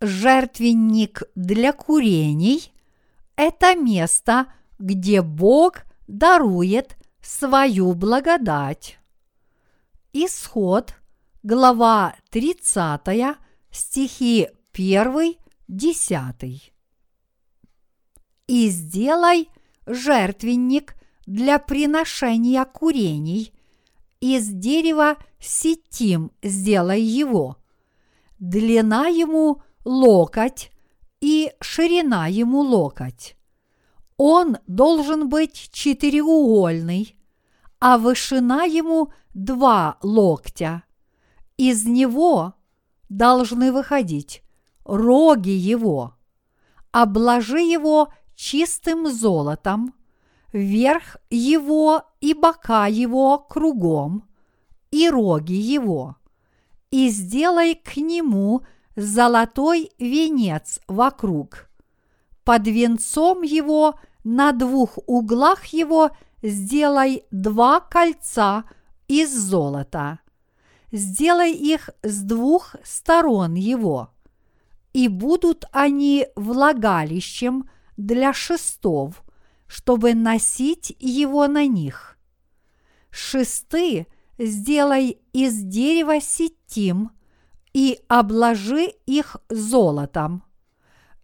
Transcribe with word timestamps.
Жертвенник 0.00 1.24
для 1.34 1.72
курений– 1.72 2.72
это 3.36 3.74
место, 3.74 4.46
где 4.78 5.22
Бог 5.22 5.82
дарует 6.06 6.96
свою 7.20 7.94
благодать. 7.94 8.96
Исход, 10.12 10.94
глава 11.42 12.14
30, 12.30 13.36
стихи 13.72 14.48
1, 14.72 15.34
10. 15.66 16.72
«И 18.46 18.68
сделай 18.68 19.48
жертвенник 19.84 20.94
для 21.26 21.58
приношения 21.58 22.64
курений, 22.64 23.52
из 24.20 24.46
дерева 24.48 25.16
сетим 25.40 26.30
сделай 26.40 27.02
его. 27.02 27.56
Длина 28.38 29.08
ему 29.08 29.60
локоть 29.84 30.70
и 31.20 31.52
ширина 31.60 32.26
ему 32.26 32.60
локоть. 32.60 33.36
Он 34.16 34.58
должен 34.66 35.28
быть 35.28 35.70
четыреугольный, 35.72 37.16
а 37.80 37.98
вышина 37.98 38.64
ему 38.64 39.12
два 39.34 39.98
локтя. 40.02 40.82
Из 41.56 41.84
него 41.84 42.54
должны 43.08 43.72
выходить 43.72 44.42
роги 44.84 45.50
его. 45.50 46.14
Обложи 46.90 47.60
его 47.60 48.12
чистым 48.34 49.06
золотом, 49.06 49.94
верх 50.52 51.18
его 51.30 52.02
и 52.20 52.34
бока 52.34 52.86
его 52.86 53.38
кругом, 53.38 54.24
и 54.90 55.08
роги 55.08 55.52
его, 55.52 56.16
и 56.90 57.08
сделай 57.10 57.74
к 57.74 57.96
нему 57.96 58.62
золотой 58.98 59.92
венец 59.98 60.80
вокруг. 60.88 61.70
Под 62.42 62.66
венцом 62.66 63.42
его 63.42 63.98
на 64.24 64.50
двух 64.50 64.98
углах 65.06 65.66
его 65.66 66.10
сделай 66.42 67.24
два 67.30 67.78
кольца 67.80 68.64
из 69.06 69.32
золота. 69.32 70.18
Сделай 70.90 71.52
их 71.52 71.90
с 72.02 72.22
двух 72.22 72.74
сторон 72.82 73.54
его, 73.54 74.10
и 74.92 75.06
будут 75.06 75.66
они 75.70 76.26
влагалищем 76.34 77.70
для 77.96 78.32
шестов, 78.32 79.22
чтобы 79.68 80.14
носить 80.14 80.96
его 80.98 81.46
на 81.46 81.68
них. 81.68 82.18
Шесты 83.10 84.08
сделай 84.38 85.20
из 85.32 85.62
дерева 85.62 86.20
сетим 86.20 87.10
и 87.72 88.00
обложи 88.08 88.92
их 89.06 89.36
золотом, 89.48 90.42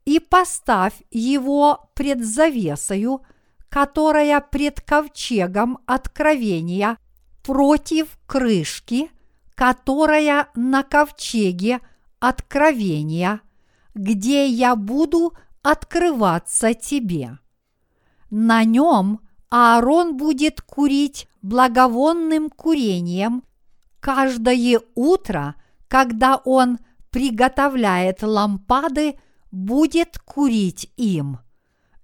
и 0.04 0.20
поставь 0.20 1.02
его 1.10 1.90
пред 1.94 2.24
завесою, 2.24 3.22
которая 3.68 4.40
пред 4.40 4.80
ковчегом 4.80 5.78
откровения 5.86 6.98
против 7.42 8.18
крышки, 8.26 9.10
которая 9.54 10.48
на 10.54 10.82
ковчеге 10.82 11.80
откровения, 12.20 13.40
где 13.94 14.46
я 14.46 14.76
буду 14.76 15.34
открываться 15.62 16.74
тебе. 16.74 17.38
На 18.30 18.64
нем 18.64 19.20
Аарон 19.50 20.16
будет 20.16 20.60
курить 20.62 21.28
благовонным 21.42 22.50
курением 22.50 23.44
каждое 24.00 24.80
утро, 24.94 25.54
когда 25.88 26.36
он 26.36 26.78
приготовляет 27.10 28.22
лампады, 28.22 29.18
будет 29.50 30.18
курить 30.18 30.92
им. 30.96 31.38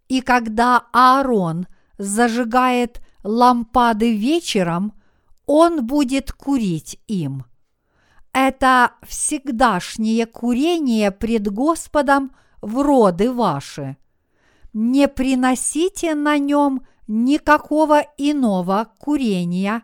И 0.08 0.20
когда 0.20 0.86
Аарон 0.92 1.66
зажигает 1.98 3.00
лампады 3.22 4.16
вечером, 4.16 4.92
он 5.46 5.86
будет 5.86 6.32
курить 6.32 7.00
им. 7.06 7.44
Это 8.32 8.92
всегдашнее 9.02 10.26
курение 10.26 11.10
пред 11.10 11.48
Господом 11.52 12.30
в 12.62 12.80
роды 12.82 13.32
ваши. 13.32 13.96
Не 14.72 15.08
приносите 15.08 16.14
на 16.14 16.38
нем 16.38 16.86
никакого 17.08 18.06
иного 18.16 18.92
курения, 18.98 19.82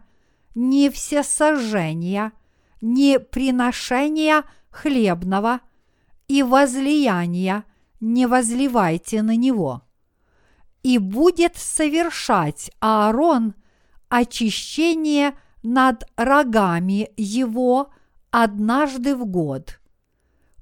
ни 0.54 0.88
всесожжения, 0.88 2.32
ни 2.80 3.16
приношения 3.18 4.44
хлебного 4.70 5.60
и 6.28 6.42
возлияния 6.42 7.64
не 8.00 8.26
возливайте 8.26 9.22
на 9.22 9.36
него. 9.36 9.82
И 10.82 10.98
будет 10.98 11.56
совершать 11.56 12.70
Аарон 12.80 13.54
очищение 14.08 15.36
над 15.62 16.04
рогами 16.16 17.10
его 17.16 17.90
однажды 18.30 19.16
в 19.16 19.26
год. 19.26 19.80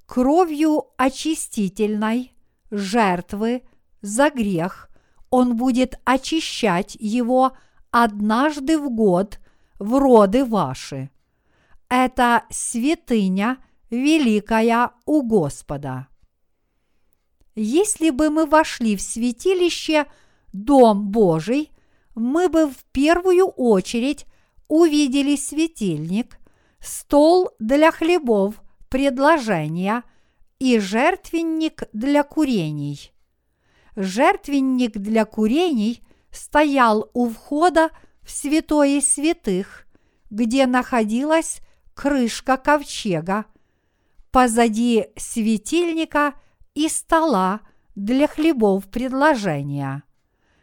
Кровью 0.06 0.84
очистительной 0.97 2.34
жертвы 2.70 3.62
за 4.00 4.30
грех 4.30 4.88
он 5.30 5.56
будет 5.56 5.98
очищать 6.04 6.97
его 6.98 7.53
однажды 7.91 8.78
в 8.78 8.91
год 8.91 9.41
в 9.78 9.98
роды 9.98 10.44
ваши. 10.44 11.10
Это 11.89 12.45
святыня 12.50 13.59
великая 13.91 14.91
у 15.06 15.22
Господа. 15.22 16.09
Если 17.55 18.11
бы 18.11 18.31
мы 18.31 18.47
вошли 18.47 18.97
в 18.97 19.00
святилище 19.00 20.06
Дом 20.53 21.09
Божий, 21.11 21.71
мы 22.15 22.49
бы 22.49 22.69
в 22.69 22.84
первую 22.93 23.47
очередь 23.47 24.27
увидели 24.69 25.37
светильник, 25.37 26.39
стол 26.81 27.50
для 27.59 27.93
хлебов 27.93 28.62
предложения 28.89 30.03
и 30.59 30.78
жертвенник 30.78 31.84
для 31.93 32.22
курений 32.22 33.15
жертвенник 33.97 34.93
для 34.99 35.25
курений 35.25 36.03
стоял 36.31 37.11
у 37.15 37.28
входа 37.28 37.91
в 38.22 38.31
святое 38.31 39.01
святых, 39.01 39.87
где 40.31 40.66
находилась 40.66 41.61
крышка 41.94 42.56
ковчега, 42.56 43.44
позади 44.31 45.09
светильника 45.16 46.34
и 46.75 46.88
стола 46.88 47.60
для 47.94 48.27
хлебов 48.27 48.91
предложения. 48.91 50.03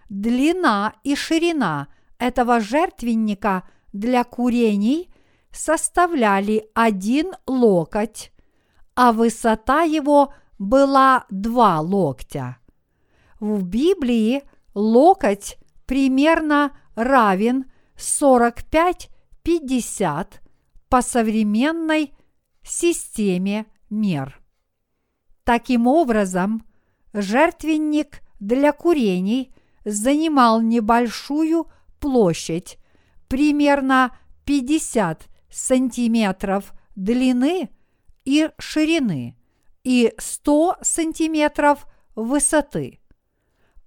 Длина 0.10 0.94
и 1.04 1.16
ширина 1.16 1.88
этого 2.20 2.60
жертвенника 2.60 3.64
для 3.94 4.26
курений 4.26 5.10
составляли 5.52 6.70
один 6.74 7.34
локоть, 7.48 8.34
а 8.96 9.14
высота 9.14 9.84
его 9.84 10.34
была 10.60 11.24
два 11.30 11.80
локтя. 11.80 12.58
В 13.40 13.64
Библии 13.64 14.44
локоть 14.74 15.58
примерно 15.88 16.78
равен 16.96 17.72
45-50 17.96 20.41
по 20.92 21.02
современной 21.02 22.14
системе 22.64 23.66
мер. 23.90 24.42
Таким 25.46 25.88
образом, 25.88 26.66
жертвенник 27.14 28.20
для 28.42 28.74
курений 28.74 29.56
занимал 29.86 30.62
небольшую 30.62 31.72
площадь, 32.02 32.78
примерно 33.30 34.18
50 34.44 35.30
сантиметров 35.50 36.74
длины 36.98 37.70
и 38.26 38.50
ширины 38.60 39.38
и 39.86 40.14
100 40.18 40.76
сантиметров 40.82 41.86
высоты. 42.16 43.00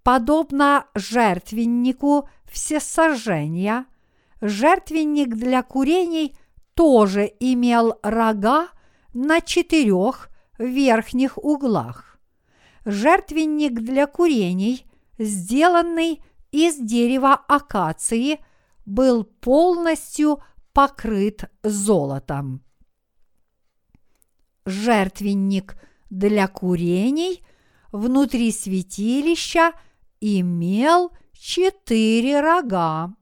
Подобно 0.03 0.87
жертвеннику 0.95 2.31
всесожжения, 2.51 3.85
жертвенник 4.41 5.35
для 5.35 5.63
курений 5.63 6.35
тоже 6.75 7.33
имел 7.41 7.99
рога 8.03 8.69
на 9.13 9.41
четырех 9.41 10.31
верхних 10.59 11.39
углах. 11.39 12.19
Жертвенник 12.85 13.75
для 13.81 14.07
курений, 14.07 14.87
сделанный 15.19 16.23
из 16.51 16.77
дерева 16.77 17.35
акации, 17.35 18.45
был 18.85 19.25
полностью 19.25 20.43
покрыт 20.73 21.51
золотом. 21.63 22.63
Жертвенник 24.67 25.77
для 26.11 26.49
курений 26.49 27.45
внутри 27.93 28.53
святилища– 28.53 29.73
имел 30.25 31.13
четыре 31.33 32.41
рога. 32.41 33.15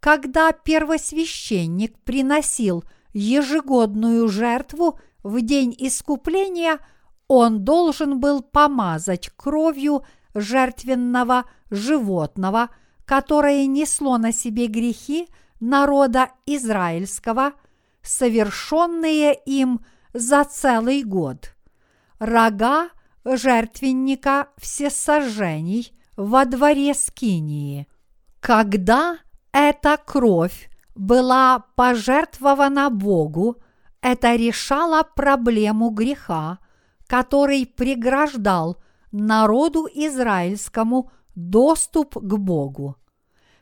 Когда 0.00 0.52
первосвященник 0.52 1.98
приносил 2.00 2.84
ежегодную 3.12 4.28
жертву 4.28 4.98
в 5.22 5.42
день 5.42 5.74
искупления, 5.78 6.78
он 7.28 7.64
должен 7.64 8.18
был 8.18 8.42
помазать 8.42 9.30
кровью 9.36 10.04
жертвенного 10.34 11.44
животного, 11.70 12.70
которое 13.04 13.66
несло 13.66 14.16
на 14.16 14.32
себе 14.32 14.68
грехи 14.68 15.28
народа 15.60 16.30
израильского, 16.46 17.52
совершенные 18.02 19.34
им 19.44 19.84
за 20.14 20.44
целый 20.44 21.02
год. 21.02 21.54
Рога 22.18 22.88
жертвенника 23.24 24.48
всесожжений 24.56 25.92
во 26.16 26.46
дворе 26.46 26.94
Скинии. 26.94 27.86
Когда 28.40 29.18
эта 29.52 29.96
кровь 29.96 30.70
была 30.94 31.64
пожертвована 31.76 32.90
Богу, 32.90 33.56
это 34.00 34.34
решало 34.34 35.02
проблему 35.02 35.90
греха, 35.90 36.58
который 37.06 37.66
преграждал 37.66 38.78
народу 39.12 39.88
израильскому 39.92 41.10
доступ 41.34 42.14
к 42.14 42.36
Богу. 42.36 42.96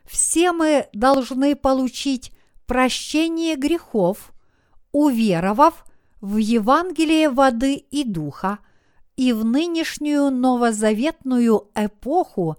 Все 0.05 0.51
мы 0.51 0.87
должны 0.93 1.55
получить 1.55 2.31
прощение 2.65 3.55
грехов, 3.55 4.31
уверовав 4.91 5.85
в 6.21 6.37
Евангелие 6.37 7.29
воды 7.29 7.75
и 7.75 8.03
духа, 8.03 8.59
и 9.15 9.33
в 9.33 9.43
нынешнюю 9.43 10.31
новозаветную 10.31 11.69
эпоху 11.75 12.55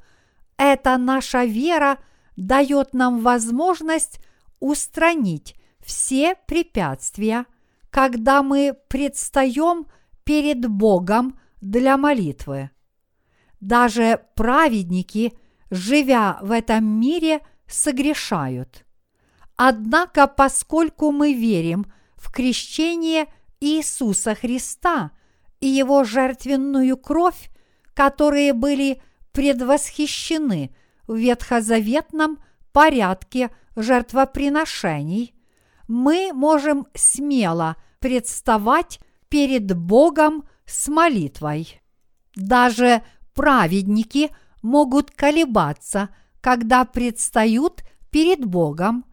эта 0.57 0.97
наша 0.99 1.45
вера 1.45 1.99
дает 2.41 2.95
нам 2.95 3.21
возможность 3.21 4.21
устранить 4.61 5.55
все 5.81 6.35
препятствия, 6.47 7.47
когда 7.91 8.43
мы 8.43 8.77
предстаем 8.89 9.87
перед 10.25 10.67
Богом 10.67 11.39
для 11.61 11.97
молитвы. 11.97 12.71
Даже 13.61 14.21
праведники, 14.37 15.37
живя 15.71 16.39
в 16.43 16.51
этом 16.53 16.85
мире, 16.85 17.41
согрешают. 17.67 18.85
Однако, 19.57 20.27
поскольку 20.27 21.13
мы 21.13 21.35
верим 21.35 21.93
в 22.17 22.33
крещение 22.33 23.27
Иисуса 23.61 24.35
Христа 24.35 25.11
и 25.61 25.67
Его 25.67 26.05
жертвенную 26.05 26.97
кровь, 26.97 27.51
которые 27.93 28.55
были 28.55 29.03
предвосхищены 29.33 30.75
в 31.11 31.17
ветхозаветном 31.17 32.39
порядке 32.73 33.51
жертвоприношений, 33.75 35.35
мы 35.89 36.31
можем 36.33 36.87
смело 36.95 37.75
представать 37.99 39.01
перед 39.29 39.77
Богом 39.77 40.45
с 40.67 40.87
молитвой. 40.87 41.81
Даже 42.37 43.03
праведники 43.35 44.31
могут 44.63 45.11
колебаться, 45.11 46.11
когда 46.41 46.85
предстают 46.85 47.83
перед 48.13 48.45
Богом 48.45 49.05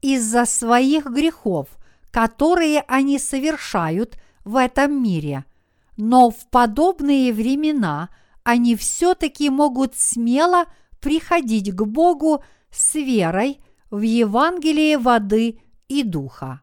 из-за 0.00 0.46
своих 0.46 1.04
грехов, 1.04 1.68
которые 2.10 2.80
они 2.88 3.18
совершают 3.18 4.16
в 4.46 4.56
этом 4.56 5.02
мире. 5.02 5.44
Но 5.98 6.30
в 6.30 6.48
подобные 6.48 7.30
времена 7.30 8.08
они 8.42 8.74
все-таки 8.74 9.50
могут 9.50 9.94
смело 9.96 10.64
приходить 11.02 11.74
к 11.74 11.82
Богу 11.82 12.42
с 12.70 12.94
верой 12.94 13.60
в 13.90 14.00
Евангелие 14.00 14.96
воды 14.96 15.60
и 15.88 16.02
духа. 16.02 16.62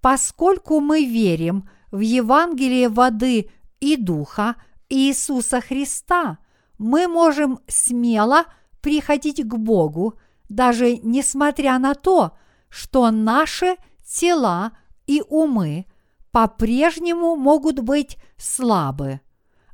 Поскольку 0.00 0.78
мы 0.78 1.04
верим 1.04 1.68
в 1.90 2.00
Евангелие 2.00 2.88
воды 2.88 3.50
и 3.80 3.96
духа 3.96 4.56
Иисуса 4.88 5.60
Христа, 5.60 6.38
мы 6.78 7.08
можем 7.08 7.60
смело 7.66 8.44
приходить 8.80 9.42
к 9.42 9.54
Богу, 9.56 10.18
даже 10.48 10.98
несмотря 10.98 11.78
на 11.78 11.94
то, 11.94 12.36
что 12.68 13.10
наши 13.10 13.76
тела 14.04 14.72
и 15.06 15.22
умы 15.28 15.86
по-прежнему 16.30 17.36
могут 17.36 17.80
быть 17.80 18.18
слабы. 18.36 19.20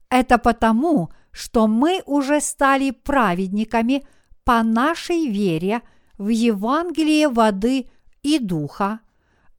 Это 0.08 0.38
потому, 0.38 1.10
что 1.38 1.68
мы 1.68 2.02
уже 2.04 2.40
стали 2.40 2.90
праведниками 2.90 4.04
по 4.42 4.64
нашей 4.64 5.28
вере 5.28 5.82
в 6.18 6.30
Евангелие 6.30 7.28
воды 7.28 7.88
и 8.24 8.40
духа, 8.40 8.98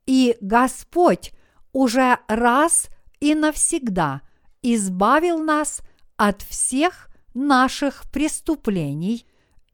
и 0.06 0.36
Господь 0.42 1.32
уже 1.72 2.20
раз 2.28 2.90
и 3.22 3.34
навсегда 3.34 4.22
избавил 4.62 5.40
нас 5.40 5.80
от 6.18 6.42
всех 6.42 7.08
наших 7.34 8.12
преступлений 8.12 9.26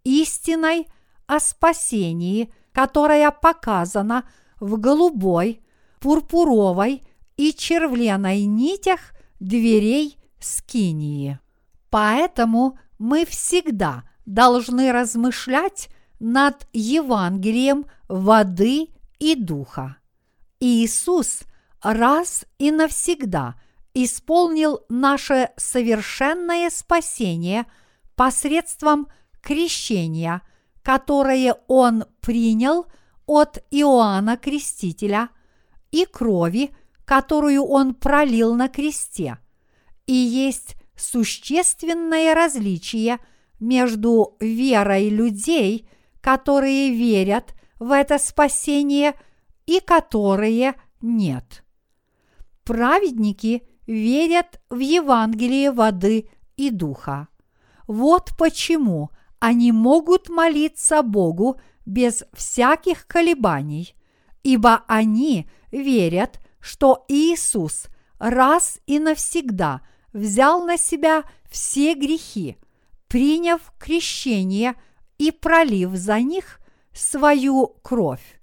истиной 0.04 0.88
о 1.26 1.40
спасении, 1.40 2.54
которая 2.72 3.32
показана 3.32 4.30
в 4.60 4.78
голубой, 4.78 5.64
пурпуровой 6.00 7.02
и 7.36 7.52
червленой 7.52 8.46
нитях 8.46 9.00
дверей 9.40 10.20
Скинии. 10.40 11.40
Поэтому 11.90 12.78
мы 12.98 13.26
всегда 13.26 14.04
должны 14.26 14.92
размышлять 14.92 15.90
над 16.20 16.68
Евангелием 16.74 17.86
воды 18.08 18.90
и 19.20 19.36
духа. 19.36 19.98
Иисус 20.60 21.44
раз 21.82 22.46
и 22.58 22.72
навсегда 22.72 23.56
исполнил 23.94 24.82
наше 24.90 25.52
совершенное 25.58 26.70
спасение 26.70 27.66
посредством 28.16 29.08
крещения, 29.42 30.42
которое 30.82 31.56
Он 31.68 32.06
принял 32.22 32.88
от 33.26 33.64
Иоанна 33.72 34.38
Крестителя 34.38 35.30
и 35.92 36.06
крови, 36.06 36.76
которую 37.06 37.64
Он 37.64 37.94
пролил 37.94 38.56
на 38.56 38.68
кресте. 38.68 39.38
И 40.08 40.14
есть 40.14 40.76
существенное 40.98 42.34
различие 42.34 43.20
между 43.60 44.36
верой 44.40 45.10
людей, 45.10 45.88
которые 46.22 46.94
верят 46.94 47.54
в 47.80 47.92
это 47.92 48.18
спасение 48.18 49.14
и 49.66 49.80
которые 49.80 50.76
нет. 51.02 51.64
Праведники 52.64 53.64
верят 53.86 54.60
в 54.70 54.80
Евангелие 54.80 55.72
воды 55.72 56.30
и 56.58 56.70
духа. 56.70 57.28
Вот 57.88 58.32
почему 58.38 59.12
они 59.40 59.72
могут 59.72 60.30
молиться 60.30 61.04
Богу 61.04 61.60
без 61.86 62.24
всяких 62.34 63.06
колебаний, 63.06 63.96
ибо 64.44 64.84
они 64.88 65.48
верят, 65.72 66.40
что 66.60 67.06
Иисус 67.08 67.88
раз 68.18 68.80
и 68.88 68.98
навсегда 68.98 69.82
взял 70.16 70.66
на 70.66 70.78
себя 70.78 71.26
все 71.50 71.94
грехи, 71.94 72.58
приняв 73.08 73.74
крещение 73.78 74.76
и 75.18 75.32
пролив 75.32 75.92
за 75.92 76.22
них 76.22 76.60
свою 76.94 77.68
кровь. 77.84 78.42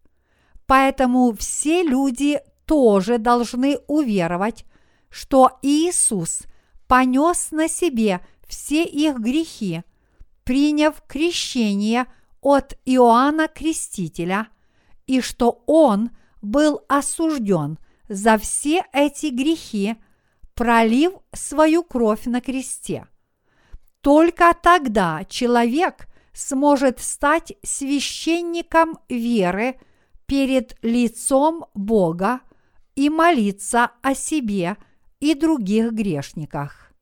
Поэтому 0.67 1.33
все 1.33 1.83
люди 1.83 2.41
тоже 2.67 3.19
должны 3.19 3.79
уверовать, 3.89 4.65
что 5.09 5.59
Иисус 5.63 6.43
понес 6.87 7.51
на 7.51 7.69
себе 7.69 8.21
все 8.47 8.85
их 8.85 9.19
грехи, 9.19 9.83
приняв 10.45 11.03
крещение 11.07 12.07
от 12.43 12.79
Иоанна 12.85 13.49
Крестителя, 13.49 14.49
и 15.07 15.21
что 15.23 15.63
Он 15.67 16.11
был 16.43 16.83
осужден 16.89 17.79
за 18.09 18.37
все 18.37 18.85
эти 18.93 19.27
грехи, 19.27 19.97
пролив 20.55 21.13
свою 21.33 21.83
кровь 21.83 22.27
на 22.27 22.41
кресте. 22.41 23.07
Только 24.01 24.55
тогда 24.61 25.25
человек 25.25 26.09
сможет 26.33 27.01
стать 27.01 27.55
священником 27.63 28.99
веры 29.09 29.79
перед 30.27 30.77
лицом 30.83 31.67
Бога 31.75 32.41
и 32.95 33.11
молиться 33.11 33.91
о 34.03 34.15
себе 34.15 34.77
и 35.21 35.35
других 35.35 35.93
грешниках. 35.93 36.93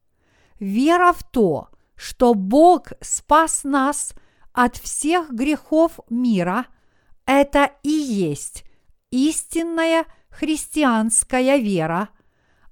Вера 0.59 1.13
в 1.13 1.23
то, 1.23 1.69
что 1.95 2.35
Бог 2.35 2.93
спас 3.01 3.65
нас 3.65 4.15
от 4.53 4.77
всех 4.77 5.31
грехов 5.31 6.01
мира, 6.11 6.67
это 7.25 7.71
и 7.83 7.91
есть 7.91 8.65
истинная 9.11 10.05
христианская 10.29 11.59
вера, 11.59 12.11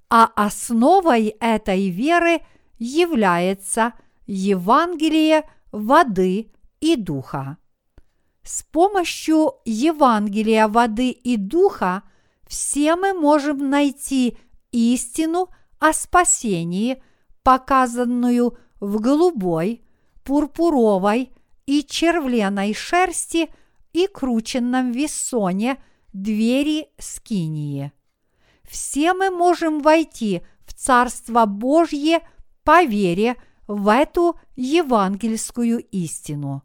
а 0.09 0.31
основой 0.35 1.35
этой 1.39 1.89
веры 1.89 2.41
является 2.77 3.93
Евангелие 4.25 5.43
воды 5.71 6.51
и 6.79 6.95
духа. 6.95 7.57
С 8.43 8.63
помощью 8.63 9.53
Евангелия 9.65 10.67
воды 10.67 11.11
и 11.11 11.37
духа 11.37 12.03
все 12.47 12.95
мы 12.95 13.13
можем 13.13 13.69
найти 13.69 14.37
истину 14.71 15.49
о 15.77 15.93
спасении, 15.93 17.03
показанную 17.43 18.57
в 18.79 18.99
голубой, 18.99 19.83
пурпуровой 20.23 21.31
и 21.65 21.83
червленой 21.83 22.73
шерсти 22.73 23.49
и 23.93 24.07
крученном 24.07 24.91
вессоне 24.91 25.77
двери 26.13 26.87
скинии. 26.97 27.91
Все 28.69 29.13
мы 29.13 29.31
можем 29.31 29.81
войти 29.81 30.43
в 30.63 30.73
Царство 30.75 31.45
Божье 31.45 32.21
по 32.63 32.83
вере 32.83 33.35
в 33.67 33.91
эту 33.91 34.39
евангельскую 34.55 35.79
истину. 35.79 36.61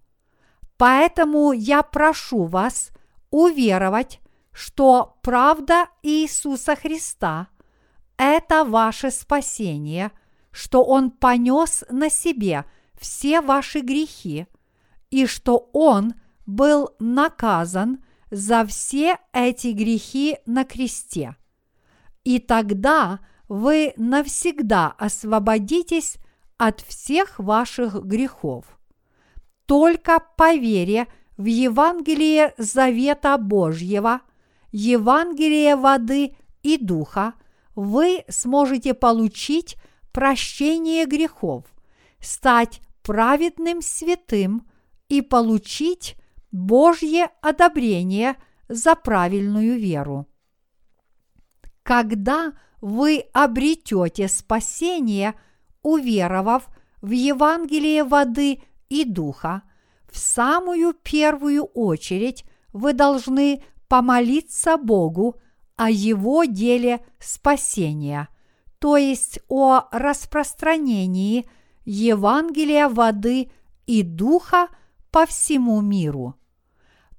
Поэтому 0.76 1.52
я 1.52 1.82
прошу 1.82 2.44
вас 2.44 2.90
уверовать, 3.30 4.20
что 4.52 5.16
правда 5.23 5.87
Иисуса 6.02 6.76
Христа– 6.76 7.49
это 8.18 8.64
ваше 8.64 9.11
спасение, 9.11 10.12
что 10.50 10.84
Он 10.84 11.11
понес 11.11 11.84
на 11.88 12.11
себе 12.11 12.66
все 13.00 13.40
ваши 13.40 13.80
грехи 13.80 14.46
и 15.11 15.25
что 15.26 15.70
Он 15.73 16.14
был 16.44 16.90
наказан 16.99 18.04
за 18.30 18.66
все 18.66 19.16
эти 19.32 19.68
грехи 19.68 20.37
на 20.44 20.64
кресте. 20.64 21.37
И 22.25 22.38
тогда 22.38 23.21
вы 23.49 23.93
навсегда 23.97 24.95
освободитесь 24.99 26.16
от 26.57 26.81
всех 26.81 27.38
ваших 27.38 28.02
грехов. 28.04 28.64
Только 29.66 30.21
по 30.37 30.54
вере 30.54 31.07
в 31.37 31.45
Евангелие 31.45 32.54
Завета 32.59 33.37
Божьего, 33.38 34.21
Евангелие 34.73 35.76
воды 35.76 36.37
и 36.62 36.78
духа, 36.78 37.35
вы 37.75 38.25
сможете 38.28 38.95
получить 38.95 39.76
прощение 40.12 41.07
грехов, 41.07 41.64
стать 42.21 42.81
праведным 43.02 43.83
святым 43.83 44.66
и 45.09 45.21
получить 45.21 46.16
Божье 46.52 47.31
одобрение 47.43 48.37
за 48.69 48.95
правильную 48.95 49.78
веру. 49.78 50.26
Когда 51.85 52.55
вы 52.81 53.26
обретете 53.35 54.26
спасение, 54.26 55.35
уверовав 55.83 56.69
в 57.03 57.11
Евангелие 57.11 58.05
воды 58.05 58.62
и 58.88 59.05
духа, 59.05 59.62
в 60.11 60.17
самую 60.17 60.95
первую 60.95 61.64
очередь 61.64 62.45
вы 62.73 62.95
должны 62.95 63.62
помолиться 63.87 64.79
Богу 64.79 65.37
о 65.76 65.91
Его 65.91 66.45
деле 66.45 67.05
спасения, 67.19 68.29
то 68.79 68.97
есть 68.97 69.41
о 69.49 69.85
распространении 69.93 71.47
Евангелия 71.85 72.88
воды 72.88 73.50
и 73.87 74.03
духа 74.03 74.69
по 75.11 75.26
всему 75.26 75.83
миру. 75.83 76.35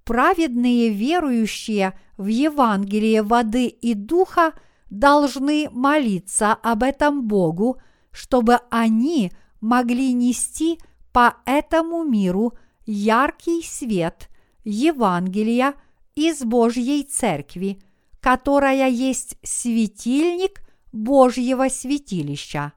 Праведные 0.05 0.89
верующие 0.89 1.97
в 2.15 2.27
Евангелие 2.27 3.23
воды 3.23 3.65
и 3.65 3.95
духа 3.95 4.53
должны 4.91 5.67
молиться 5.71 6.53
об 6.53 6.83
этом 6.83 7.27
Богу, 7.27 7.81
чтобы 8.11 8.59
они 8.69 9.31
могли 9.61 10.13
нести 10.13 10.79
по 11.11 11.37
этому 11.45 12.03
миру 12.03 12.53
яркий 12.85 13.63
свет 13.63 14.29
Евангелия 14.63 15.73
из 16.13 16.43
Божьей 16.43 17.03
Церкви, 17.03 17.81
которая 18.19 18.89
есть 18.89 19.37
светильник 19.41 20.61
Божьего 20.91 21.67
святилища. 21.67 22.73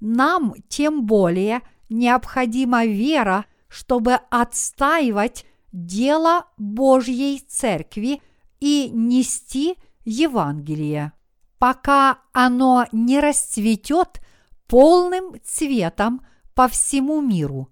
Нам 0.00 0.54
тем 0.68 1.06
более 1.06 1.62
необходима 1.88 2.84
вера, 2.84 3.46
чтобы 3.68 4.14
отстаивать 4.30 5.46
дело 5.72 6.46
Божьей 6.56 7.40
Церкви 7.40 8.22
и 8.60 8.90
нести 8.92 9.76
Евангелие, 10.04 11.12
пока 11.58 12.20
оно 12.32 12.86
не 12.92 13.20
расцветет 13.20 14.20
полным 14.66 15.34
цветом 15.44 16.24
по 16.54 16.68
всему 16.68 17.20
миру. 17.20 17.68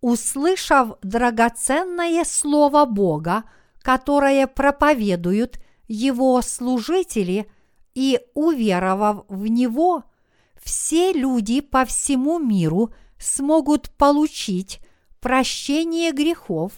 Услышав 0.00 0.98
драгоценное 1.02 2.24
слово 2.24 2.84
Бога, 2.86 3.44
которое 3.80 4.46
проповедуют 4.46 5.60
его 5.86 6.40
служители, 6.42 7.50
и 7.94 8.20
уверовав 8.34 9.24
в 9.28 9.46
него, 9.46 10.04
все 10.62 11.12
люди 11.12 11.60
по 11.60 11.84
всему 11.84 12.38
миру 12.38 12.92
смогут 13.18 13.90
получить 13.90 14.80
прощение 15.20 16.12
грехов 16.12 16.72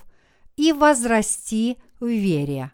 и 0.56 0.72
возрасти 0.72 1.78
в 2.00 2.06
вере. 2.06 2.72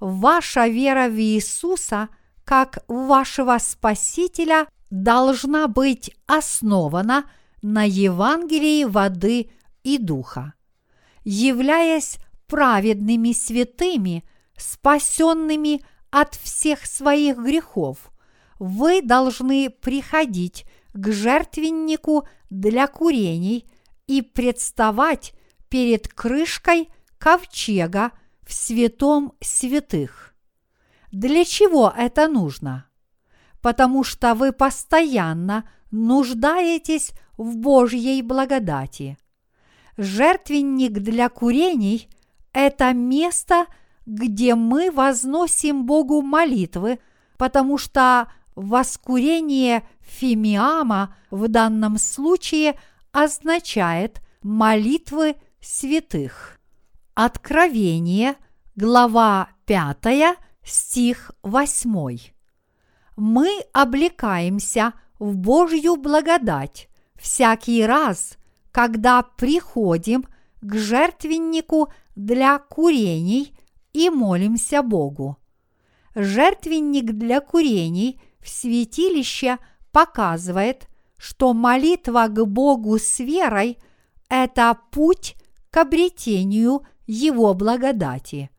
Ваша 0.00 0.66
вера 0.66 1.08
в 1.08 1.20
Иисуса 1.20 2.08
как 2.44 2.84
вашего 2.88 3.58
Спасителя 3.58 4.66
должна 4.90 5.68
быть 5.68 6.10
основана 6.26 7.24
на 7.62 7.84
Евангелии 7.84 8.84
воды 8.84 9.50
и 9.84 9.98
духа. 9.98 10.54
Являясь 11.24 12.18
праведными 12.46 13.32
святыми, 13.32 14.24
спасенными 14.56 15.84
от 16.10 16.34
всех 16.34 16.84
своих 16.84 17.38
грехов, 17.38 18.12
вы 18.58 19.00
должны 19.02 19.70
приходить 19.70 20.66
к 20.92 21.10
жертвеннику 21.10 22.26
для 22.50 22.86
курений 22.86 23.66
и 24.06 24.20
представать 24.20 25.32
перед 25.72 26.06
крышкой 26.06 26.90
ковчега 27.16 28.12
в 28.46 28.52
святом 28.52 29.32
святых. 29.40 30.34
Для 31.10 31.46
чего 31.46 31.90
это 31.96 32.28
нужно? 32.28 32.84
Потому 33.62 34.04
что 34.04 34.34
вы 34.34 34.52
постоянно 34.52 35.66
нуждаетесь 35.90 37.12
в 37.38 37.56
Божьей 37.56 38.20
благодати. 38.20 39.16
Жертвенник 39.96 40.92
для 40.92 41.30
курений– 41.30 42.10
это 42.52 42.92
место, 42.92 43.64
где 44.04 44.54
мы 44.54 44.90
возносим 44.90 45.86
Богу 45.86 46.20
молитвы, 46.20 46.98
потому 47.38 47.78
что 47.78 48.30
воскурение 48.54 49.88
фимиама 50.02 51.16
в 51.30 51.48
данном 51.48 51.96
случае 51.96 52.78
означает 53.10 54.20
молитвы 54.42 55.36
святых. 55.62 56.58
Откровение, 57.14 58.34
глава 58.74 59.50
5, 59.66 60.36
стих 60.64 61.30
8. 61.42 62.18
Мы 63.16 63.60
облекаемся 63.72 64.94
в 65.20 65.36
Божью 65.36 65.96
благодать 65.96 66.88
всякий 67.14 67.86
раз, 67.86 68.36
когда 68.72 69.22
приходим 69.22 70.24
к 70.60 70.74
жертвеннику 70.74 71.92
для 72.16 72.58
курений 72.58 73.56
и 73.92 74.10
молимся 74.10 74.82
Богу. 74.82 75.36
Жертвенник 76.16 77.12
для 77.12 77.40
курений 77.40 78.20
в 78.40 78.48
святилище 78.48 79.58
показывает, 79.92 80.88
что 81.16 81.52
молитва 81.52 82.26
к 82.26 82.44
Богу 82.46 82.98
с 82.98 83.20
верой– 83.20 83.78
это 84.28 84.76
путь 84.90 85.36
к 85.72 85.78
обретению 85.78 86.82
Его 87.06 87.54
благодати. 87.54 88.50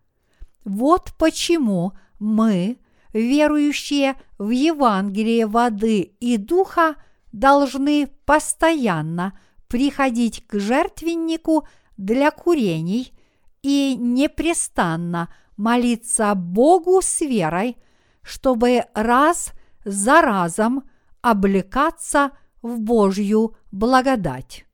Вот 0.65 1.13
почему 1.17 1.93
мы, 2.19 2.79
верующие 3.13 4.15
в 4.39 4.49
Евангелие 4.49 5.45
воды 5.45 6.01
и 6.19 6.37
духа, 6.37 6.95
должны 7.31 8.07
постоянно 8.25 9.39
приходить 9.67 10.45
к 10.47 10.59
жертвеннику 10.59 11.67
для 11.97 12.31
курений 12.31 13.13
и 13.61 13.95
непрестанно 13.95 15.31
молиться 15.55 16.33
Богу 16.33 16.99
с 17.01 17.21
верой, 17.21 17.77
чтобы 18.23 18.85
раз 18.95 19.51
за 19.85 20.21
разом 20.21 20.83
облекаться 21.21 22.31
в 22.63 22.79
Божью 22.79 23.55
благодать 23.71 24.65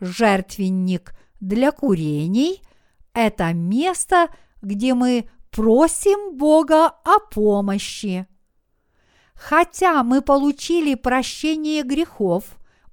жертвенник 0.00 1.14
для 1.40 1.72
курений– 1.72 2.62
это 3.14 3.52
место, 3.54 4.28
где 4.60 4.94
мы 4.94 5.28
просим 5.50 6.36
Бога 6.36 6.86
о 6.86 7.18
помощи. 7.18 8.26
Хотя 9.34 10.02
мы 10.02 10.22
получили 10.22 10.94
прощение 10.94 11.82
грехов, 11.82 12.44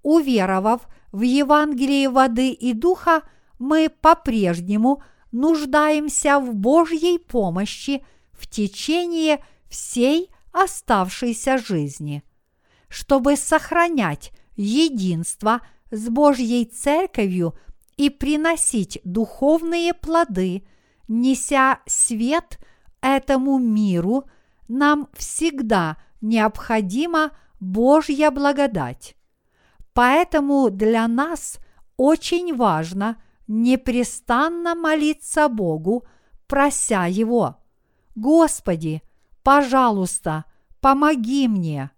уверовав 0.01 0.88
в 1.12 1.22
Евангелие 1.22 2.10
воды 2.10 2.51
и 2.51 2.74
духа, 2.74 3.24
мы 3.60 3.89
по-прежнему 3.89 5.03
нуждаемся 5.31 6.39
в 6.39 6.53
Божьей 6.53 7.17
помощи 7.19 8.05
в 8.31 8.48
течение 8.48 9.43
всей 9.69 10.29
оставшейся 10.51 11.57
жизни. 11.57 12.24
Чтобы 12.88 13.36
сохранять 13.36 14.31
единство 14.55 15.62
с 15.93 16.09
Божьей 16.09 16.65
Церковью 16.65 17.53
и 17.97 18.09
приносить 18.09 19.00
духовные 19.03 19.93
плоды, 19.93 20.65
неся 21.07 21.79
свет 21.85 22.59
этому 23.01 23.59
миру, 23.59 24.25
нам 24.67 25.07
всегда 25.13 25.97
необходима 26.19 27.31
Божья 27.59 28.31
благодать. 28.31 29.15
Поэтому 29.93 30.71
для 30.71 31.07
нас 31.07 31.59
очень 31.95 32.55
важно 32.55 33.21
непрестанно 33.47 34.73
молиться 34.73 35.47
Богу, 35.47 36.05
прося 36.47 37.05
Его, 37.05 37.57
«Господи, 38.15 39.01
пожалуйста, 39.43 40.45
помоги 40.81 41.47
мне, 41.47 41.89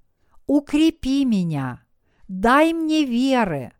укрепи 0.47 1.25
меня, 1.25 1.81
дай 2.27 2.73
мне 2.73 3.03
веры, 3.03 3.73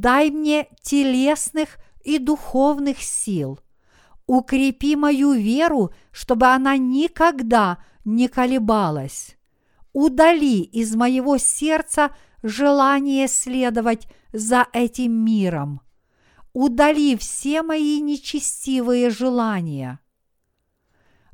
дай 0.00 0.30
мне 0.30 0.68
телесных 0.80 1.78
и 2.02 2.18
духовных 2.18 3.02
сил, 3.02 3.60
укрепи 4.26 4.96
мою 4.96 5.32
веру, 5.32 5.92
чтобы 6.10 6.46
она 6.46 6.78
никогда 6.78 7.78
не 8.04 8.28
колебалась. 8.28 9.36
Удали 9.92 10.62
из 10.62 10.96
моего 10.96 11.36
сердца 11.36 12.16
желание 12.42 13.28
следовать 13.28 14.08
за 14.32 14.66
этим 14.72 15.12
миром. 15.12 15.82
Удали 16.54 17.16
все 17.16 17.62
мои 17.62 18.00
нечестивые 18.00 19.10
желания. 19.10 20.00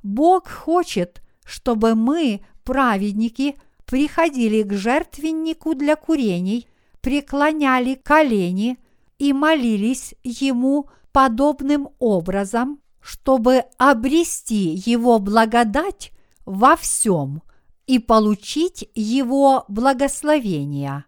Бог 0.03 0.49
хочет, 0.49 1.23
чтобы 1.45 1.95
мы, 1.95 2.41
праведники, 2.65 3.57
приходили 3.85 4.63
к 4.63 4.73
жертвеннику 4.73 5.75
для 5.75 5.97
курений, 5.97 6.68
преклоняли 7.01 7.95
колени 7.95 8.79
и 9.19 9.33
молились 9.33 10.15
Ему 10.23 10.89
подобным 11.13 11.89
образом, 11.99 12.81
чтобы 13.01 13.65
обрести 13.79 14.81
Его 14.87 15.19
благодать 15.19 16.13
во 16.45 16.77
всем 16.77 17.43
и 17.87 17.99
получить 17.99 18.89
Его 18.95 19.65
благословения, 19.69 21.07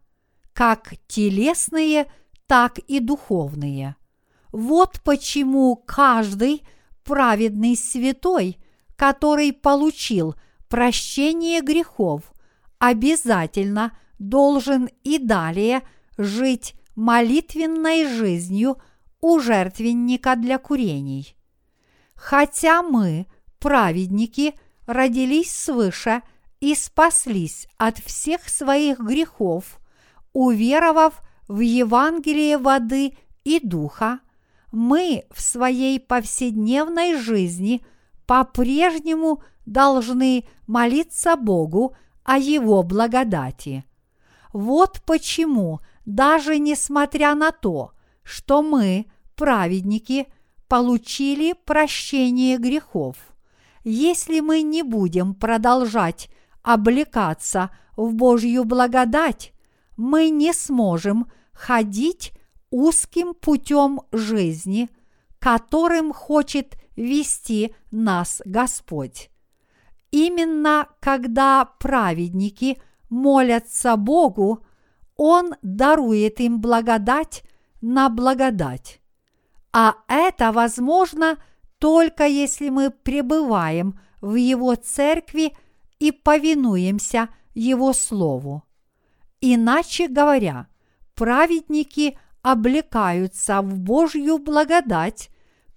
как 0.53 0.95
телесные, 1.07 2.11
так 2.47 2.79
и 2.79 3.01
духовные. 3.01 3.97
Вот 4.53 5.01
почему 5.05 5.77
каждый 5.77 6.63
праведный 7.05 7.77
святой, 7.77 8.59
который 8.97 9.53
получил 9.53 10.35
прощение 10.69 11.61
грехов, 11.61 12.33
обязательно 12.79 13.97
должен 14.21 14.89
и 15.03 15.19
далее 15.19 15.83
жить 16.17 16.75
молитвенной 16.95 18.07
жизнью 18.07 18.77
у 19.21 19.41
жертвенника 19.41 20.37
для 20.37 20.59
курений. 20.59 21.35
Хотя 22.15 22.83
мы, 22.83 23.27
праведники, 23.59 24.55
родились 24.87 25.51
свыше 25.51 26.23
и 26.61 26.75
спаслись 26.75 27.67
от 27.79 27.99
всех 27.99 28.49
своих 28.49 29.01
грехов, 29.01 29.81
уверовав 30.33 31.23
в 31.49 31.61
Евангелие 31.61 32.59
воды 32.59 33.17
и 33.45 33.59
духа, 33.59 34.21
мы 34.71 35.25
в 35.31 35.41
своей 35.41 35.99
повседневной 35.99 37.17
жизни 37.17 37.83
по-прежнему 38.27 39.43
должны 39.65 40.45
молиться 40.67 41.37
Богу 41.37 41.97
о 42.23 42.37
Его 42.39 42.83
благодати. 42.83 43.85
Вот 44.53 45.03
почему, 45.07 45.81
даже 46.05 46.59
несмотря 46.59 47.35
на 47.35 47.53
то, 47.53 47.93
что 48.23 48.63
мы, 48.63 49.07
праведники, 49.37 50.27
получили 50.69 51.55
прощение 51.65 52.59
грехов, 52.59 53.17
если 53.85 54.41
мы 54.41 54.63
не 54.63 54.83
будем 54.83 55.35
продолжать 55.35 56.29
облекаться 56.63 57.71
в 57.97 58.15
Божью 58.15 58.65
благодать, 58.65 59.53
мы 59.97 60.31
не 60.31 60.53
сможем 60.53 61.31
ходить 61.53 62.33
узким 62.71 63.35
путем 63.35 64.03
жизни, 64.13 64.89
которым 65.39 66.13
хочет 66.13 66.77
вести 66.97 67.75
нас 67.91 68.43
Господь. 68.45 69.31
Именно 70.11 70.89
когда 71.01 71.65
праведники 71.65 72.81
молятся 73.11 73.97
Богу, 73.97 74.65
Он 75.17 75.55
дарует 75.61 76.41
им 76.41 76.61
благодать 76.61 77.43
на 77.83 78.09
благодать. 78.09 79.01
А 79.73 79.97
это 80.09 80.53
возможно 80.53 81.37
только 81.79 82.27
если 82.27 82.71
мы 82.71 82.91
пребываем 82.91 84.01
в 84.23 84.37
Его 84.37 84.75
церкви 84.75 85.55
и 85.99 86.13
повинуемся 86.13 87.29
Его 87.53 87.93
Слову. 87.93 88.65
Иначе 89.41 90.09
говоря, 90.09 90.69
праведники– 91.15 92.19
облекаются 92.43 93.61
в 93.61 93.79
Божью 93.79 94.39
благодать, 94.39 95.31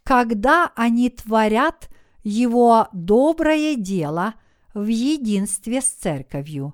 когда 0.03 0.71
они 0.75 1.09
творят 1.09 1.89
Его 2.23 2.87
доброе 2.93 3.75
дело 3.75 4.35
в 4.73 4.87
единстве 4.87 5.81
с 5.81 5.89
Церковью. 5.89 6.73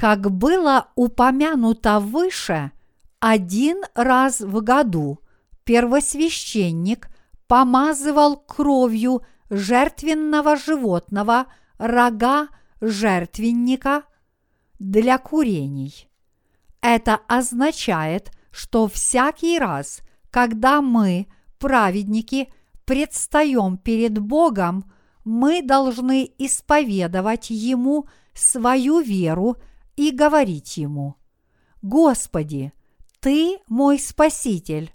Как 0.00 0.30
было 0.30 0.88
упомянуто 0.94 2.00
выше, 2.00 2.72
один 3.18 3.82
раз 3.94 4.40
в 4.40 4.62
году 4.62 5.18
первосвященник 5.64 7.10
помазывал 7.46 8.38
кровью 8.38 9.20
жертвенного 9.50 10.56
животного 10.56 11.48
рога 11.76 12.48
жертвенника 12.80 14.04
для 14.78 15.18
курений. 15.18 16.08
Это 16.80 17.20
означает– 17.28 18.30
что 18.50 18.88
всякий 18.88 19.58
раз, 19.58 20.00
когда 20.30 20.80
мы, 20.80 21.26
праведники, 21.58 22.52
предстаем 22.84 23.76
перед 23.76 24.18
Богом, 24.18 24.90
мы 25.24 25.62
должны 25.62 26.28
исповедовать 26.38 27.50
Ему 27.50 28.08
свою 28.34 29.00
веру 29.00 29.56
и 30.08 30.10
говорить 30.10 30.76
Ему, 30.76 31.16
«Господи, 31.82 32.72
Ты 33.20 33.58
мой 33.68 33.98
Спаситель, 33.98 34.92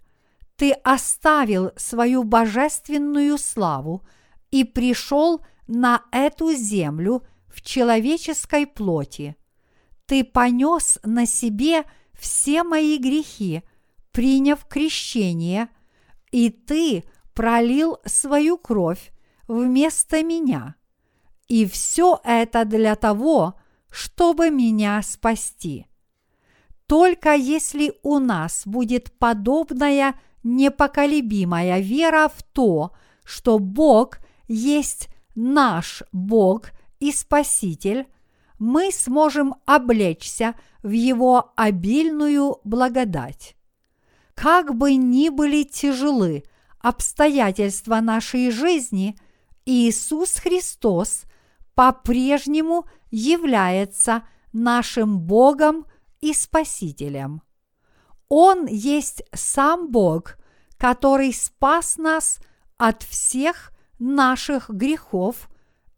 Ты 0.56 0.72
оставил 0.72 1.72
свою 1.76 2.24
божественную 2.24 3.38
славу 3.38 4.04
и 4.52 4.63
пришел 4.63 5.41
на 5.68 6.04
эту 6.12 6.54
землю 6.54 7.24
в 7.48 7.62
человеческой 7.62 8.65
плоти. 8.65 9.36
Ты 10.06 10.24
понес 10.24 11.00
на 11.04 11.26
себе– 11.26 11.84
все 12.18 12.63
мои 12.63 12.98
грехи, 12.98 13.63
приняв 14.12 14.65
крещение, 14.65 15.70
и 16.32 16.50
ты 16.50 17.04
пролил 17.34 17.98
свою 18.06 18.58
кровь 18.58 19.12
вместо 19.48 20.24
меня. 20.24 20.76
И 21.48 21.65
все 21.65 22.20
это 22.24 22.65
для 22.65 22.96
того, 22.96 23.56
чтобы 23.56 23.64
меня 24.52 25.02
спасти. 25.02 25.88
Только 26.88 27.34
если 27.34 27.94
у 28.04 28.20
нас 28.20 28.64
будет 28.66 29.12
подобная 29.18 30.16
непоколебимая 30.44 31.80
вера 31.80 32.30
в 32.34 32.44
то, 32.44 32.92
что 33.24 33.58
Бог 33.58 34.20
есть 34.48 35.10
наш 35.34 36.04
Бог 36.12 36.72
и 37.00 37.12
Спаситель, 37.12 38.08
мы 38.60 38.92
сможем 38.92 39.56
облечься 39.66 40.56
в 40.84 40.92
Его 40.92 41.54
обильную 41.56 42.60
благодать. 42.64 43.56
Как 44.36 44.76
бы 44.76 44.96
ни 44.96 45.30
были 45.30 45.64
тяжелы 45.64 46.44
обстоятельства 46.80 48.00
нашей 48.02 48.52
жизни, 48.52 49.18
Иисус 49.66 50.36
Христос 50.36 51.24
по-прежнему 51.76 52.86
является 53.12 54.24
нашим 54.54 55.20
Богом 55.20 55.86
и 56.22 56.34
Спасителем. 56.34 57.42
Он 58.30 58.66
есть 58.66 59.24
сам 59.34 59.92
Бог, 59.92 60.38
который 60.78 61.34
спас 61.34 61.98
нас 61.98 62.40
от 62.78 63.04
всех 63.04 63.72
наших 64.00 64.70
грехов 64.70 65.50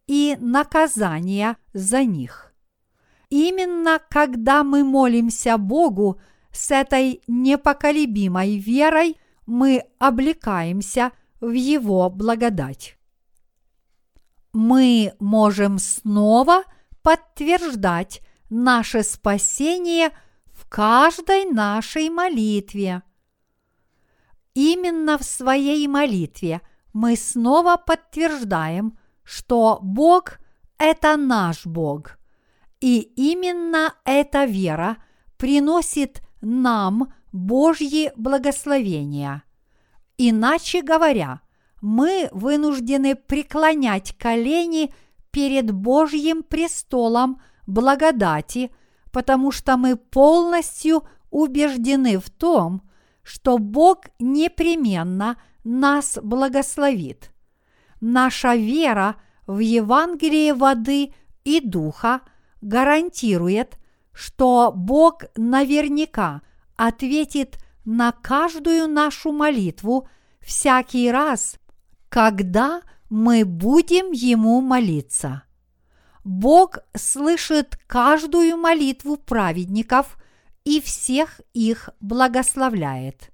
и 0.07 0.37
наказания 0.39 1.57
за 1.73 2.03
них. 2.03 2.53
Именно 3.29 3.99
когда 4.09 4.63
мы 4.63 4.83
молимся 4.83 5.57
Богу 5.57 6.19
с 6.51 6.71
этой 6.71 7.21
непоколебимой 7.27 8.57
верой, 8.57 9.17
мы 9.45 9.83
облекаемся 9.99 11.11
в 11.39 11.51
Его 11.51 12.09
благодать. 12.09 12.96
Мы 14.59 15.13
можем 15.19 15.77
снова 15.77 16.63
подтверждать 17.03 18.21
наше 18.49 19.03
спасение 19.03 20.09
в 20.47 20.67
каждой 20.67 21.45
нашей 21.45 22.09
молитве. 22.09 23.03
Именно 24.55 25.19
в 25.19 25.23
своей 25.23 25.87
молитве 25.87 26.61
мы 26.91 27.15
снова 27.17 27.77
подтверждаем, 27.77 28.97
что 29.21 29.77
Бог– 29.83 30.39
это 30.79 31.17
наш 31.17 31.67
Бог. 31.67 32.17
И 32.81 33.01
именно 33.15 33.93
эта 34.05 34.45
вера 34.45 34.97
приносит 35.37 36.23
нам 36.41 37.13
Божьи 37.31 38.11
благословения. 38.15 39.43
Иначе 40.17 40.81
говоря, 40.81 41.41
мы 41.81 42.29
вынуждены 42.31 43.15
преклонять 43.15 44.17
колени 44.17 44.93
перед 45.31 45.71
Божьим 45.71 46.43
престолом 46.43 47.41
благодати, 47.67 48.71
потому 49.11 49.51
что 49.51 49.77
мы 49.77 49.95
полностью 49.95 51.03
убеждены 51.29 52.17
в 52.19 52.29
том, 52.29 52.81
что 53.23 53.57
Бог 53.57 54.05
непременно 54.19 55.37
нас 55.63 56.17
благословит. 56.21 57.31
Наша 57.99 58.55
вера 58.55 59.15
в 59.45 59.59
Евангелие 59.59 60.53
воды 60.53 61.13
и 61.43 61.59
духа 61.59 62.21
гарантирует, 62.61 63.77
что 64.13 64.71
Бог 64.75 65.23
наверняка 65.35 66.41
ответит 66.75 67.57
на 67.85 68.11
каждую 68.11 68.87
нашу 68.87 69.31
молитву 69.31 70.07
всякий 70.41 71.11
раз, 71.11 71.57
когда 72.09 72.81
мы 73.09 73.45
будем 73.45 74.11
Ему 74.11 74.61
молиться. 74.61 75.43
Бог 76.23 76.79
слышит 76.95 77.79
каждую 77.87 78.57
молитву 78.57 79.15
праведников 79.17 80.17
и 80.65 80.81
всех 80.81 81.39
их 81.53 81.89
благословляет. 82.01 83.31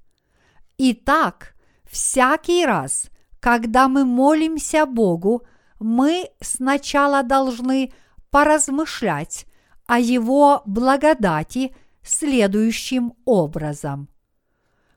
Итак, 0.77 1.55
всякий 1.89 2.65
раз, 2.65 3.09
когда 3.39 3.87
мы 3.87 4.05
молимся 4.05 4.85
Богу, 4.85 5.43
мы 5.79 6.29
сначала 6.39 7.23
должны 7.23 7.91
поразмышлять 8.29 9.45
о 9.87 9.99
Его 9.99 10.61
благодати 10.65 11.75
следующим 12.03 13.13
образом. 13.25 14.09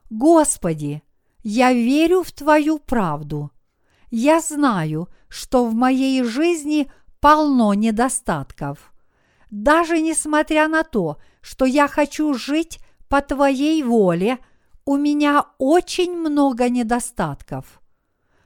Господи, 0.09 1.01
я 1.43 1.73
верю 1.73 2.23
в 2.23 2.31
Твою 2.31 2.77
правду. 2.79 3.51
Я 4.09 4.39
знаю, 4.39 5.09
что 5.27 5.65
в 5.65 5.73
моей 5.73 6.23
жизни 6.23 6.89
полно 7.19 7.73
недостатков. 7.73 8.93
Даже 9.49 9.99
несмотря 9.99 10.67
на 10.67 10.83
то, 10.83 11.17
что 11.41 11.65
я 11.65 11.87
хочу 11.87 12.33
жить 12.33 12.79
по 13.09 13.21
Твоей 13.21 13.83
воле, 13.83 14.39
у 14.85 14.97
меня 14.97 15.45
очень 15.57 16.17
много 16.17 16.69
недостатков. 16.69 17.81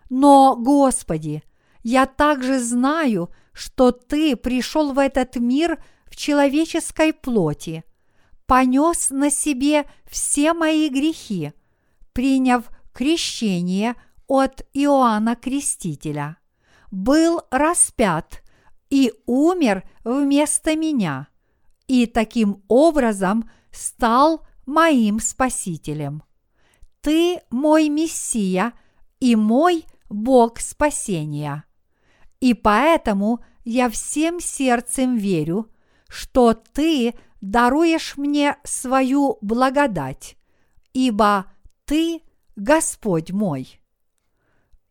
Но, 0.10 0.56
Господи, 0.56 1.44
я 1.84 2.06
также 2.06 2.60
знаю, 2.60 3.30
что 3.54 3.92
Ты 3.92 4.36
пришел 4.36 4.94
в 4.94 5.00
этот 5.00 5.36
мир 5.36 5.84
в 6.06 6.16
человеческой 6.16 7.14
плоти, 7.14 7.84
понес 8.46 9.10
на 9.10 9.30
себе 9.30 9.86
все 10.10 10.54
мои 10.54 10.90
грехи, 10.90 11.54
приняв 12.14 12.70
крещение 12.94 13.96
от 14.32 14.66
Иоанна 14.72 15.36
Крестителя, 15.36 16.38
был 16.90 17.42
распят 17.52 18.42
и 18.90 19.12
умер 19.26 19.84
вместо 20.06 20.78
меня, 20.78 21.28
и 21.88 22.06
таким 22.06 22.64
образом 22.70 23.52
стал 23.72 24.48
моим 24.66 25.20
Спасителем. 25.20 26.24
Ты 27.02 27.42
мой 27.50 27.90
Мессия 27.90 28.72
и 29.20 29.36
мой 29.36 29.84
Бог 30.10 30.62
спасения. 30.62 31.66
И 32.40 32.54
поэтому 32.54 33.44
я 33.66 33.90
всем 33.90 34.40
сердцем 34.40 35.18
верю, 35.18 35.70
что 36.08 36.54
Ты 36.54 37.16
даруешь 37.42 38.16
мне 38.16 38.56
свою 38.64 39.40
благодать, 39.42 40.38
ибо 40.94 41.48
Ты 41.84 42.22
Господь 42.56 43.32
мой. 43.32 43.81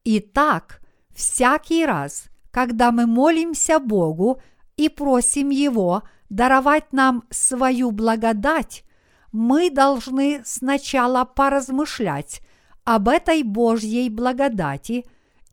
Итак, 0.05 0.81
всякий 1.15 1.85
раз, 1.85 2.25
когда 2.51 2.91
мы 2.91 3.07
молимся 3.07 3.79
Богу 3.79 4.41
и 4.77 4.89
просим 4.89 5.51
Его 5.51 6.03
даровать 6.31 6.93
нам 6.93 7.25
свою 7.31 7.91
благодать, 7.91 8.85
мы 9.31 9.71
должны 9.71 10.43
сначала 10.45 11.25
поразмышлять 11.25 12.41
об 12.85 13.09
этой 13.09 13.43
Божьей 13.43 14.09
благодати 14.09 15.05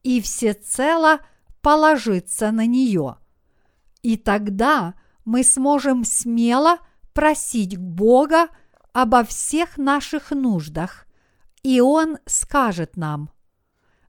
и 0.03 0.21
всецело 0.21 1.19
положиться 1.62 2.51
на 2.51 2.65
нее. 2.65 3.17
И 4.01 4.15
тогда 4.15 4.93
мы 5.25 5.43
сможем 5.43 6.05
смело 6.05 6.77
просить 7.13 7.77
Бога 7.77 8.47
обо 8.93 9.25
всех 9.25 9.77
наших 9.77 10.31
нуждах, 10.31 11.05
и 11.63 11.81
Он 11.81 12.17
скажет 12.25 12.95
нам, 12.95 13.29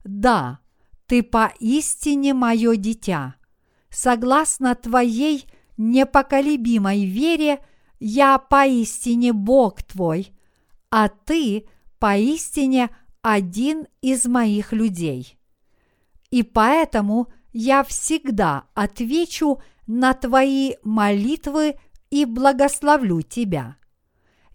«Да, 0.03 0.59
ты 1.05 1.23
поистине 1.23 2.33
мое 2.33 2.75
дитя. 2.75 3.35
Согласно 3.89 4.75
твоей 4.75 5.45
непоколебимой 5.77 7.05
вере, 7.05 7.59
я 7.99 8.37
поистине 8.37 9.33
Бог 9.33 9.81
твой, 9.83 10.33
а 10.89 11.09
ты 11.09 11.67
поистине 11.99 12.89
один 13.21 13.87
из 14.01 14.25
моих 14.25 14.71
людей. 14.71 15.37
И 16.29 16.43
поэтому 16.43 17.27
я 17.51 17.83
всегда 17.83 18.65
отвечу 18.73 19.61
на 19.87 20.13
твои 20.13 20.75
молитвы 20.83 21.79
и 22.09 22.25
благословлю 22.25 23.21
тебя. 23.21 23.77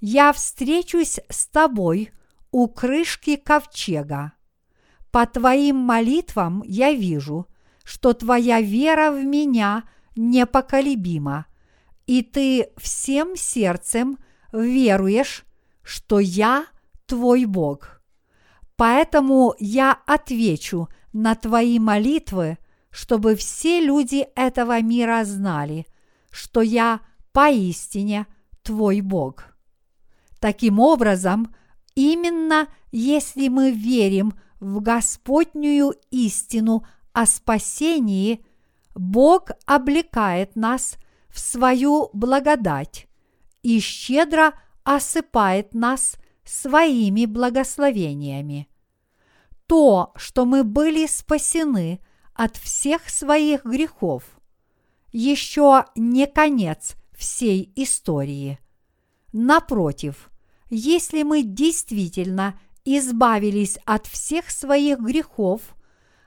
Я 0.00 0.32
встречусь 0.32 1.18
с 1.28 1.46
тобой 1.46 2.12
у 2.50 2.68
крышки 2.68 3.36
ковчега. 3.36 4.32
По 5.14 5.26
твоим 5.26 5.76
молитвам 5.76 6.64
я 6.66 6.92
вижу, 6.92 7.46
что 7.84 8.14
твоя 8.14 8.60
вера 8.60 9.12
в 9.12 9.24
меня 9.24 9.84
непоколебима, 10.16 11.46
и 12.04 12.22
ты 12.22 12.70
всем 12.78 13.36
сердцем 13.36 14.18
веруешь, 14.52 15.44
что 15.84 16.18
я 16.18 16.66
твой 17.06 17.44
Бог. 17.44 18.02
Поэтому 18.74 19.54
я 19.60 19.96
отвечу 20.04 20.88
на 21.12 21.36
твои 21.36 21.78
молитвы, 21.78 22.58
чтобы 22.90 23.36
все 23.36 23.78
люди 23.80 24.26
этого 24.34 24.82
мира 24.82 25.24
знали, 25.24 25.86
что 26.32 26.60
я 26.60 26.98
поистине 27.30 28.26
твой 28.64 29.00
Бог. 29.00 29.44
Таким 30.40 30.80
образом, 30.80 31.54
именно 31.94 32.66
если 32.90 33.46
мы 33.46 33.70
верим 33.70 34.34
в 34.64 34.80
Господнюю 34.80 35.94
истину 36.10 36.86
о 37.12 37.26
спасении, 37.26 38.44
Бог 38.94 39.50
облекает 39.66 40.56
нас 40.56 40.96
в 41.28 41.38
свою 41.38 42.08
благодать 42.14 43.06
и 43.62 43.78
щедро 43.78 44.54
осыпает 44.82 45.74
нас 45.74 46.16
своими 46.44 47.26
благословениями. 47.26 48.68
То, 49.66 50.12
что 50.16 50.46
мы 50.46 50.64
были 50.64 51.06
спасены 51.06 52.00
от 52.32 52.56
всех 52.56 53.10
своих 53.10 53.66
грехов, 53.66 54.24
еще 55.12 55.84
не 55.94 56.26
конец 56.26 56.94
всей 57.14 57.70
истории. 57.76 58.58
Напротив, 59.32 60.30
если 60.70 61.22
мы 61.22 61.42
действительно 61.42 62.58
избавились 62.84 63.78
от 63.84 64.06
всех 64.06 64.50
своих 64.50 65.00
грехов, 65.00 65.62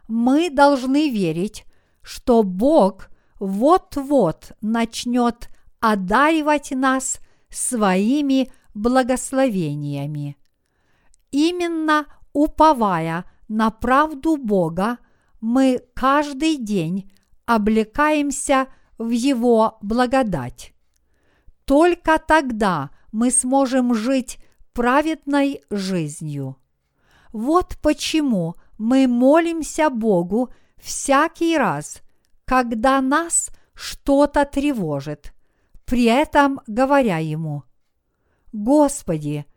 мы 0.08 0.50
должны 0.50 1.10
верить, 1.10 1.66
что 2.02 2.44
Бог 2.44 3.10
вот-вот 3.40 4.54
начнет 4.62 5.50
одаривать 5.80 6.72
нас 6.72 7.20
своими 7.50 8.52
благословениями. 8.74 10.38
Именно 11.32 12.06
уповая 12.34 13.26
на 13.48 13.70
правду 13.70 14.38
Бога, 14.38 14.98
мы 15.42 15.82
каждый 15.94 16.58
день 16.58 17.12
облекаемся 17.46 18.68
в 18.98 19.10
Его 19.10 19.78
благодать. 19.82 20.74
Только 21.66 22.18
тогда 22.18 22.92
мы 23.12 23.32
сможем 23.32 23.94
жить 23.94 24.40
праведной 24.78 25.64
жизнью. 25.72 26.56
Вот 27.34 27.80
почему 27.82 28.54
мы 28.78 29.08
молимся 29.08 29.90
Богу 29.90 30.54
всякий 30.78 31.58
раз, 31.58 32.04
когда 32.46 33.02
нас 33.02 33.50
что-то 33.74 34.46
тревожит, 34.46 35.34
при 35.84 36.04
этом 36.04 36.62
говоря 36.68 37.18
ему, 37.18 37.64
«Господи, 38.54 39.48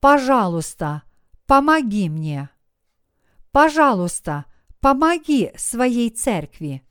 пожалуйста, 0.00 1.02
помоги 1.44 2.08
мне». 2.08 2.48
Пожалуйста, 3.52 4.46
помоги 4.80 5.52
своей 5.58 6.08
церкви. 6.08 6.82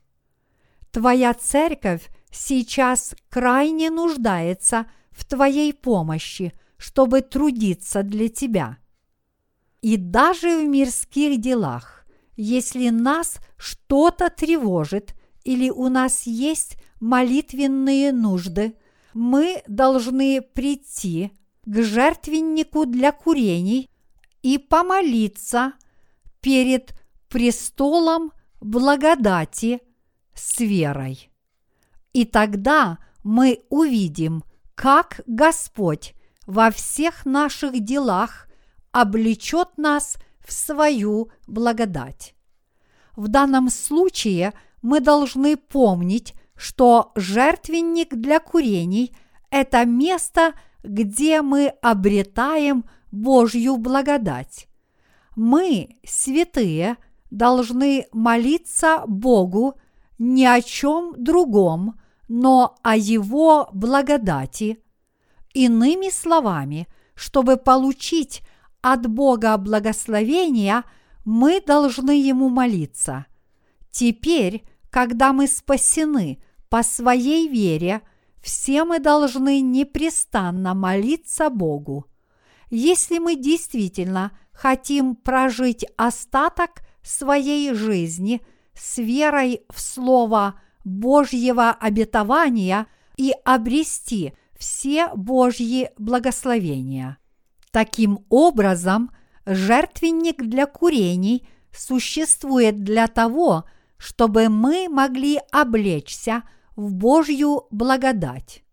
Твоя 0.92 1.34
церковь 1.34 2.08
сейчас 2.30 3.16
крайне 3.30 3.90
нуждается 3.90 4.86
в 5.10 5.26
твоей 5.26 5.74
помощи, 5.74 6.54
чтобы 6.80 7.22
трудиться 7.22 8.04
для 8.04 8.30
тебя. 8.30 8.78
И 9.82 9.98
даже 9.98 10.62
в 10.62 10.68
мирских 10.68 11.40
делах, 11.40 12.06
если 12.36 12.90
нас 12.90 13.40
что-то 13.58 14.30
тревожит 14.30 15.14
или 15.44 15.70
у 15.70 15.90
нас 15.90 16.24
есть 16.24 16.78
молитвенные 17.02 18.14
нужды, 18.14 18.76
мы 19.14 19.62
должны 19.68 20.42
прийти 20.42 21.32
к 21.66 21.84
жертвеннику 21.84 22.86
для 22.86 23.12
курений 23.12 23.90
и 24.42 24.58
помолиться 24.58 25.74
перед 26.40 26.94
престолом 27.28 28.32
благодати 28.62 29.82
с 30.34 30.60
верой. 30.62 31.30
И 32.14 32.24
тогда 32.24 33.00
мы 33.24 33.64
увидим, 33.70 34.44
как 34.76 35.22
Господь 35.28 36.14
во 36.50 36.72
всех 36.72 37.28
наших 37.28 37.80
делах 37.80 38.48
облечет 38.92 39.78
нас 39.78 40.18
в 40.40 40.52
свою 40.52 41.30
благодать. 41.46 42.34
В 43.16 43.28
данном 43.28 43.70
случае 43.70 44.54
мы 44.82 45.00
должны 45.00 45.58
помнить, 45.58 46.34
что 46.56 47.12
жертвенник 47.14 48.16
для 48.16 48.40
курений– 48.40 49.16
это 49.52 49.86
место, 49.86 50.54
где 50.84 51.44
мы 51.44 51.68
обретаем 51.84 52.84
Божью 53.12 53.78
благодать. 53.78 54.68
Мы, 55.36 55.98
святые, 56.04 56.98
должны 57.30 58.08
молиться 58.12 59.04
Богу 59.06 59.76
ни 60.18 60.46
о 60.46 60.64
чем 60.64 61.14
другом, 61.16 62.00
но 62.28 62.76
о 62.82 62.96
Его 62.96 63.70
благодати. 63.72 64.80
Иными 65.54 66.10
словами, 66.10 66.88
чтобы 67.16 67.58
получить 67.58 68.44
от 68.82 69.08
Бога 69.08 69.58
благословения, 69.58 70.84
мы 71.26 71.62
должны 71.62 72.12
Ему 72.12 72.50
молиться. 72.50 73.26
Теперь, 73.92 74.64
когда 74.90 75.34
мы 75.34 75.48
спасены 75.48 76.42
по 76.70 76.84
своей 76.84 77.48
вере, 77.48 78.02
все 78.42 78.86
мы 78.86 79.00
должны 79.00 79.60
непрестанно 79.60 80.74
молиться 80.74 81.50
Богу. 81.50 82.06
Если 82.70 83.18
мы 83.18 83.36
действительно 83.36 84.32
хотим 84.54 85.16
прожить 85.16 85.86
остаток 85.98 86.82
своей 87.02 87.74
жизни 87.74 88.42
с 88.74 88.98
верой 88.98 89.62
в 89.70 89.82
Слово 89.82 90.62
Божьего 90.84 91.72
обетования 91.72 92.88
и 93.18 93.34
обрести 93.44 94.34
все 94.60 95.08
Божьи 95.16 95.90
благословения. 95.98 97.18
Таким 97.72 98.26
образом, 98.30 99.12
жертвенник 99.46 100.44
для 100.44 100.66
курений 100.66 101.48
существует 101.72 102.84
для 102.84 103.08
того, 103.08 103.64
чтобы 103.98 104.50
мы 104.50 104.88
могли 104.90 105.40
облечься 105.52 106.44
в 106.76 106.94
Божью 106.94 107.68
благодать. 107.72 108.64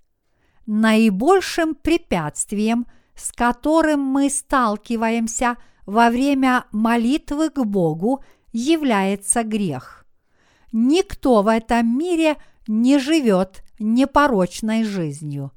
Наибольшим 0.66 1.76
препятствием, 1.76 2.86
с 3.14 3.30
которым 3.32 4.00
мы 4.00 4.28
сталкиваемся 4.28 5.56
во 5.86 6.10
время 6.10 6.64
молитвы 6.72 7.50
к 7.50 7.64
Богу, 7.64 8.24
является 8.52 9.44
грех. 9.44 10.04
Никто 10.72 11.42
в 11.42 11.48
этом 11.48 11.96
мире 11.96 12.36
не 12.66 12.98
живет 12.98 13.62
непорочной 13.78 14.82
жизнью. 14.82 15.52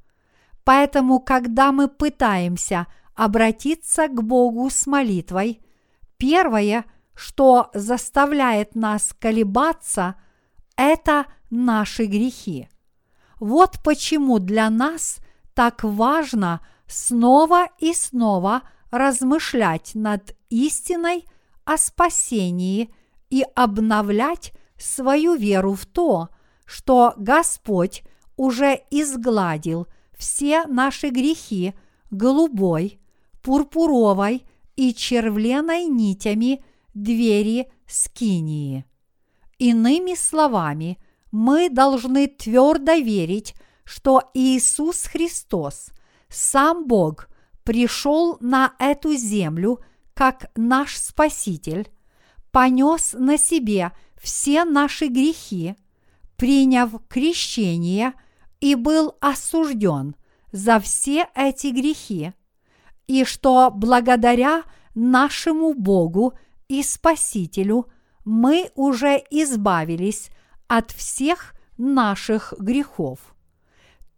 Поэтому, 0.70 1.18
когда 1.18 1.72
мы 1.72 1.88
пытаемся– 1.88 2.86
обратиться 3.16 4.06
к 4.06 4.22
Богу 4.22 4.70
с 4.70 4.86
молитвой, 4.86 5.60
первое, 6.16 6.84
что 7.12 7.70
заставляет 7.74 8.76
нас 8.76 9.12
колебаться, 9.18 10.14
это 10.76 11.26
наши 11.50 12.04
грехи. 12.04 12.68
Вот 13.40 13.82
почему 13.82 14.38
для 14.38 14.70
нас 14.70 15.18
так 15.54 15.82
важно 15.82 16.64
снова 16.86 17.66
и 17.80 17.92
снова 17.92 18.62
размышлять 18.92 19.96
над 19.96 20.36
истиной 20.50 21.24
о 21.64 21.78
спасении 21.78 22.94
и 23.28 23.44
обновлять 23.56 24.52
свою 24.78 25.34
веру 25.34 25.74
в 25.74 25.84
то, 25.84 26.28
что 26.64 27.12
Господь 27.16 28.04
уже 28.36 28.80
изгладил 28.92 29.88
все 30.20 30.66
наши 30.66 31.08
грехи 31.08 31.72
голубой, 32.10 33.00
пурпуровой 33.40 34.44
и 34.76 34.92
червленой 34.92 35.86
нитями 35.86 36.62
двери 36.92 37.72
скинии. 37.86 38.84
Иными 39.58 40.14
словами, 40.14 40.98
мы 41.32 41.70
должны 41.70 42.26
твердо 42.26 42.94
верить, 42.94 43.54
что 43.84 44.30
Иисус 44.34 45.04
Христос, 45.04 45.90
сам 46.28 46.86
Бог, 46.86 47.28
пришел 47.64 48.36
на 48.40 48.74
эту 48.78 49.14
землю 49.14 49.80
как 50.12 50.50
наш 50.54 50.98
Спаситель, 50.98 51.88
понес 52.50 53.14
на 53.14 53.38
себе 53.38 53.92
все 54.20 54.64
наши 54.64 55.06
грехи, 55.06 55.76
приняв 56.36 56.90
крещение 57.08 58.12
и 58.60 58.74
был 58.74 59.16
осужден 59.20 60.14
за 60.52 60.80
все 60.80 61.28
эти 61.34 61.68
грехи, 61.68 62.32
и 63.06 63.24
что 63.24 63.70
благодаря 63.70 64.62
нашему 64.94 65.74
Богу 65.74 66.34
и 66.68 66.82
Спасителю 66.82 67.86
мы 68.24 68.70
уже 68.74 69.22
избавились 69.30 70.30
от 70.68 70.90
всех 70.90 71.54
наших 71.78 72.54
грехов. 72.58 73.18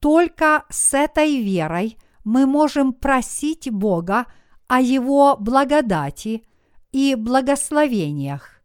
Только 0.01 0.65
с 0.69 0.95
этой 0.95 1.41
верой 1.43 1.97
мы 2.25 2.47
можем 2.47 2.93
просить 2.93 3.71
Бога 3.71 4.27
о 4.67 4.81
Его 4.81 5.37
благодати 5.37 6.45
и 6.91 7.15
благословениях. 7.15 8.63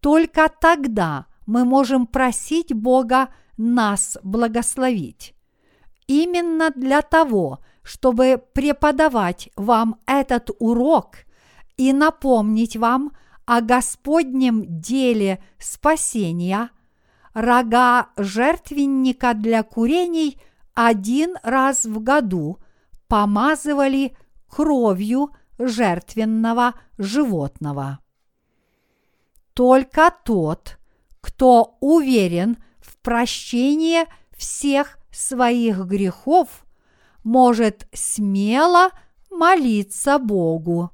Только 0.00 0.48
тогда 0.48 1.26
мы 1.46 1.64
можем 1.64 2.06
просить 2.06 2.72
Бога 2.72 3.28
нас 3.60 4.16
благословить. 4.22 5.34
Именно 6.06 6.70
для 6.70 7.02
того, 7.02 7.60
чтобы 7.82 8.42
преподавать 8.52 9.50
вам 9.54 10.00
этот 10.06 10.50
урок 10.58 11.18
и 11.76 11.92
напомнить 11.92 12.76
вам 12.76 13.12
о 13.44 13.60
Господнем 13.60 14.64
деле 14.66 15.42
спасения, 15.58 16.70
рога 17.34 18.08
жертвенника 18.16 19.34
для 19.34 19.62
курений 19.62 20.40
один 20.74 21.36
раз 21.42 21.84
в 21.84 22.02
году 22.02 22.58
помазывали 23.08 24.16
кровью 24.48 25.30
жертвенного 25.58 26.74
животного. 26.96 27.98
Только 29.52 30.14
тот, 30.24 30.78
кто 31.20 31.76
уверен 31.80 32.56
в 33.00 33.04
прощении 33.04 34.04
всех 34.36 34.98
своих 35.10 35.78
грехов– 35.86 36.64
может 37.22 37.86
смело 37.92 38.90
молиться 39.30 40.18
Богу. 40.18 40.90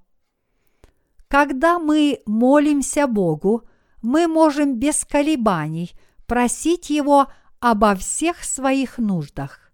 Когда 1.29 1.79
мы 1.79 2.21
молимся 2.27 3.07
Богу, 3.07 3.69
мы 4.03 4.29
можем 4.29 4.79
без 4.79 5.05
колебаний 5.05 5.93
просить 6.27 6.91
Его 6.91 7.29
обо 7.61 7.95
всех 7.95 8.45
своих 8.45 8.99
нуждах, 8.99 9.73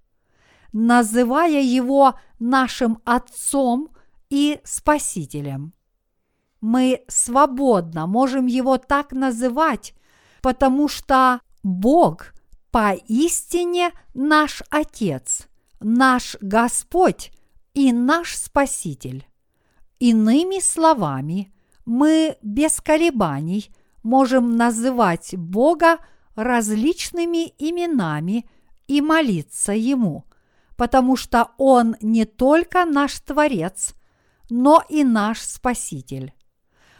называя 0.72 1.60
Его 1.60 2.18
нашим 2.38 3.00
Отцом 3.04 3.90
и 4.30 4.60
Спасителем. 4.64 5.74
Мы 6.60 7.02
свободно 7.08 8.06
можем 8.06 8.46
Его 8.46 8.78
так 8.78 9.12
называть, 9.12 9.94
потому 10.40 10.88
что 10.88 11.40
Бог 11.62 12.34
поистине 12.70 13.92
наш 14.14 14.62
Отец– 14.70 15.46
наш 15.82 16.36
Господь 16.40 17.32
и 17.74 17.92
наш 17.92 18.36
Спаситель. 18.36 19.26
Иными 19.98 20.60
словами, 20.60 21.52
мы 21.84 22.36
без 22.42 22.80
колебаний 22.80 23.70
можем 24.02 24.56
называть 24.56 25.36
Бога 25.36 25.98
различными 26.34 27.52
именами 27.58 28.48
и 28.86 29.00
молиться 29.00 29.72
Ему, 29.72 30.24
потому 30.76 31.16
что 31.16 31.50
Он 31.58 31.96
не 32.00 32.24
только 32.24 32.84
наш 32.84 33.20
Творец, 33.20 33.94
но 34.50 34.82
и 34.88 35.04
наш 35.04 35.40
Спаситель. 35.40 36.34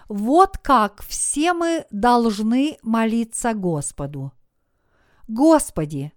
Вот 0.09 0.59
как 0.59 1.03
все 1.03 1.53
мы 1.55 1.87
должны 1.91 2.79
молиться 2.83 3.55
Господу. 3.55 4.33
Господи, 5.33 6.13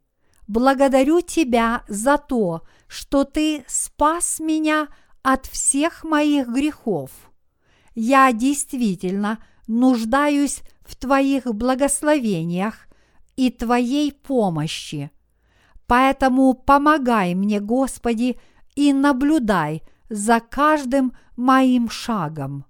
благодарю 0.45 1.21
Тебя 1.21 1.83
за 1.87 2.17
то, 2.17 2.63
что 2.87 3.23
Ты 3.23 3.63
спас 3.65 4.41
меня 4.41 4.89
от 5.23 5.45
всех 5.45 6.03
моих 6.03 6.49
грехов. 6.49 7.11
Я 7.93 8.33
действительно 8.33 9.39
нуждаюсь 9.67 10.63
в 10.81 10.97
Твоих 10.97 11.45
благословениях 11.45 12.87
и 13.37 13.51
Твоей 13.51 14.11
помощи. 14.11 15.11
Поэтому 15.87 16.53
помогай 16.53 17.35
мне, 17.35 17.61
Господи, 17.61 18.37
и 18.75 18.91
наблюдай 18.91 19.81
за 20.09 20.41
каждым 20.41 21.13
моим 21.37 21.89
шагом. 21.89 22.65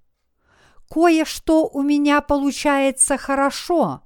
Кое-что 0.92 1.68
у 1.68 1.82
меня 1.82 2.22
получается 2.22 3.18
хорошо, 3.18 4.05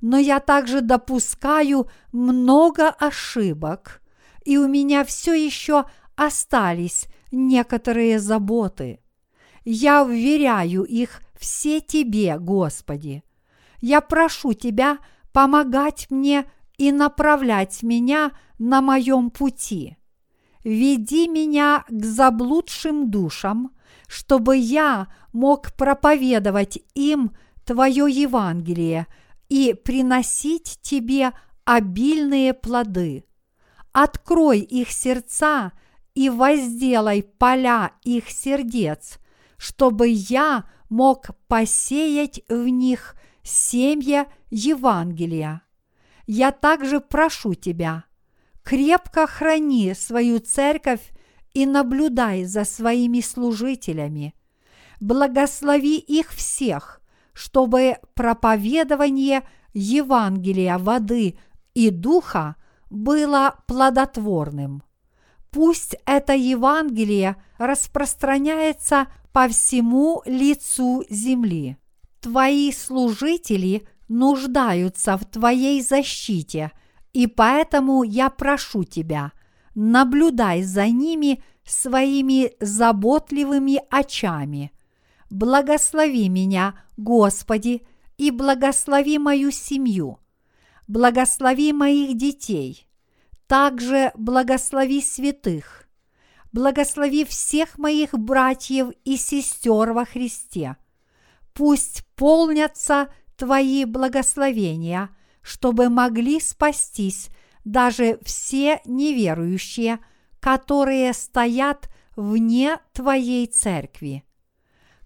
но 0.00 0.18
я 0.18 0.40
также 0.40 0.80
допускаю 0.80 1.88
много 2.12 2.88
ошибок, 2.88 4.02
и 4.44 4.56
у 4.56 4.66
меня 4.66 5.04
все 5.04 5.34
еще 5.34 5.84
остались 6.16 7.06
некоторые 7.30 8.18
заботы. 8.18 9.00
Я 9.64 10.04
вверяю 10.04 10.84
их 10.84 11.20
все 11.38 11.80
Тебе, 11.80 12.38
Господи. 12.38 13.22
Я 13.80 14.00
прошу 14.00 14.54
Тебя 14.54 14.98
помогать 15.32 16.06
мне 16.10 16.50
и 16.76 16.92
направлять 16.92 17.82
меня 17.82 18.32
на 18.58 18.80
моем 18.80 19.30
пути. 19.30 19.96
Веди 20.64 21.28
меня 21.28 21.84
к 21.88 22.04
заблудшим 22.04 23.10
душам, 23.10 23.72
чтобы 24.06 24.56
я 24.56 25.08
мог 25.32 25.72
проповедовать 25.72 26.78
им 26.94 27.32
Твое 27.64 28.06
Евангелие 28.10 29.06
и 29.50 29.74
приносить 29.74 30.78
Тебе 30.80 31.32
обильные 31.66 32.54
плоды. 32.54 33.24
Открой 33.92 34.60
их 34.60 34.90
сердца 34.90 35.72
и 36.14 36.30
возделай 36.30 37.22
поля 37.22 37.92
их 38.02 38.30
сердец, 38.30 39.18
чтобы 39.58 40.08
я 40.08 40.64
мог 40.88 41.30
посеять 41.48 42.42
в 42.48 42.68
них 42.68 43.16
семья 43.42 44.26
Евангелия. 44.50 45.62
Я 46.26 46.52
также 46.52 47.00
прошу 47.00 47.54
Тебя, 47.54 48.04
крепко 48.62 49.26
храни 49.26 49.94
свою 49.94 50.38
церковь 50.38 51.10
и 51.54 51.66
наблюдай 51.66 52.44
за 52.44 52.64
своими 52.64 53.20
служителями. 53.20 54.34
Благослови 55.00 55.96
их 55.98 56.30
всех, 56.30 56.99
чтобы 57.32 57.96
проповедование 58.14 59.42
Евангелия 59.72 60.78
воды 60.78 61.38
и 61.74 61.90
духа 61.90 62.56
было 62.90 63.54
плодотворным. 63.66 64.82
Пусть 65.50 65.96
это 66.06 66.34
Евангелие 66.34 67.36
распространяется 67.58 69.08
по 69.32 69.48
всему 69.48 70.22
лицу 70.26 71.04
земли. 71.08 71.76
Твои 72.20 72.72
служители 72.72 73.86
нуждаются 74.08 75.16
в 75.16 75.24
Твоей 75.24 75.80
защите, 75.82 76.72
и 77.12 77.26
поэтому 77.26 78.02
я 78.02 78.28
прошу 78.28 78.84
Тебя, 78.84 79.32
наблюдай 79.74 80.62
за 80.62 80.88
ними 80.88 81.42
своими 81.64 82.52
заботливыми 82.60 83.80
очами. 83.90 84.72
Благослови 85.30 86.28
меня, 86.28 86.74
Господи, 86.96 87.86
и 88.18 88.32
благослови 88.32 89.18
мою 89.18 89.52
семью. 89.52 90.18
Благослови 90.88 91.72
моих 91.72 92.16
детей. 92.16 92.88
Также 93.46 94.10
благослови 94.16 95.00
святых. 95.00 95.88
Благослови 96.52 97.24
всех 97.24 97.78
моих 97.78 98.12
братьев 98.12 98.90
и 99.04 99.16
сестер 99.16 99.92
во 99.92 100.04
Христе. 100.04 100.76
Пусть 101.54 102.04
полнятся 102.16 103.08
Твои 103.36 103.84
благословения, 103.84 105.10
чтобы 105.42 105.88
могли 105.88 106.40
спастись 106.40 107.28
даже 107.64 108.18
все 108.22 108.80
неверующие, 108.84 110.00
которые 110.40 111.12
стоят 111.12 111.88
вне 112.16 112.78
Твоей 112.92 113.46
церкви. 113.46 114.24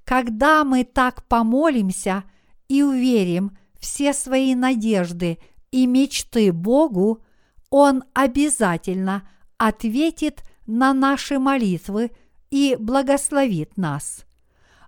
Когда 0.05 0.65
мы 0.65 0.85
так 0.85 1.25
помолимся 1.25 2.25
и 2.69 2.83
уверим 2.83 3.57
все 3.79 4.13
свои 4.13 4.55
надежды 4.55 5.39
и 5.71 5.87
мечты 5.87 6.53
Богу, 6.53 7.23
Он 7.71 8.05
обязательно 8.13 9.29
ответит 9.57 10.43
на 10.67 10.93
наши 10.93 11.39
молитвы 11.39 12.11
и 12.51 12.77
благословит 12.79 13.77
нас. 13.77 14.25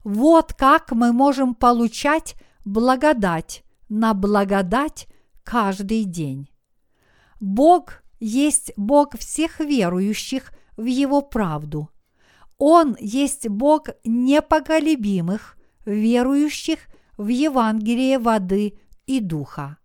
Вот 0.04 0.54
как 0.54 0.92
мы 0.92 1.12
можем 1.12 1.54
получать 1.54 2.34
благодать 2.64 3.64
на 3.88 4.14
благодать 4.14 5.08
каждый 5.42 6.04
день. 6.04 6.50
Бог 7.40 8.02
есть 8.20 8.72
Бог 8.76 9.16
всех 9.18 9.60
верующих 9.60 10.52
в 10.76 10.84
Его 10.84 11.22
правду. 11.22 11.90
Он 12.58 12.96
есть 12.98 13.48
Бог 13.48 13.88
непоколебимых, 14.04 15.56
верующих 15.84 16.80
в 17.16 17.28
Евангелие 17.28 18.18
воды 18.18 18.78
и 19.06 19.20
духа. 19.20 19.78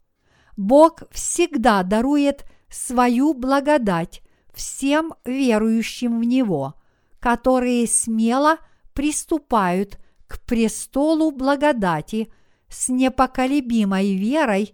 Бог 0.57 1.03
всегда 1.11 1.83
дарует 1.83 2.45
свою 2.69 3.33
благодать 3.33 4.21
всем 4.53 5.13
верующим 5.25 6.19
в 6.19 6.23
Него, 6.23 6.75
которые 7.19 7.87
смело 7.87 8.57
приступают 8.93 9.99
к 10.27 10.39
престолу 10.41 11.31
благодати– 11.31 12.31
с 12.71 12.89
непоколебимой 12.89 14.15
верой 14.15 14.73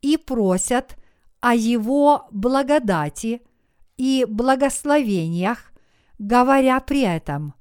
и 0.00 0.16
просят 0.16 0.96
о 1.40 1.54
Его 1.54 2.28
благодати 2.30 3.42
и 3.96 4.24
благословениях, 4.28 5.71
говоря 6.22 6.78
при 6.78 7.00
этом, 7.00 7.54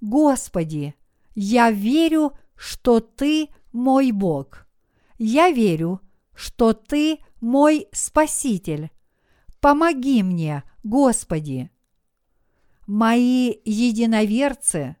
«Господи, 0.00 0.94
я 1.34 1.70
верю, 1.70 2.32
что 2.56 3.00
Ты 3.00 3.50
мой 3.72 4.12
Бог. 4.12 4.66
Я 5.18 5.50
верю, 5.50 6.00
что 6.34 6.72
Ты 6.72 7.18
мой 7.40 7.88
Спаситель. 7.92 8.90
Помоги 9.60 10.22
мне, 10.22 10.64
Господи!» 10.82 11.70
Мои 12.86 13.56
единоверцы, 13.64 14.96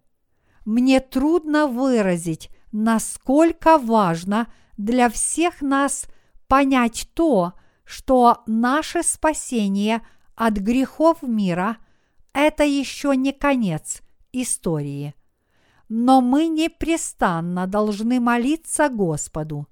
мне 0.64 1.00
трудно 1.00 1.66
выразить 1.66 2.50
насколько 2.70 3.78
важно 3.78 4.52
для 4.76 5.08
всех 5.10 5.62
нас 5.62 6.06
понять 6.46 7.08
то, 7.14 7.54
что 7.84 8.42
наше 8.46 9.02
спасение 9.02 10.02
от 10.34 10.58
грехов 10.58 11.22
мира– 11.22 11.78
это 12.32 12.64
еще 12.64 13.16
не 13.16 13.32
конец 13.32 14.02
истории. 14.32 15.14
Но 15.88 16.20
мы 16.20 16.48
непрестанно 16.48 17.66
должны 17.66 18.20
молиться 18.20 18.88
Господу. 18.88 19.66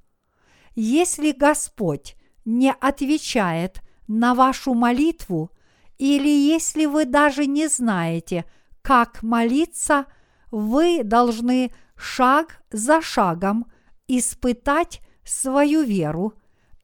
Если 0.75 1.33
Господь 1.33 2.17
не 2.45 2.73
отвечает 2.73 3.81
на 4.07 4.35
вашу 4.35 4.75
молитву, 4.75 5.51
или 5.99 6.29
если 6.29 6.87
вы 6.87 7.05
даже 7.05 7.47
не 7.47 7.69
знаете, 7.69 8.45
как 8.83 9.23
молиться, 9.23 10.07
вы 10.51 11.03
должны 11.05 11.73
шаг 11.97 12.63
за 12.71 13.01
шагом 13.03 13.67
испытать 14.09 15.01
свою 15.25 15.83
веру 15.83 16.35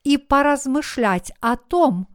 и 0.05 0.19
поразмышлять 0.19 1.33
о 1.41 1.57
том, 1.57 2.07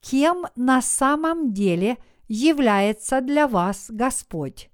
кем 0.00 0.46
на 0.56 0.80
самом 0.80 1.52
деле 1.52 1.98
является 2.34 3.20
для 3.20 3.46
вас 3.46 3.86
Господь. 3.88 4.70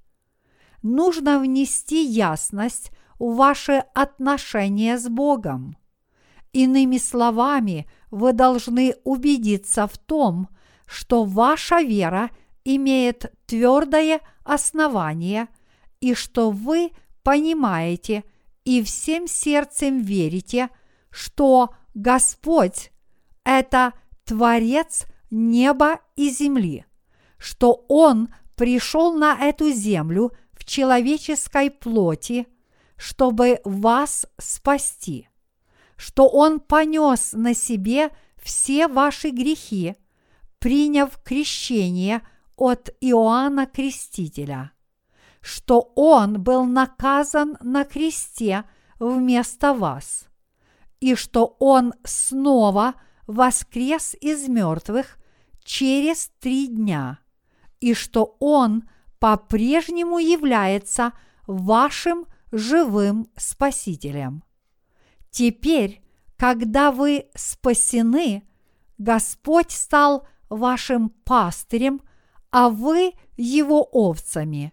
Нужно 0.82 1.38
внести 1.38 2.02
ясность 2.04 2.90
в 3.18 3.36
ваши 3.36 3.84
отношения 3.94 4.98
с 4.98 5.08
Богом. 5.08 5.76
Иными 6.52 6.96
словами, 6.96 7.88
вы 8.11 8.32
должны 8.32 8.94
убедиться 9.04 9.86
в 9.86 9.98
том, 9.98 10.48
что 10.86 11.24
ваша 11.24 11.82
вера 11.82 12.30
имеет 12.64 13.32
твердое 13.46 14.20
основание 14.42 15.48
и 16.00 16.14
что 16.14 16.50
вы 16.50 16.90
понимаете 17.22 18.24
и 18.64 18.82
всем 18.82 19.28
сердцем 19.28 20.00
верите, 20.00 20.70
что 21.11 21.70
Господь– 21.94 22.90
это 23.44 23.92
Творец 24.24 25.04
неба 25.30 26.00
и 26.16 26.30
земли, 26.30 26.84
что 27.41 27.84
Он 27.88 28.28
пришел 28.55 29.14
на 29.14 29.34
эту 29.34 29.70
землю 29.70 30.32
в 30.53 30.64
человеческой 30.64 31.70
плоти, 31.70 32.47
чтобы 32.97 33.61
вас 33.64 34.26
спасти, 34.38 35.28
что 35.97 36.28
Он 36.28 36.61
понес 36.61 37.32
на 37.32 37.55
себе 37.55 38.11
все 38.36 38.86
ваши 38.86 39.30
грехи, 39.30 39.97
приняв 40.59 41.18
крещение 41.22 42.20
от 42.57 42.91
Иоанна 43.01 43.66
Крестителя, 43.66 44.72
что 45.41 45.93
Он 45.97 46.43
был 46.43 46.66
наказан 46.66 47.57
на 47.62 47.84
кресте 47.84 48.64
вместо 48.99 49.72
вас, 49.72 50.26
и 51.01 51.14
что 51.14 51.57
Он 51.59 51.95
снова 52.05 52.95
воскрес 53.26 54.14
из 54.20 54.47
мертвых 54.47 55.16
через 55.64 56.30
три 56.41 56.66
дня, 56.66 57.20
и 57.81 57.95
что 57.95 58.37
Он 58.41 58.89
по-прежнему 59.18 60.18
является 60.18 61.12
вашим 61.47 62.26
живым 62.53 63.28
Спасителем. 63.37 64.45
Теперь, 65.31 66.03
когда 66.37 66.91
вы 66.91 67.26
спасены, 67.35 68.49
Господь 68.99 69.70
стал 69.70 70.26
вашим 70.49 71.11
пастырем, 71.24 72.01
а 72.51 72.68
вы 72.68 73.12
его 73.37 73.89
овцами. 73.93 74.72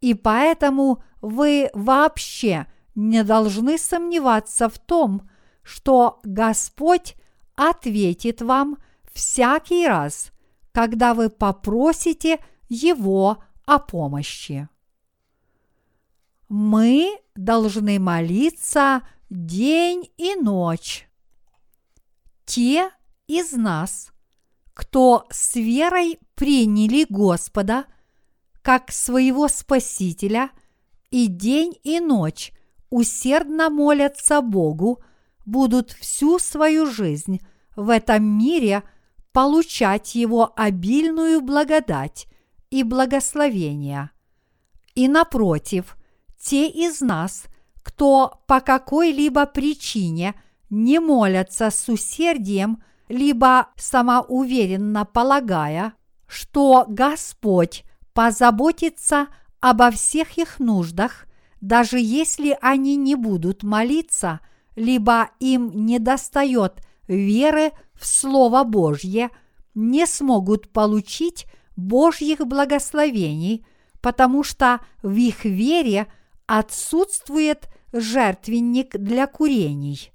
И 0.00 0.14
поэтому 0.14 1.02
вы 1.20 1.70
вообще 1.72 2.66
не 2.94 3.24
должны 3.24 3.78
сомневаться 3.78 4.68
в 4.68 4.78
том, 4.78 5.28
что 5.62 6.20
Господь 6.22 7.16
ответит 7.56 8.42
вам 8.42 8.78
всякий 9.12 9.86
раз, 9.86 10.32
когда 10.78 11.12
вы 11.12 11.28
попросите 11.28 12.38
Его 12.68 13.42
о 13.66 13.80
помощи. 13.80 14.68
Мы 16.48 17.18
должны 17.34 17.98
молиться 17.98 19.02
день 19.28 20.08
и 20.18 20.36
ночь. 20.36 21.08
Те 22.44 22.90
из 23.26 23.54
нас, 23.54 24.12
кто 24.72 25.26
с 25.32 25.56
верой 25.56 26.20
приняли 26.36 27.06
Господа 27.08 27.86
как 28.62 28.92
своего 28.92 29.48
Спасителя 29.48 30.48
и 31.10 31.26
день 31.26 31.74
и 31.82 31.98
ночь 31.98 32.52
усердно 32.88 33.68
молятся 33.68 34.42
Богу, 34.42 35.02
будут 35.44 35.90
всю 35.90 36.38
свою 36.38 36.86
жизнь 36.86 37.40
в 37.74 37.90
этом 37.90 38.24
мире 38.24 38.84
получать 39.38 40.16
Его 40.16 40.52
обильную 40.56 41.40
благодать 41.40 42.26
и 42.70 42.82
благословение. 42.82 44.10
И 44.96 45.06
напротив, 45.06 45.96
те 46.36 46.68
из 46.68 47.00
нас, 47.00 47.44
кто 47.84 48.40
по 48.48 48.58
какой-либо 48.58 49.46
причине 49.46 50.34
не 50.70 50.98
молятся 50.98 51.70
с 51.70 51.88
усердием, 51.88 52.82
либо 53.08 53.68
самоуверенно 53.76 55.04
полагая, 55.04 55.92
что 56.26 56.84
Господь 56.88 57.84
позаботится 58.14 59.28
обо 59.60 59.92
всех 59.92 60.36
их 60.36 60.58
нуждах, 60.58 61.26
даже 61.60 62.00
если 62.00 62.58
они 62.60 62.96
не 62.96 63.14
будут 63.14 63.62
молиться, 63.62 64.40
либо 64.74 65.30
им 65.38 65.86
не 65.86 66.00
достает 66.00 66.82
веры 67.06 67.70
в 67.98 68.06
Слово 68.06 68.64
Божье, 68.64 69.30
не 69.74 70.06
смогут 70.06 70.70
получить 70.72 71.46
Божьих 71.76 72.46
благословений, 72.46 73.66
потому 74.00 74.42
что 74.44 74.80
в 75.02 75.14
их 75.14 75.44
вере 75.44 76.06
отсутствует 76.46 77.68
жертвенник 77.92 78.96
для 78.96 79.26
курений. 79.26 80.12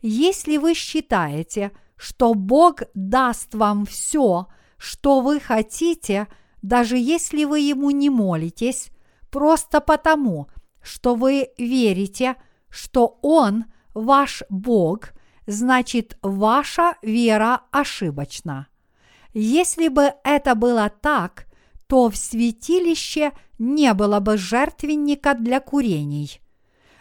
Если 0.00 0.56
вы 0.56 0.74
считаете, 0.74 1.72
что 1.96 2.34
Бог 2.34 2.82
даст 2.94 3.54
вам 3.54 3.86
все, 3.86 4.48
что 4.76 5.20
вы 5.20 5.38
хотите, 5.38 6.26
даже 6.60 6.96
если 6.98 7.44
вы 7.44 7.60
Ему 7.60 7.90
не 7.90 8.10
молитесь, 8.10 8.90
просто 9.30 9.80
потому, 9.80 10.48
что 10.82 11.14
вы 11.14 11.50
верите, 11.56 12.36
что 12.68 13.18
Он 13.22 13.66
ваш 13.94 14.42
Бог, 14.48 15.10
значит 15.46 16.16
ваша 16.22 16.94
вера 17.02 17.62
ошибочна. 17.70 18.68
Если 19.34 19.88
бы 19.88 20.12
это 20.24 20.54
было 20.54 20.90
так, 20.90 21.46
то 21.86 22.08
в 22.10 22.16
святилище 22.16 23.32
не 23.58 23.92
было 23.94 24.20
бы 24.20 24.36
жертвенника 24.36 25.34
для 25.34 25.60
курений. 25.60 26.40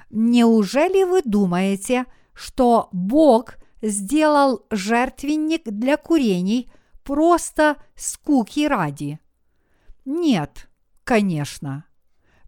Неужели 0.09 1.03
вы 1.03 1.21
думаете, 1.23 2.05
что 2.33 2.89
Бог 2.91 3.55
сделал 3.81 4.65
жертвенник 4.69 5.63
для 5.65 5.97
курений 5.97 6.71
просто 7.03 7.77
скуки 7.95 8.67
ради? 8.67 9.19
Нет, 10.05 10.69
конечно. 11.03 11.85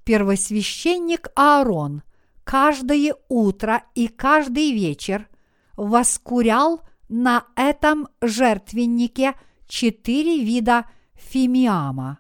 Первосвященник 0.04 1.30
Аарон 1.36 2.04
каждое 2.44 3.16
утро 3.30 3.84
и 3.96 4.08
каждый 4.08 4.74
вечер 4.74 5.30
воскурял 5.76 6.82
на 7.10 7.46
этом 7.56 8.08
жертвеннике– 8.22 9.36
четыре 9.68 10.44
вида 10.44 10.86
фимиама. 11.16 12.20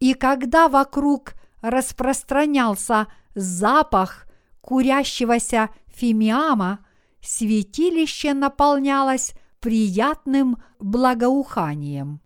И 0.00 0.14
когда 0.14 0.68
вокруг 0.68 1.34
распространялся 1.60 3.08
запах 3.34 4.26
курящегося 4.62 5.68
фимиама, 5.86 6.78
святилище 7.20 8.32
наполнялось 8.32 9.34
приятным 9.60 10.56
благоуханием. 10.78 12.20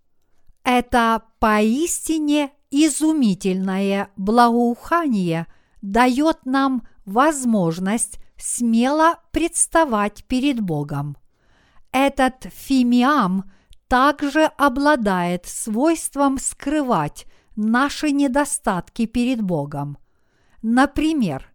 Это 0.65 1.23
поистине 1.41 2.53
изумительное 2.71 4.11
благоухание 4.17 5.47
дает 5.81 6.47
нам 6.47 6.87
возможность 7.05 8.21
смело 8.43 9.19
представать 9.31 10.25
перед 10.25 10.61
Богом. 10.61 11.17
Этот 11.93 12.47
фимиам– 12.53 13.51
также 13.93 14.45
обладает 14.57 15.45
свойством 15.45 16.39
скрывать 16.39 17.27
наши 17.57 18.11
недостатки 18.11 19.05
перед 19.05 19.43
Богом. 19.43 19.99
Например, 20.63 21.53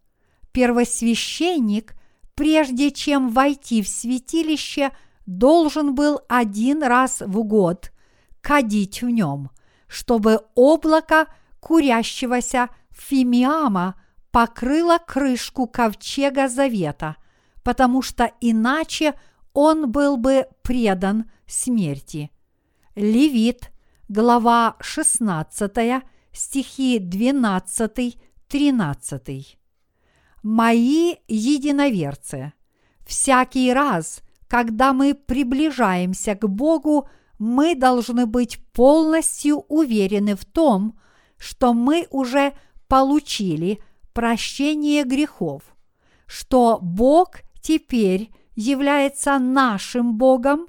первосвященник, 0.51 1.95
прежде 2.35 2.91
чем 2.91 3.29
войти 3.29 3.81
в 3.81 3.87
святилище, 3.87 4.91
должен 5.25 5.95
был 5.95 6.21
один 6.29 6.83
раз 6.83 7.21
в 7.21 7.41
год 7.41 7.91
кадить 8.41 9.01
в 9.01 9.09
нем, 9.09 9.49
чтобы 9.87 10.41
облако 10.53 11.33
курящегося 11.59 12.69
фимиама 12.91 13.99
покрыло 14.37 14.99
крышку 14.99 15.65
ковчега 15.65 16.47
завета, 16.47 17.15
потому 17.63 18.03
что 18.03 18.31
иначе 18.39 19.15
он 19.53 19.91
был 19.91 20.15
бы 20.15 20.45
предан 20.61 21.27
смерти. 21.47 22.29
Левит, 22.95 23.71
глава 24.07 24.75
16, 24.79 26.03
стихи 26.31 26.99
12-13. 26.99 29.57
Мои 30.43 31.15
единоверцы, 31.27 32.53
всякий 33.07 33.73
раз, 33.73 34.21
когда 34.47 34.93
мы 34.93 35.15
приближаемся 35.15 36.35
к 36.35 36.47
Богу, 36.47 37.09
мы 37.39 37.73
должны 37.73 38.27
быть 38.27 38.59
полностью 38.71 39.65
уверены 39.67 40.35
в 40.35 40.45
том, 40.45 40.99
что 41.39 41.73
мы 41.73 42.05
уже 42.11 42.53
получили 42.87 43.81
прощение 44.17 45.03
грехов, 45.03 45.61
что 46.25 46.79
Бог 46.81 47.41
теперь 47.61 48.31
является 48.55 49.37
нашим 49.37 50.17
Богом 50.17 50.65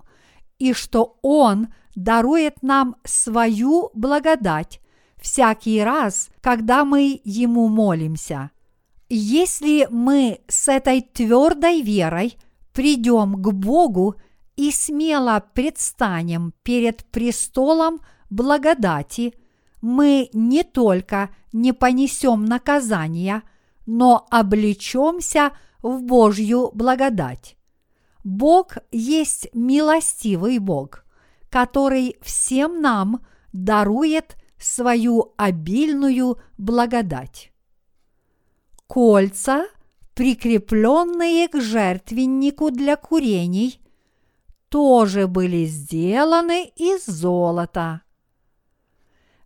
и 0.58 0.74
что 0.74 1.18
Он 1.22 1.68
дарует 1.94 2.62
нам 2.62 2.96
свою 3.04 3.88
благодать 3.94 4.82
всякий 5.16 5.82
раз, 5.82 6.28
когда 6.42 6.84
мы 6.84 7.22
Ему 7.24 7.68
молимся. 7.68 8.50
Если 9.08 9.88
мы 9.90 10.40
с 10.46 10.68
этой 10.68 11.00
твердой 11.00 11.80
верой 11.80 12.36
придем 12.74 13.32
к 13.32 13.50
Богу 13.54 14.16
и 14.56 14.70
смело 14.70 15.42
предстанем 15.54 16.52
перед 16.62 17.02
престолом 17.06 18.02
благодати, 18.28 19.32
мы 19.80 20.28
не 20.32 20.64
только 20.64 21.30
не 21.52 21.72
понесем 21.72 22.44
наказания, 22.44 23.42
но 23.86 24.26
облечемся 24.30 25.52
в 25.82 26.02
Божью 26.02 26.70
благодать. 26.74 27.56
Бог 28.24 28.78
есть 28.90 29.48
милостивый 29.54 30.58
Бог, 30.58 31.04
который 31.48 32.16
всем 32.20 32.80
нам 32.80 33.24
дарует 33.52 34.36
свою 34.58 35.34
обильную 35.36 36.38
благодать. 36.58 37.52
Кольца, 38.86 39.66
прикрепленные 40.14 41.48
к 41.48 41.60
жертвеннику 41.60 42.70
для 42.70 42.96
курений, 42.96 43.80
тоже 44.68 45.26
были 45.26 45.64
сделаны 45.64 46.70
из 46.76 47.06
золота. 47.06 48.02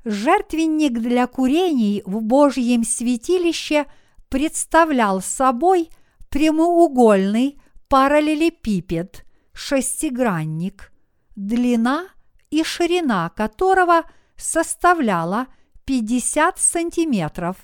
Жертвенник 0.05 0.95
для 0.95 1.27
курений 1.27 2.03
в 2.05 2.23
Божьем 2.23 2.83
святилище 2.85 3.87
представлял 4.29 5.21
собой 5.21 5.91
прямоугольный 6.29 7.61
параллелепипед, 7.89 9.25
шестигранник, 9.53 10.93
длина 11.37 12.09
и 12.51 12.65
ширина 12.65 13.31
которого 13.31 14.05
составляла 14.37 15.47
50 15.85 16.59
сантиметров, 16.59 17.57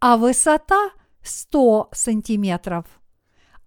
а 0.00 0.16
высота 0.16 0.90
100 1.22 1.90
сантиметров. 1.92 2.86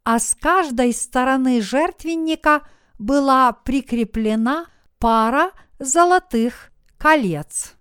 А 0.04 0.18
с 0.18 0.34
каждой 0.34 0.94
стороны 0.94 1.62
жертвенника 1.62 2.68
была 2.98 3.52
прикреплена 3.52 4.66
пара 4.98 5.52
золотых 5.78 6.72
колец. 6.98 7.79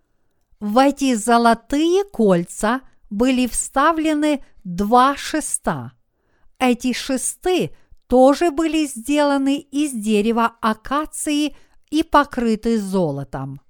В 0.61 0.79
эти 0.79 1.15
золотые 1.15 2.05
кольца 2.05 2.81
были 3.11 3.47
вставлены 3.47 4.45
два 4.65 5.17
шеста. 5.17 5.93
Эти 6.59 6.93
шесты 6.93 7.71
тоже 8.09 8.51
были 8.51 8.87
сделаны 8.87 9.59
из 9.59 9.93
дерева 9.93 10.57
акации 10.61 11.55
и 11.91 12.03
покрыты 12.03 12.81
золотом. 12.81 13.61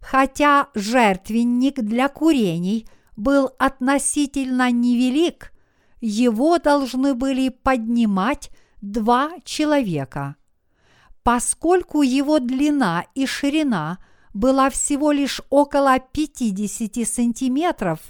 Хотя 0.00 0.68
жертвенник 0.74 1.80
для 1.80 2.08
курений 2.08 2.88
был 3.16 3.50
относительно 3.58 4.70
невелик, 4.70 5.52
его 6.00 6.58
должны 6.58 7.14
были 7.14 7.48
поднимать 7.48 8.50
два 8.80 9.32
человека. 9.44 10.36
Поскольку 11.24 12.02
его 12.02 12.38
длина 12.38 13.04
и 13.14 13.26
ширина 13.26 13.98
была 14.34 14.70
всего 14.70 15.12
лишь 15.12 15.40
около 15.50 15.98
50 15.98 17.06
сантиметров, 17.06 18.00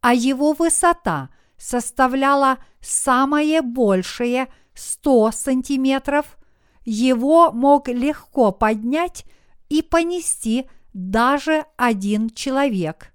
а 0.00 0.14
его 0.14 0.52
высота 0.52 1.30
составляла 1.56 2.58
самое 2.80 3.62
большее 3.62 4.48
100 4.74 5.32
сантиметров, 5.32 6.38
его 6.84 7.52
мог 7.52 7.88
легко 7.88 8.50
поднять 8.50 9.24
и 9.68 9.82
понести 9.82 10.68
даже 10.92 11.64
один 11.76 12.30
человек. 12.30 13.12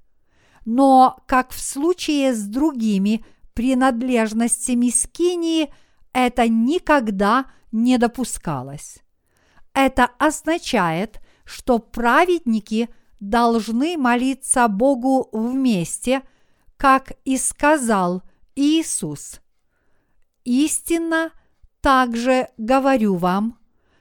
Но, 0.65 1.17
как 1.27 1.51
в 1.51 1.59
случае 1.59 2.33
с 2.33 2.43
другими 2.43 3.25
принадлежностями 3.53 4.89
скинии, 4.89 5.73
это 6.13 6.47
никогда 6.47 7.45
не 7.71 7.97
допускалось. 7.97 8.99
Это 9.73 10.09
означает, 10.17 11.21
что 11.47 11.79
праведники 11.79 12.89
должны 13.21 13.97
молиться 13.97 14.67
Богу 14.67 15.29
вместе, 15.31 16.21
как 16.75 17.13
и 17.23 17.37
сказал 17.37 18.21
Иисус. 18.53 19.39
Истинно 20.43 21.31
также 21.79 22.49
говорю 22.57 23.15
вам, 23.15 23.57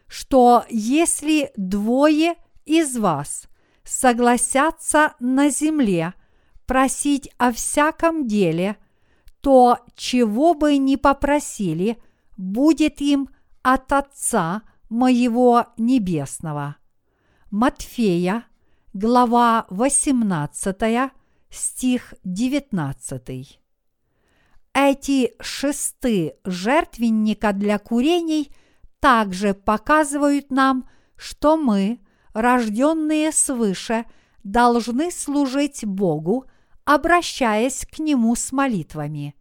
что 0.09 0.65
если 0.69 1.53
двое 1.57 2.35
из 2.65 2.97
вас 2.97 3.47
согласятся 3.85 5.15
на 5.21 5.49
земле 5.49 6.15
просить 6.67 7.31
о 7.39 7.53
всяком 7.53 8.27
деле, 8.27 8.77
то 9.41 9.79
чего 9.95 10.55
бы 10.55 10.79
ни 10.79 10.97
попросили, 10.97 11.97
будет 12.37 13.01
им 13.01 13.29
от 13.63 13.93
Отца 13.93 14.63
моего 14.89 15.67
Небесного. 15.77 16.77
Матфея, 17.59 18.45
глава 18.93 19.65
18, 19.71 21.11
стих 21.49 22.13
19. 22.23 23.61
Эти 24.75 25.33
шесты 25.41 26.35
жертвенника 26.45 27.55
для 27.55 27.79
курений 27.79 28.53
также 29.01 29.55
показывают 29.55 30.51
нам, 30.51 30.87
что 31.17 31.57
мы, 31.57 32.01
рожденные 32.35 33.33
свыше, 33.33 34.05
должны 34.45 35.11
служить 35.11 35.83
Богу, 35.87 36.45
обращаясь 36.85 37.87
к 37.91 38.01
Нему 38.01 38.37
с 38.37 38.53
молитвами. 38.53 39.35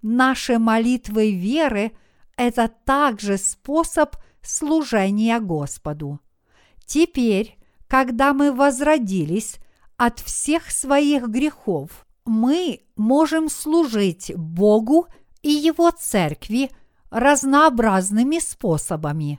Наши 0.00 0.60
молитвы 0.60 1.32
веры– 1.32 1.90
это 2.36 2.68
также 2.68 3.36
способ 3.36 4.14
служения 4.42 5.40
Господу. 5.40 6.20
Теперь, 6.88 7.58
когда 7.86 8.32
мы 8.32 8.50
возродились 8.50 9.58
от 9.98 10.20
всех 10.20 10.70
своих 10.70 11.28
грехов, 11.28 12.06
мы 12.24 12.80
можем 12.96 13.50
служить 13.50 14.32
Богу 14.34 15.06
и 15.42 15.50
Его 15.50 15.90
церкви 15.90 16.70
разнообразными 17.10 18.38
способами, 18.38 19.38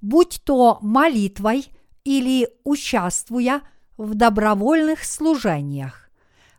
будь 0.00 0.40
то 0.44 0.78
молитвой 0.82 1.66
или 2.04 2.48
участвуя 2.62 3.62
в 3.96 4.14
добровольных 4.14 5.04
служениях. 5.04 6.08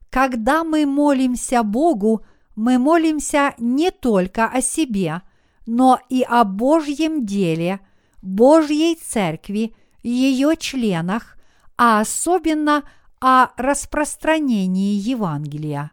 Когда 0.10 0.66
мы 0.66 0.86
молимся 0.86 1.64
Богу, 1.64 2.26
мы 2.58 2.78
молимся 2.78 3.54
не 3.58 3.90
только 3.90 4.48
о 4.48 4.62
себе, 4.62 5.22
но 5.66 5.98
и 6.10 6.24
о 6.24 6.44
Божьем 6.44 7.26
деле, 7.26 7.80
Божьей 8.22 8.96
церкви– 8.96 9.74
ее 10.06 10.56
членах, 10.58 11.38
а 11.78 12.00
особенно 12.00 12.84
о 13.20 13.50
распространении 13.58 14.94
Евангелия. 14.94 15.92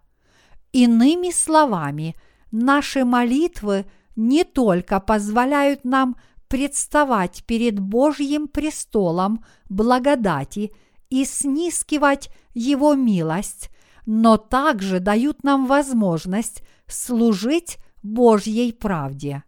Иными 0.72 1.32
словами, 1.32 2.14
наши 2.50 3.04
молитвы 3.04 3.86
не 4.14 4.44
только 4.44 5.00
позволяют 5.00 5.84
нам 5.84 6.16
представать 6.48 7.44
перед 7.46 7.80
Божьим 7.80 8.48
престолом 8.48 9.44
благодати 9.70 10.72
и 11.08 11.24
снискивать 11.24 12.28
Его 12.52 12.94
милость, 12.94 13.70
но 14.04 14.36
также 14.36 15.00
дают 15.00 15.42
нам 15.42 15.66
возможность 15.66 16.62
служить 16.86 17.78
Божьей 18.02 18.72
правде. 18.72 19.44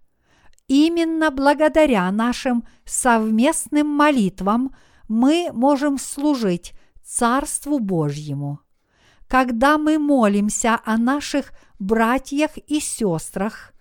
Именно 0.67 1.31
благодаря 1.31 2.11
нашим 2.11 2.65
совместным 2.87 3.87
молитвам 3.87 4.75
мы 5.09 5.51
можем 5.53 5.99
служить 5.99 6.73
Царству 7.05 7.79
Божьему. 7.79 8.61
Когда 9.29 9.77
мы 9.77 9.99
молимся 9.99 10.81
о 10.85 10.97
наших 10.97 11.53
братьях 11.79 12.57
и 12.67 12.81
сестрах, 12.81 13.73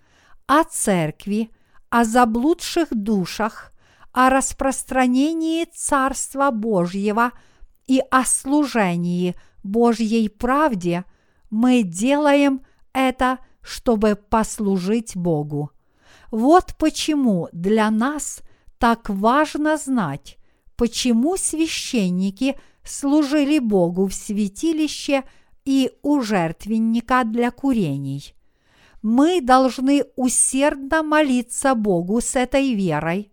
о 0.46 0.64
церкви, 0.64 1.52
о 1.90 2.04
заблудших 2.04 2.90
душах, 2.92 3.72
о 4.12 4.30
распространении 4.30 5.66
Царства 5.74 6.52
Божьего 6.52 7.32
и 7.88 8.02
о 8.12 8.26
служении 8.26 9.36
Божьей 9.64 10.28
правде, 10.28 11.06
мы 11.50 11.84
делаем 11.84 12.62
это, 12.94 13.40
чтобы 13.62 14.16
послужить 14.16 15.16
Богу. 15.16 15.73
Вот 16.34 16.74
почему 16.80 17.48
для 17.52 17.92
нас 17.92 18.42
так 18.80 19.08
важно 19.08 19.78
знать, 19.78 20.40
почему 20.76 21.38
священники 21.38 22.58
служили 22.84 23.60
Богу 23.60 24.08
в 24.08 24.16
святилище 24.16 25.26
и 25.64 25.92
у 26.02 26.22
жертвенника 26.22 27.24
для 27.24 27.52
курений. 27.52 28.34
Мы 29.04 29.42
должны 29.42 30.06
усердно 30.16 31.04
молиться 31.04 31.76
Богу 31.76 32.20
с 32.20 32.36
этой 32.36 32.74
верой, 32.74 33.32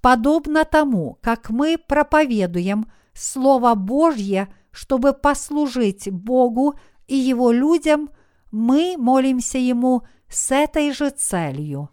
подобно 0.00 0.64
тому, 0.64 1.18
как 1.22 1.50
мы 1.50 1.78
проповедуем 1.78 2.86
Слово 3.12 3.74
Божье, 3.74 4.54
чтобы 4.70 5.14
послужить 5.14 6.08
Богу 6.12 6.76
и 7.08 7.16
Его 7.16 7.50
людям, 7.50 8.08
мы 8.52 8.94
молимся 8.96 9.58
Ему 9.58 10.04
с 10.28 10.52
этой 10.52 10.92
же 10.92 11.10
целью 11.10 11.90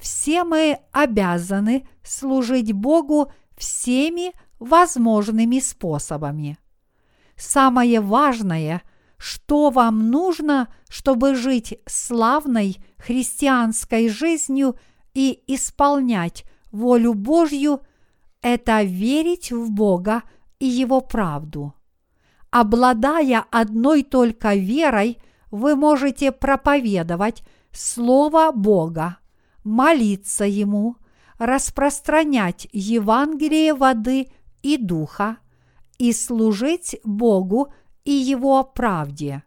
все 0.00 0.44
мы 0.44 0.78
обязаны 0.92 1.86
служить 2.02 2.72
Богу 2.72 3.32
всеми 3.56 4.32
возможными 4.58 5.58
способами. 5.58 6.58
Самое 7.36 8.00
важное, 8.00 8.82
что 9.18 9.70
вам 9.70 10.10
нужно, 10.10 10.68
чтобы 10.88 11.34
жить 11.34 11.78
славной 11.86 12.78
христианской 12.98 14.08
жизнью 14.08 14.78
и 15.14 15.42
исполнять 15.46 16.44
волю 16.70 17.14
Божью– 17.14 17.80
это 18.42 18.82
верить 18.82 19.50
в 19.50 19.70
Бога 19.70 20.22
и 20.58 20.66
Его 20.66 21.00
правду. 21.00 21.74
Обладая 22.50 23.44
одной 23.50 24.02
только 24.02 24.54
верой, 24.54 25.18
вы 25.50 25.74
можете 25.74 26.32
проповедовать 26.32 27.42
Слово 27.72 28.52
Бога, 28.52 29.18
молиться 29.66 30.44
Ему, 30.44 30.96
распространять 31.38 32.68
Евангелие 32.72 33.74
воды 33.74 34.28
и 34.62 34.78
духа 34.78 35.38
и 35.98 36.12
служить 36.12 36.98
Богу 37.04 37.72
и 38.04 38.12
Его 38.12 38.62
правде. 38.64 39.42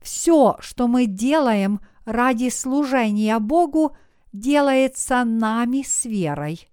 Все, 0.00 0.56
что 0.60 0.86
мы 0.86 1.06
делаем 1.06 1.80
ради 2.04 2.50
служения 2.50 3.38
Богу, 3.38 3.96
делается 4.32 5.24
нами 5.24 5.82
с 5.82 6.04
верой. 6.04 6.68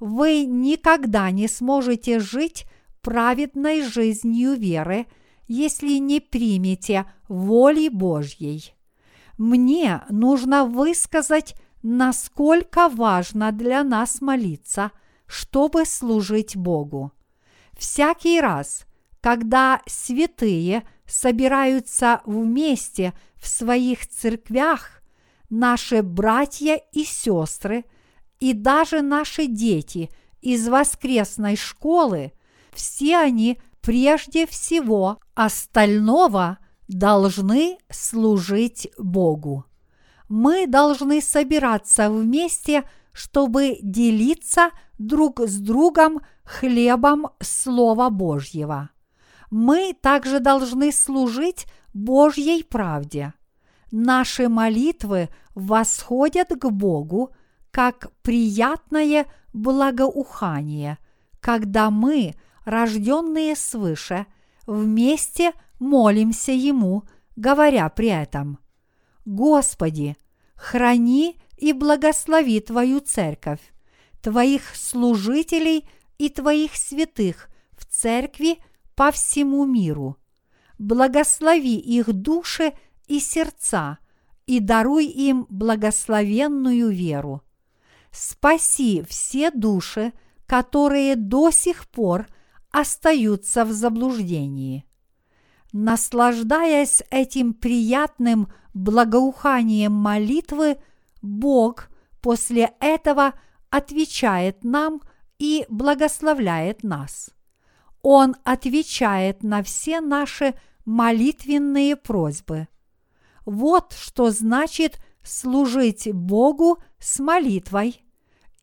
Вы 0.00 0.44
никогда 0.44 1.30
не 1.30 1.46
сможете 1.46 2.20
жить 2.20 2.64
праведной 3.02 3.82
жизнью 3.82 4.54
веры, 4.54 5.06
если 5.46 5.98
не 5.98 6.20
примете 6.20 7.04
воли 7.28 7.88
Божьей. 7.88 8.74
Мне 9.36 10.02
нужно 10.08 10.64
высказать, 10.64 11.54
насколько 11.82 12.88
важно 12.88 13.52
для 13.52 13.84
нас 13.84 14.20
молиться, 14.20 14.90
чтобы 15.26 15.84
служить 15.84 16.56
Богу. 16.56 17.12
Всякий 17.76 18.40
раз, 18.40 18.86
когда 19.20 19.82
святые 19.86 20.86
собираются 21.06 22.22
вместе 22.24 23.12
в 23.36 23.46
своих 23.46 24.06
церквях, 24.06 25.02
наши 25.50 26.02
братья 26.02 26.80
и 26.92 27.04
сестры 27.04 27.84
и 28.40 28.52
даже 28.52 29.02
наши 29.02 29.46
дети 29.46 30.10
из 30.40 30.68
воскресной 30.68 31.56
школы, 31.56 32.32
все 32.72 33.18
они 33.18 33.60
прежде 33.80 34.46
всего 34.46 35.18
остального 35.34 36.58
должны 36.88 37.78
служить 37.90 38.88
Богу. 38.98 39.67
Мы 40.28 40.66
должны 40.66 41.20
собираться 41.22 42.10
вместе, 42.10 42.84
чтобы 43.12 43.78
делиться 43.82 44.70
друг 44.98 45.40
с 45.40 45.58
другом 45.58 46.20
хлебом 46.44 47.28
Слова 47.40 48.10
Божьего. 48.10 48.90
Мы 49.50 49.96
также 49.98 50.40
должны 50.40 50.92
служить 50.92 51.66
Божьей 51.94 52.62
правде. 52.62 53.32
Наши 53.90 54.48
молитвы 54.48 55.30
восходят 55.54 56.48
к 56.48 56.70
Богу 56.70 57.30
как 57.70 58.12
приятное 58.22 59.26
благоухание, 59.54 60.98
когда 61.40 61.90
мы, 61.90 62.34
рожденные 62.66 63.56
свыше, 63.56 64.26
вместе 64.66 65.52
молимся 65.78 66.52
Ему, 66.52 67.04
говоря 67.36 67.88
при 67.88 68.08
этом 68.08 68.58
«Господи, 69.28 70.16
храни 70.54 71.36
и 71.58 71.74
благослови 71.74 72.60
Твою 72.60 73.00
церковь, 73.00 73.60
Твоих 74.22 74.74
служителей 74.74 75.86
и 76.16 76.30
Твоих 76.30 76.74
святых 76.74 77.50
в 77.76 77.84
церкви 77.84 78.56
по 78.94 79.10
всему 79.10 79.66
миру. 79.66 80.16
Благослови 80.78 81.76
их 81.76 82.10
души 82.10 82.72
и 83.06 83.20
сердца 83.20 83.98
и 84.46 84.60
даруй 84.60 85.04
им 85.04 85.46
благословенную 85.50 86.88
веру. 86.88 87.42
Спаси 88.10 89.04
все 89.06 89.50
души, 89.50 90.14
которые 90.46 91.16
до 91.16 91.50
сих 91.50 91.86
пор 91.88 92.28
остаются 92.70 93.66
в 93.66 93.72
заблуждении. 93.72 94.86
Наслаждаясь 95.74 97.02
этим 97.10 97.52
приятным 97.52 98.48
благоуханием 98.78 99.92
молитвы, 99.92 100.78
Бог 101.22 101.88
после 102.20 102.72
этого 102.80 103.34
отвечает 103.70 104.64
нам 104.64 105.00
и 105.38 105.66
благословляет 105.68 106.82
нас. 106.82 107.30
Он 108.02 108.36
отвечает 108.44 109.42
на 109.42 109.62
все 109.62 110.00
наши 110.00 110.54
молитвенные 110.84 111.96
просьбы. 111.96 112.68
Вот 113.44 113.92
что 113.92 114.30
значит 114.30 115.00
служить 115.22 116.12
Богу 116.12 116.78
с 116.98 117.18
молитвой. 117.18 118.02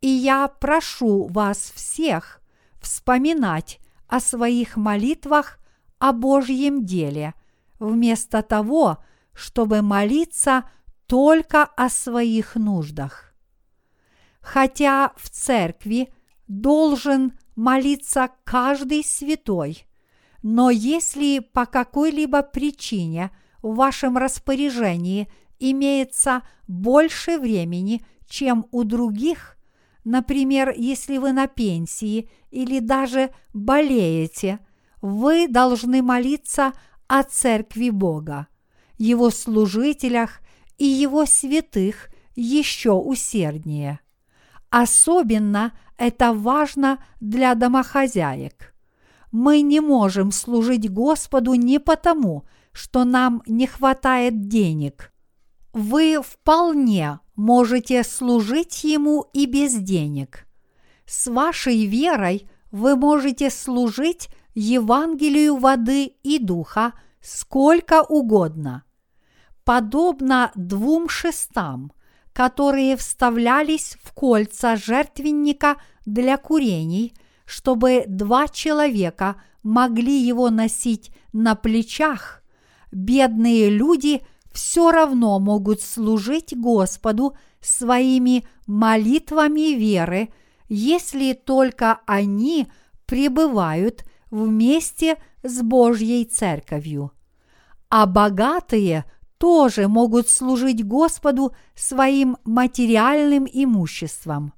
И 0.02 0.08
я 0.08 0.48
прошу 0.48 1.28
вас 1.28 1.72
всех 1.76 2.42
вспоминать 2.82 3.80
о 4.08 4.20
своих 4.20 4.78
молитвах 4.78 5.60
о 5.98 6.14
Божьем 6.14 6.86
деле, 6.86 7.34
вместо 7.80 8.44
того, 8.44 8.98
чтобы 8.98 9.15
молиться 9.82 10.64
только 11.08 11.64
о 11.64 11.90
своих 11.90 12.56
нуждах. 12.56 13.36
Хотя 14.42 15.14
в 15.18 15.30
церкви 15.30 16.12
должен 16.48 17.34
молиться 17.56 18.30
каждый 18.44 19.04
святой, 19.04 19.86
но 20.42 20.70
если 20.70 21.40
по 21.40 21.66
какой-либо 21.66 22.44
причине 22.44 23.32
в 23.62 23.76
вашем 23.76 24.18
распоряжении 24.18 25.28
имеется 25.60 26.44
больше 26.68 27.40
времени, 27.40 28.06
чем 28.28 28.68
у 28.72 28.84
других, 28.84 29.58
например, 30.04 30.74
если 30.76 31.18
вы 31.18 31.32
на 31.32 31.48
пенсии 31.48 32.30
или 32.52 32.80
даже 32.80 33.32
болеете, 33.54 34.60
вы 35.02 35.48
должны 35.48 36.02
молиться 36.02 36.74
о 37.08 37.24
Церкви 37.24 37.90
Бога, 37.90 38.48
Его 38.98 39.30
служителях 39.30 40.40
и 40.78 40.86
Его 40.86 41.26
святых 41.26 42.10
еще 42.36 42.92
усерднее. 42.92 44.00
Особенно 44.70 45.74
это 45.98 46.34
важно 46.34 47.04
для 47.20 47.56
домохозяек. 47.56 48.74
Мы 49.32 49.62
не 49.62 49.80
можем 49.80 50.32
служить 50.32 50.92
Господу 50.92 51.54
не 51.54 51.80
потому, 51.80 52.46
что 52.72 53.04
нам 53.04 53.42
не 53.48 53.68
хватает 53.68 54.48
денег. 54.48 55.14
Вы 55.74 56.22
вполне 56.22 57.20
можете 57.36 58.04
служить 58.04 58.84
Ему 58.84 59.26
и 59.34 59.46
без 59.46 59.76
денег. 59.76 60.46
С 61.06 61.28
вашей 61.28 61.86
верой 61.86 62.50
вы 62.72 62.96
можете 62.96 63.50
служить 63.50 64.30
Евангелию 64.54 65.58
воды 65.58 66.14
и 66.24 66.40
духа 66.40 66.94
сколько 67.26 68.04
угодно. 68.04 68.84
Подобно 69.64 70.52
двум 70.56 71.10
шестам, 71.10 71.92
которые 72.34 72.96
вставлялись 72.98 73.98
в 74.04 74.14
кольца 74.14 74.76
жертвенника 74.76 75.78
для 76.06 76.38
курений, 76.38 77.16
чтобы 77.46 78.04
два 78.08 78.48
человека 78.48 79.42
могли 79.64 80.16
его 80.22 80.52
носить 80.52 81.12
на 81.34 81.56
плечах, 81.56 82.44
бедные 82.92 83.70
люди 83.70 84.22
все 84.54 84.92
равно 84.92 85.40
могут 85.40 85.82
служить 85.82 86.56
Господу 86.56 87.36
своими 87.60 88.46
молитвами 88.68 89.74
веры, 89.74 90.30
если 90.70 91.34
только 91.34 92.02
они 92.06 92.68
пребывают 93.08 94.06
вместе 94.30 95.18
с 95.44 95.62
Божьей 95.62 96.26
Церковью. 96.26 97.15
А 97.90 98.06
богатые 98.06 99.06
тоже 99.38 99.88
могут 99.88 100.30
служить 100.30 100.86
Господу 100.86 101.56
своим 101.76 102.38
материальным 102.46 103.48
имуществом. 103.52 104.54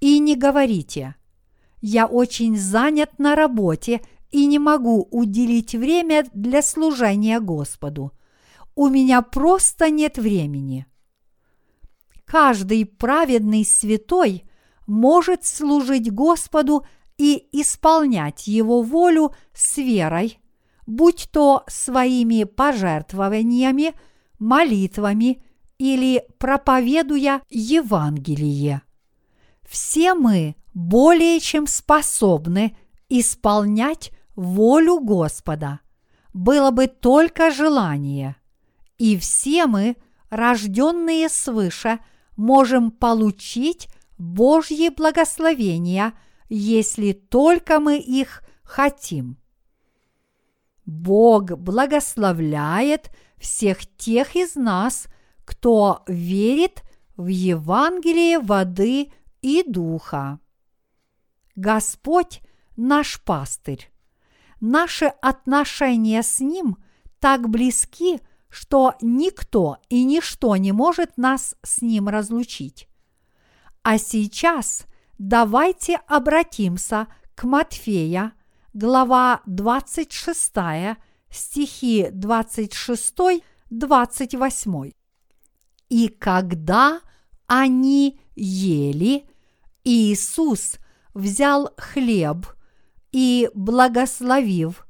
И 0.00 0.18
не 0.18 0.36
говорите, 0.36 1.14
я 1.80 2.06
очень 2.06 2.56
занят 2.56 3.18
на 3.18 3.34
работе 3.34 4.00
и 4.30 4.46
не 4.46 4.58
могу 4.58 5.06
уделить 5.10 5.74
время 5.74 6.24
для 6.32 6.62
служения 6.62 7.38
Господу. 7.38 8.12
У 8.74 8.88
меня 8.88 9.22
просто 9.22 9.90
нет 9.90 10.16
времени. 10.16 10.86
Каждый 12.24 12.86
праведный 12.86 13.64
святой 13.64 14.44
может 14.86 15.44
служить 15.44 16.10
Господу 16.12 16.86
и 17.18 17.48
исполнять 17.52 18.46
Его 18.46 18.82
волю 18.82 19.34
с 19.52 19.76
верой 19.76 20.41
будь 20.86 21.28
то 21.32 21.64
своими 21.68 22.44
пожертвованиями, 22.44 23.94
молитвами 24.38 25.42
или 25.78 26.24
проповедуя 26.38 27.42
Евангелие. 27.50 28.82
Все 29.68 30.14
мы 30.14 30.56
более 30.74 31.40
чем 31.40 31.66
способны 31.66 32.76
исполнять 33.08 34.10
волю 34.34 35.00
Господа. 35.00 35.80
Было 36.32 36.70
бы 36.70 36.86
только 36.86 37.50
желание. 37.50 38.36
И 38.98 39.18
все 39.18 39.66
мы, 39.66 39.96
рожденные 40.30 41.28
свыше, 41.28 41.98
можем 42.36 42.90
получить 42.90 43.88
Божьи 44.18 44.88
благословения, 44.88 46.14
если 46.48 47.12
только 47.12 47.80
мы 47.80 47.98
их 47.98 48.42
хотим. 48.62 49.41
Бог 50.84 51.52
благословляет 51.58 53.10
всех 53.38 53.86
тех 53.96 54.34
из 54.36 54.54
нас, 54.54 55.06
кто 55.44 56.02
верит 56.06 56.82
в 57.16 57.26
Евангелие 57.26 58.38
воды 58.38 59.12
и 59.42 59.64
духа. 59.66 60.40
Господь 61.54 62.40
наш 62.76 63.22
пастырь. 63.22 63.90
Наши 64.60 65.06
отношения 65.06 66.22
с 66.22 66.40
Ним 66.40 66.76
так 67.18 67.48
близки, 67.48 68.20
что 68.48 68.94
никто 69.00 69.78
и 69.88 70.04
ничто 70.04 70.56
не 70.56 70.72
может 70.72 71.16
нас 71.16 71.56
с 71.62 71.82
Ним 71.82 72.08
разлучить. 72.08 72.88
А 73.82 73.98
сейчас 73.98 74.86
давайте 75.18 75.96
обратимся 76.06 77.08
к 77.34 77.44
Матфея, 77.44 78.32
глава 78.74 79.40
26, 79.46 80.98
стихи 81.30 82.08
26-28. 82.10 84.92
И 85.88 86.08
когда 86.08 87.00
они 87.46 88.20
ели, 88.34 89.24
Иисус 89.84 90.78
взял 91.12 91.70
хлеб 91.76 92.46
и, 93.12 93.50
благословив, 93.54 94.86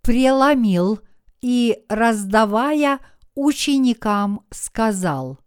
преломил 0.00 1.00
и, 1.40 1.76
раздавая 1.88 3.00
ученикам, 3.34 4.46
сказал, 4.50 5.40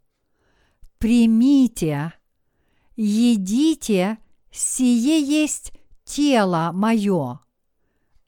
«Примите, 0.98 2.12
едите, 2.98 4.18
сие 4.52 5.22
есть 5.22 5.72
тело 6.04 6.72
мое». 6.74 7.40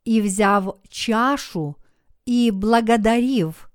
И, 0.05 0.21
взяв 0.21 0.75
чашу 0.89 1.77
и 2.25 2.51
благодарив, 2.51 3.69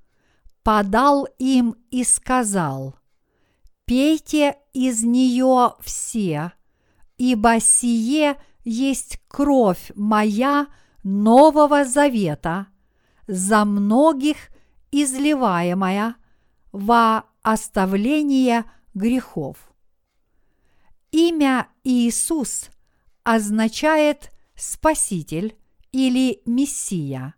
подал 0.62 1.26
им 1.38 1.76
и 1.90 2.04
сказал, 2.04 2.96
«Пейте 3.84 4.56
из 4.74 5.02
нее 5.02 5.74
все, 5.80 6.52
ибо 7.16 7.58
сие 7.60 8.36
есть 8.64 9.18
кровь 9.28 9.90
моя 9.94 10.66
Нового 11.02 11.84
Завета, 11.84 12.66
за 13.26 13.64
многих 13.64 14.36
изливаемая 14.90 16.16
во 16.72 17.24
оставление 17.42 18.64
грехов. 18.94 19.56
Имя 21.10 21.68
Иисус 21.84 22.68
означает 23.22 24.30
Спаситель 24.54 25.56
или 25.92 26.42
Мессия, 26.46 27.34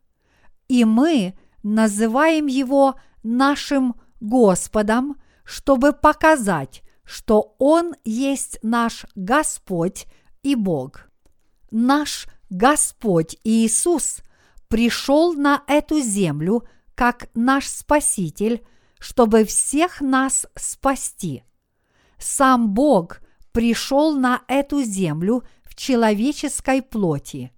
и 0.68 0.84
мы 0.84 1.34
называем 1.62 2.46
его 2.46 2.96
нашим 3.22 3.94
Господом, 4.20 5.20
чтобы 5.44 5.92
показать, 5.92 6.82
что 7.04 7.56
Он 7.58 7.94
есть 8.04 8.58
наш 8.62 9.04
Господь 9.14 10.06
и 10.42 10.54
Бог. 10.54 11.10
Наш 11.70 12.26
Господь 12.50 13.36
Иисус 13.44 14.18
пришел 14.68 15.34
на 15.34 15.62
эту 15.66 16.00
землю 16.00 16.64
как 16.94 17.28
наш 17.34 17.66
Спаситель, 17.66 18.64
чтобы 18.98 19.44
всех 19.44 20.00
нас 20.00 20.46
спасти. 20.54 21.42
Сам 22.18 22.74
Бог 22.74 23.20
пришел 23.52 24.14
на 24.14 24.42
эту 24.46 24.82
землю 24.82 25.42
в 25.64 25.74
человеческой 25.74 26.82
плоти. 26.82 27.52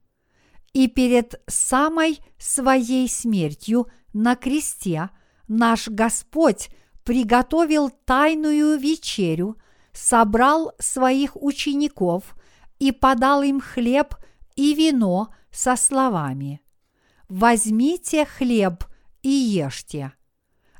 И 0.72 0.88
перед 0.88 1.40
самой 1.46 2.20
своей 2.38 3.08
смертью 3.08 3.88
на 4.12 4.36
кресте 4.36 5.10
наш 5.48 5.88
Господь 5.88 6.70
приготовил 7.04 7.90
тайную 7.90 8.78
вечерю, 8.78 9.56
собрал 9.92 10.72
своих 10.78 11.36
учеников 11.36 12.34
и 12.78 12.92
подал 12.92 13.42
им 13.42 13.60
хлеб 13.60 14.14
и 14.56 14.74
вино 14.74 15.34
со 15.50 15.76
словами 15.76 16.60
«Возьмите 17.28 18.24
хлеб 18.26 18.84
и 19.22 19.30
ешьте, 19.30 20.12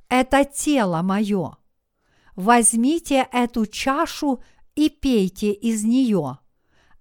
это 0.09 0.45
тело 0.45 1.01
мое. 1.01 1.57
Возьмите 2.37 3.27
эту 3.33 3.65
чашу 3.65 4.43
и 4.75 4.91
пейте 4.91 5.53
из 5.53 5.85
нее. 5.85 6.39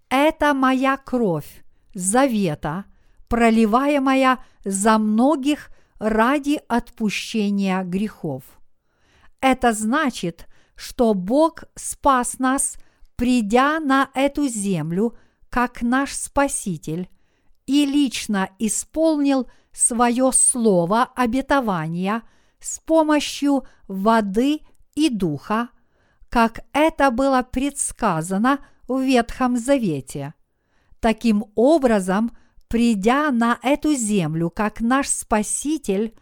Это 0.07 0.53
моя 0.53 0.95
кровь, 0.95 1.63
завета, 1.93 2.85
проливаемая 3.27 4.39
за 4.63 4.97
многих 4.97 5.69
ради 5.99 6.59
отпущения 6.67 7.83
грехов. 7.83 8.43
Это 9.39 9.73
значит, 9.73 10.47
что 10.75 11.13
Бог 11.13 11.63
спас 11.75 12.39
нас, 12.39 12.75
придя 13.15 13.79
на 13.79 14.09
эту 14.13 14.47
землю 14.47 15.15
как 15.49 15.81
наш 15.81 16.13
Спаситель 16.13 17.09
и 17.65 17.85
лично 17.85 18.49
исполнил 18.57 19.49
свое 19.71 20.31
слово 20.33 21.03
обетования 21.15 22.23
с 22.59 22.79
помощью 22.79 23.65
воды 23.87 24.61
и 24.95 25.09
духа, 25.09 25.69
как 26.29 26.61
это 26.73 27.11
было 27.11 27.43
предсказано 27.43 28.59
в 28.87 29.01
Ветхом 29.01 29.57
Завете. 29.57 30.33
Таким 31.01 31.45
образом, 31.55 32.31
придя 32.67 33.31
на 33.31 33.57
эту 33.63 33.95
землю 33.95 34.51
как 34.51 34.81
наш 34.81 35.09
Спаситель, 35.09 36.15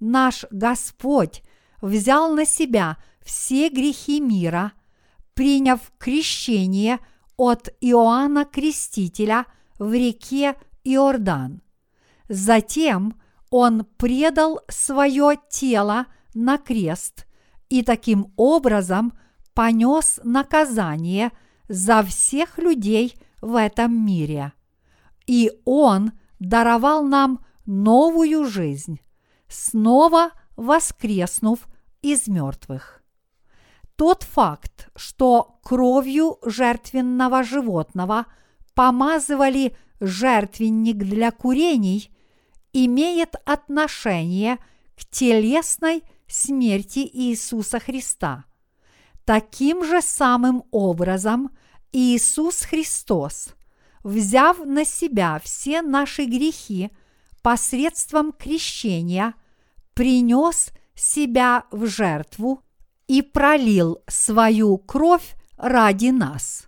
наш 0.00 0.44
Господь 0.50 1.42
взял 1.80 2.34
на 2.34 2.44
себя 2.44 2.98
все 3.24 3.68
грехи 3.68 4.20
мира, 4.20 4.72
приняв 5.34 5.80
крещение 5.98 6.98
от 7.36 7.68
Иоанна 7.80 8.44
Крестителя 8.44 9.46
в 9.78 9.92
реке 9.92 10.56
Иордан. 10.82 11.62
Затем 12.28 13.14
он 13.50 13.84
предал 13.96 14.60
свое 14.68 15.38
тело 15.48 16.06
на 16.34 16.58
крест 16.58 17.26
и 17.68 17.82
таким 17.82 18.32
образом 18.36 19.12
понес 19.54 20.18
наказание 20.24 21.30
за 21.68 22.02
всех 22.02 22.58
людей 22.58 23.14
в 23.44 23.56
этом 23.56 24.04
мире. 24.04 24.52
И 25.26 25.52
он 25.64 26.12
даровал 26.38 27.04
нам 27.04 27.44
новую 27.66 28.46
жизнь, 28.46 29.00
снова 29.48 30.30
воскреснув 30.56 31.60
из 32.00 32.26
мертвых. 32.26 33.02
Тот 33.96 34.22
факт, 34.22 34.88
что 34.96 35.60
кровью 35.62 36.38
жертвенного 36.44 37.44
животного 37.44 38.26
помазывали 38.74 39.76
жертвенник 40.00 40.96
для 40.96 41.30
курений, 41.30 42.10
имеет 42.72 43.36
отношение 43.44 44.58
к 44.96 45.04
телесной 45.04 46.02
смерти 46.26 47.08
Иисуса 47.12 47.78
Христа. 47.78 48.44
Таким 49.24 49.84
же 49.84 50.02
самым 50.02 50.64
образом 50.70 51.50
Иисус 51.96 52.62
Христос, 52.62 53.54
взяв 54.02 54.58
на 54.66 54.84
себя 54.84 55.40
все 55.44 55.80
наши 55.80 56.24
грехи 56.24 56.90
посредством 57.40 58.32
крещения, 58.32 59.34
принес 59.94 60.70
себя 60.96 61.66
в 61.70 61.86
жертву 61.86 62.64
и 63.06 63.22
пролил 63.22 64.02
свою 64.08 64.76
кровь 64.76 65.36
ради 65.56 66.08
нас. 66.08 66.66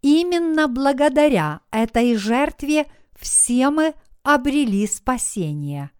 Именно 0.00 0.66
благодаря 0.66 1.60
этой 1.70 2.16
жертве 2.16 2.86
все 3.20 3.68
мы 3.68 3.92
обрели 4.22 4.86
спасение. 4.86 5.90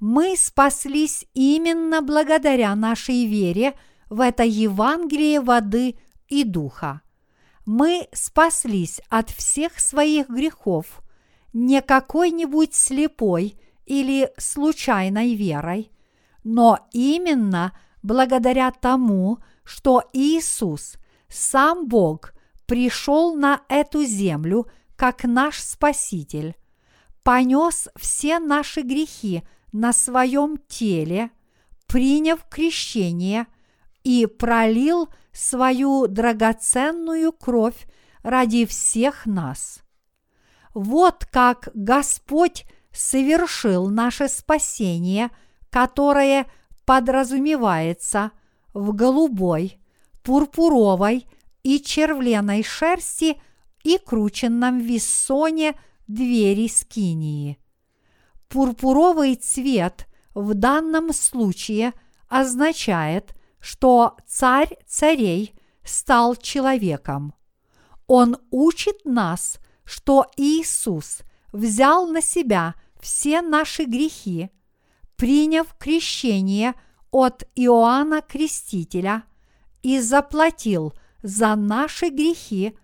Мы 0.00 0.38
спаслись 0.38 1.26
именно 1.34 2.00
благодаря 2.00 2.74
нашей 2.74 3.26
вере 3.26 3.74
в 4.08 4.20
это 4.20 4.42
Евангелие 4.42 5.42
воды 5.42 5.98
и 6.28 6.44
духа. 6.44 7.02
Мы 7.66 8.08
спаслись 8.12 9.00
от 9.08 9.30
всех 9.30 9.80
своих 9.80 10.28
грехов 10.28 11.02
не 11.52 11.80
какой-нибудь 11.80 12.74
слепой 12.74 13.58
или 13.86 14.30
случайной 14.36 15.34
верой, 15.34 15.90
но 16.42 16.78
именно 16.92 17.76
благодаря 18.02 18.70
тому, 18.70 19.38
что 19.64 20.02
Иисус, 20.12 20.96
сам 21.28 21.88
Бог, 21.88 22.34
пришел 22.66 23.34
на 23.34 23.62
эту 23.68 24.04
землю 24.04 24.66
как 24.96 25.24
наш 25.24 25.60
Спаситель, 25.60 26.54
понес 27.22 27.88
все 27.96 28.38
наши 28.38 28.82
грехи 28.82 29.42
на 29.72 29.92
своем 29.92 30.58
теле, 30.68 31.30
приняв 31.86 32.44
крещение 32.48 33.46
и 34.04 34.26
пролил 34.26 35.08
свою 35.32 36.06
драгоценную 36.06 37.32
кровь 37.32 37.86
ради 38.22 38.66
всех 38.66 39.26
нас. 39.26 39.80
Вот 40.74 41.24
как 41.24 41.70
Господь 41.74 42.64
совершил 42.92 43.88
наше 43.88 44.28
спасение, 44.28 45.30
которое 45.70 46.46
подразумевается 46.84 48.30
в 48.72 48.92
голубой, 48.94 49.78
пурпуровой 50.22 51.26
и 51.62 51.80
червленой 51.80 52.62
шерсти 52.62 53.40
и 53.82 53.98
крученном 53.98 54.78
виссоне 54.78 55.74
двери 56.06 56.68
скинии. 56.68 57.58
Пурпуровый 58.48 59.36
цвет 59.36 60.06
в 60.34 60.54
данном 60.54 61.12
случае 61.12 61.92
означает, 62.28 63.33
что 63.64 64.18
царь 64.26 64.76
царей 64.86 65.54
стал 65.84 66.36
человеком. 66.36 67.32
Он 68.06 68.36
учит 68.50 69.06
нас, 69.06 69.58
что 69.86 70.26
Иисус 70.36 71.20
взял 71.50 72.06
на 72.06 72.20
себя 72.20 72.74
все 73.00 73.40
наши 73.40 73.84
грехи, 73.84 74.50
приняв 75.16 75.74
крещение 75.78 76.74
от 77.10 77.44
Иоанна 77.54 78.20
Крестителя 78.20 79.22
и 79.82 79.98
заплатил 79.98 80.92
за 81.22 81.56
наши 81.56 82.10
грехи, 82.10 82.76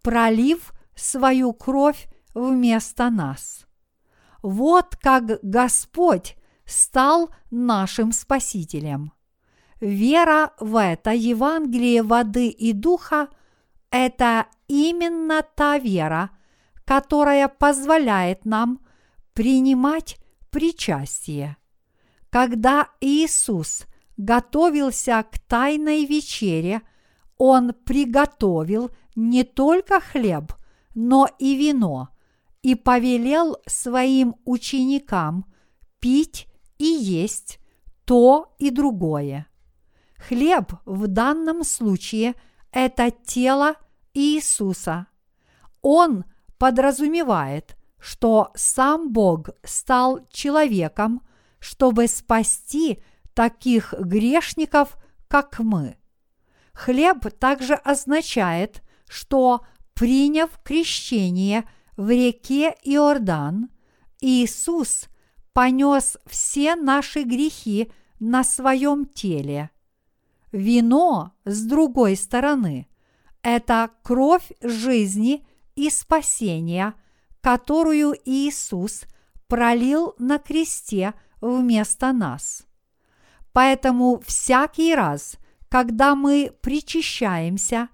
пролив 0.00 0.72
свою 0.96 1.52
кровь 1.52 2.08
вместо 2.32 3.10
нас. 3.10 3.66
Вот 4.42 4.96
как 4.96 5.40
Господь 5.42 6.36
стал 6.64 7.28
нашим 7.50 8.12
Спасителем. 8.12 9.12
Вера 9.82 10.52
в 10.60 10.80
это 10.80 11.10
Евангелие 11.10 12.04
воды 12.04 12.46
и 12.46 12.72
духа– 12.72 13.26
это 13.90 14.46
именно 14.68 15.42
та 15.56 15.76
вера, 15.76 16.30
которая 16.84 17.48
позволяет 17.48 18.44
нам 18.44 18.78
принимать 19.32 20.18
причастие. 20.50 21.56
Когда 22.30 22.90
Иисус 23.00 23.86
готовился 24.16 25.26
к 25.28 25.40
тайной 25.40 26.04
вечере, 26.04 26.82
Он 27.36 27.72
приготовил 27.72 28.92
не 29.16 29.42
только 29.42 29.98
хлеб, 29.98 30.52
но 30.94 31.26
и 31.40 31.56
вино, 31.56 32.10
и 32.62 32.76
повелел 32.76 33.56
своим 33.66 34.36
ученикам 34.44 35.44
пить 35.98 36.46
и 36.78 36.84
есть 36.84 37.58
то 38.04 38.54
и 38.60 38.70
другое. 38.70 39.48
Хлеб 40.28 40.74
в 40.84 41.08
данном 41.08 41.64
случае– 41.64 42.34
это 42.72 43.10
тело 43.10 43.74
Иисуса. 44.14 45.06
Он 45.80 46.24
подразумевает, 46.58 47.76
что 47.98 48.52
сам 48.54 49.12
Бог 49.12 49.50
стал 49.64 50.20
человеком, 50.30 51.22
чтобы 51.58 52.06
спасти 52.06 53.02
таких 53.34 53.94
грешников, 53.98 54.96
как 55.26 55.58
мы. 55.58 55.96
Хлеб 56.72 57.26
также 57.38 57.74
означает, 57.74 58.82
что, 59.08 59.66
приняв 59.94 60.50
крещение 60.62 61.68
в 61.96 62.10
реке 62.10 62.76
Иордан, 62.84 63.70
Иисус 64.20 65.08
понес 65.52 66.16
все 66.26 66.76
наши 66.76 67.24
грехи 67.24 67.90
на 68.20 68.44
своем 68.44 69.04
теле. 69.04 69.71
Вино, 70.52 71.32
с 71.44 71.64
другой 71.64 72.16
стороны, 72.16 72.86
это 73.42 73.90
кровь 74.02 74.52
жизни 74.60 75.46
и 75.74 75.90
спасения, 75.90 76.94
которую 77.40 78.14
Иисус 78.24 79.04
пролил 79.48 80.14
на 80.18 80.38
кресте 80.38 81.14
вместо 81.40 82.12
нас. 82.12 82.66
Поэтому 83.52 84.20
всякий 84.24 84.94
раз, 84.94 85.36
когда 85.68 86.14
мы 86.14 86.52
причащаемся, 86.60 87.88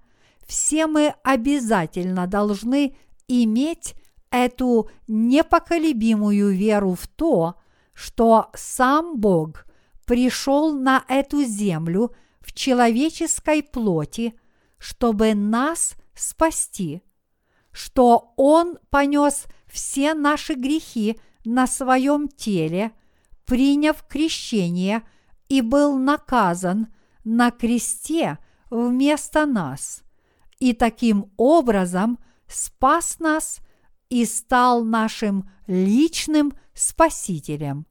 все 0.45 0.87
мы 0.87 1.15
обязательно 1.23 2.27
должны 2.27 2.95
иметь 3.27 3.95
эту 4.31 4.89
непоколебимую 5.07 6.51
веру 6.51 6.95
в 6.95 7.07
то, 7.07 7.55
что 7.93 8.49
сам 8.53 9.17
Бог 9.17 9.65
пришел 10.05 10.73
на 10.73 11.03
эту 11.07 11.43
землю 11.43 12.15
в 12.39 12.53
человеческой 12.53 13.63
плоти, 13.63 14.33
чтобы 14.77 15.33
нас 15.33 15.95
спасти, 16.15 17.01
что 17.71 18.33
Он 18.37 18.77
понес 18.89 19.45
все 19.67 20.13
наши 20.13 20.53
грехи 20.53 21.19
на 21.45 21.67
своем 21.67 22.27
теле, 22.27 22.91
приняв 23.45 24.03
крещение 24.07 25.03
и 25.47 25.61
был 25.61 25.97
наказан 25.97 26.87
на 27.23 27.51
кресте 27.51 28.37
вместо 28.69 29.45
нас, 29.45 30.03
и 30.59 30.73
таким 30.73 31.31
образом 31.37 32.19
спас 32.47 33.19
нас 33.19 33.59
и 34.09 34.25
стал 34.25 34.83
нашим 34.83 35.49
личным 35.67 36.53
спасителем. 36.73 37.85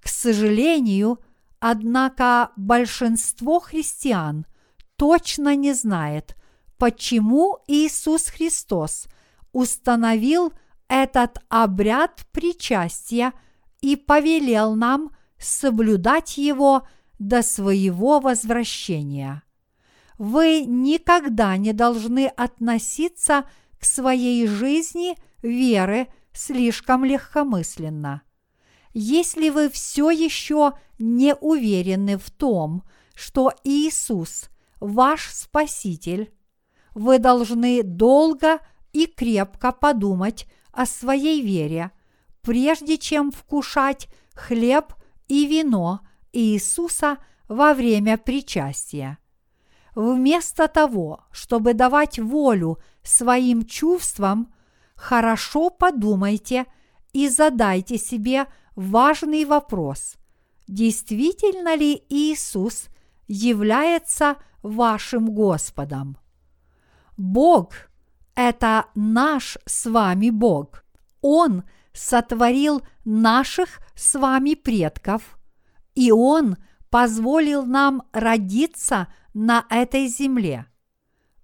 К 0.00 0.08
сожалению, 0.08 1.18
однако 1.60 2.50
большинство 2.56 3.60
христиан 3.60 4.46
точно 4.96 5.54
не 5.56 5.72
знает, 5.72 6.36
почему 6.78 7.58
Иисус 7.66 8.26
Христос 8.28 9.06
установил 9.52 10.52
этот 10.88 11.38
обряд 11.48 12.26
причастия 12.32 13.32
и 13.80 13.96
повелел 13.96 14.74
нам 14.74 15.10
соблюдать 15.38 16.38
его 16.38 16.86
до 17.18 17.42
своего 17.42 18.20
возвращения. 18.20 19.42
Вы 20.18 20.64
никогда 20.66 21.56
не 21.56 21.72
должны 21.72 22.26
относиться 22.26 23.44
к 23.78 23.84
своей 23.84 24.46
жизни 24.46 25.16
веры 25.42 26.08
слишком 26.32 27.04
легкомысленно. 27.04 28.22
Если 28.98 29.50
вы 29.50 29.68
все 29.68 30.08
еще 30.08 30.72
не 30.98 31.34
уверены 31.34 32.16
в 32.16 32.30
том, 32.30 32.82
что 33.14 33.52
Иисус– 33.62 34.48
ваш 34.80 35.28
Спаситель, 35.34 36.32
вы 36.94 37.18
должны 37.18 37.82
долго 37.82 38.58
и 38.94 39.04
крепко 39.04 39.72
подумать 39.72 40.46
о 40.72 40.86
своей 40.86 41.42
вере, 41.42 41.90
прежде 42.40 42.96
чем 42.96 43.32
вкушать 43.32 44.08
хлеб 44.32 44.94
и 45.28 45.44
вино 45.44 46.00
Иисуса 46.32 47.18
во 47.48 47.74
время 47.74 48.16
причастия. 48.16 49.18
Вместо 49.94 50.68
того, 50.68 51.20
чтобы 51.30 51.74
давать 51.74 52.18
волю 52.18 52.78
своим 53.02 53.66
чувствам, 53.66 54.54
хорошо 54.94 55.68
подумайте 55.68 56.64
и 57.12 57.28
задайте 57.28 57.98
себе 57.98 58.46
важный 58.76 59.44
вопрос. 59.44 60.16
Действительно 60.68 61.74
ли 61.74 62.04
Иисус 62.08 62.86
является 63.26 64.36
вашим 64.62 65.34
Господом? 65.34 66.18
Бог– 67.16 67.72
это 68.34 68.86
наш 68.94 69.58
с 69.64 69.86
вами 69.90 70.30
Бог. 70.30 70.84
Он 71.22 71.64
сотворил 71.92 72.82
наших 73.04 73.80
с 73.94 74.18
вами 74.18 74.54
предков, 74.54 75.38
и 75.94 76.12
Он 76.12 76.56
позволил 76.90 77.64
нам 77.64 78.02
родиться 78.12 79.08
на 79.32 79.64
этой 79.70 80.06
земле. 80.06 80.66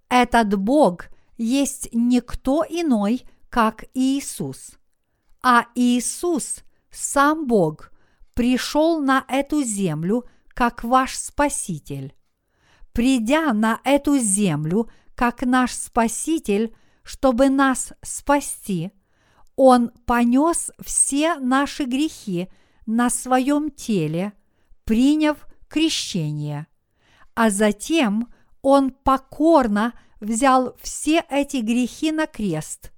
Этот 0.09 0.55
Бог 0.59 1.07
есть 1.39 1.89
никто 1.93 2.65
иной, 2.69 3.23
как 3.49 3.85
Иисус. 3.95 4.79
А 5.43 5.67
Иисус, 5.75 6.63
сам 6.93 7.47
Бог, 7.47 7.91
пришел 8.35 9.01
на 9.01 9.25
эту 9.29 9.63
землю 9.63 10.25
как 10.49 10.85
ваш 10.85 11.17
Спаситель. 11.17 12.15
Придя 12.93 13.53
на 13.53 13.81
эту 13.85 14.19
землю 14.19 14.91
как 15.15 15.43
наш 15.43 15.73
Спаситель, 15.73 16.75
чтобы 17.03 17.49
нас 17.49 17.93
спасти, 18.03 18.93
Он 19.57 19.91
понес 20.07 20.71
все 20.81 21.37
наши 21.37 21.85
грехи 21.85 22.49
на 22.87 23.11
своем 23.11 23.71
теле, 23.71 24.35
приняв 24.85 25.47
крещение. 25.69 26.67
А 27.35 27.51
затем 27.51 28.29
Он 28.61 28.91
покорно 28.91 29.95
взял 30.21 30.77
все 30.81 31.25
эти 31.31 31.59
грехи 31.59 32.13
на 32.13 32.27
крест, 32.27 32.93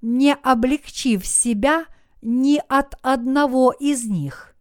не 0.00 0.34
облегчив 0.34 1.24
себя 1.26 1.86
ни 2.24 2.60
от 2.68 2.94
одного 3.02 3.70
из 3.70 4.04
них, 4.06 4.56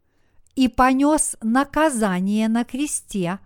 и 0.54 0.68
понес 0.68 1.38
наказание 1.42 2.48
на 2.50 2.66
кресте, 2.66 3.40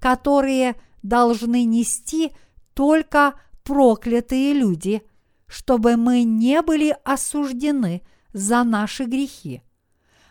которые 0.00 0.74
должны 1.02 1.64
нести 1.64 2.32
только 2.74 3.34
проклятые 3.62 4.52
люди, 4.52 5.02
чтобы 5.46 5.96
мы 5.96 6.24
не 6.24 6.60
были 6.60 6.96
осуждены 7.04 8.02
за 8.32 8.64
наши 8.64 9.04
грехи. 9.04 9.62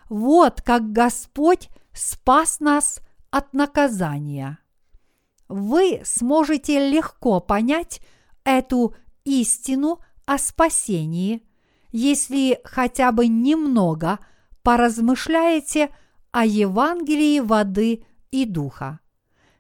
Вот 0.09 0.61
как 0.61 0.91
Господь 0.91 1.69
спас 1.93 2.59
нас 2.59 2.99
от 3.29 3.53
наказания. 3.53 4.59
Вы 5.47 6.01
сможете 6.03 6.89
легко 6.89 7.39
понять 7.39 8.01
эту 8.43 8.93
истину 9.23 9.99
о 10.25 10.38
спасении, 10.38 11.43
если 11.91 12.59
хотя 12.63 13.11
бы 13.11 13.27
немного 13.27 14.19
поразмышляете 14.63 15.89
о 16.31 16.45
Евангелии 16.45 17.39
воды 17.39 18.03
и 18.31 18.45
духа. 18.45 18.99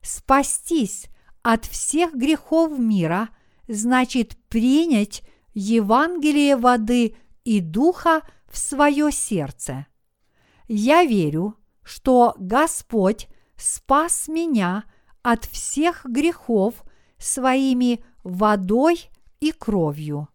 Спастись 0.01 1.07
от 1.43 1.65
всех 1.65 2.13
грехов 2.13 2.77
мира 2.77 3.29
значит 3.67 4.37
принять 4.47 5.23
Евангелие 5.53 6.55
воды 6.55 7.15
и 7.43 7.59
духа 7.59 8.21
в 8.49 8.57
свое 8.57 9.11
сердце. 9.11 9.87
Я 10.67 11.03
верю, 11.03 11.55
что 11.83 12.35
Господь 12.37 13.27
спас 13.57 14.27
меня 14.27 14.85
от 15.21 15.45
всех 15.45 16.05
грехов 16.05 16.83
своими 17.17 18.03
водой 18.23 19.09
и 19.39 19.51
кровью. 19.51 20.29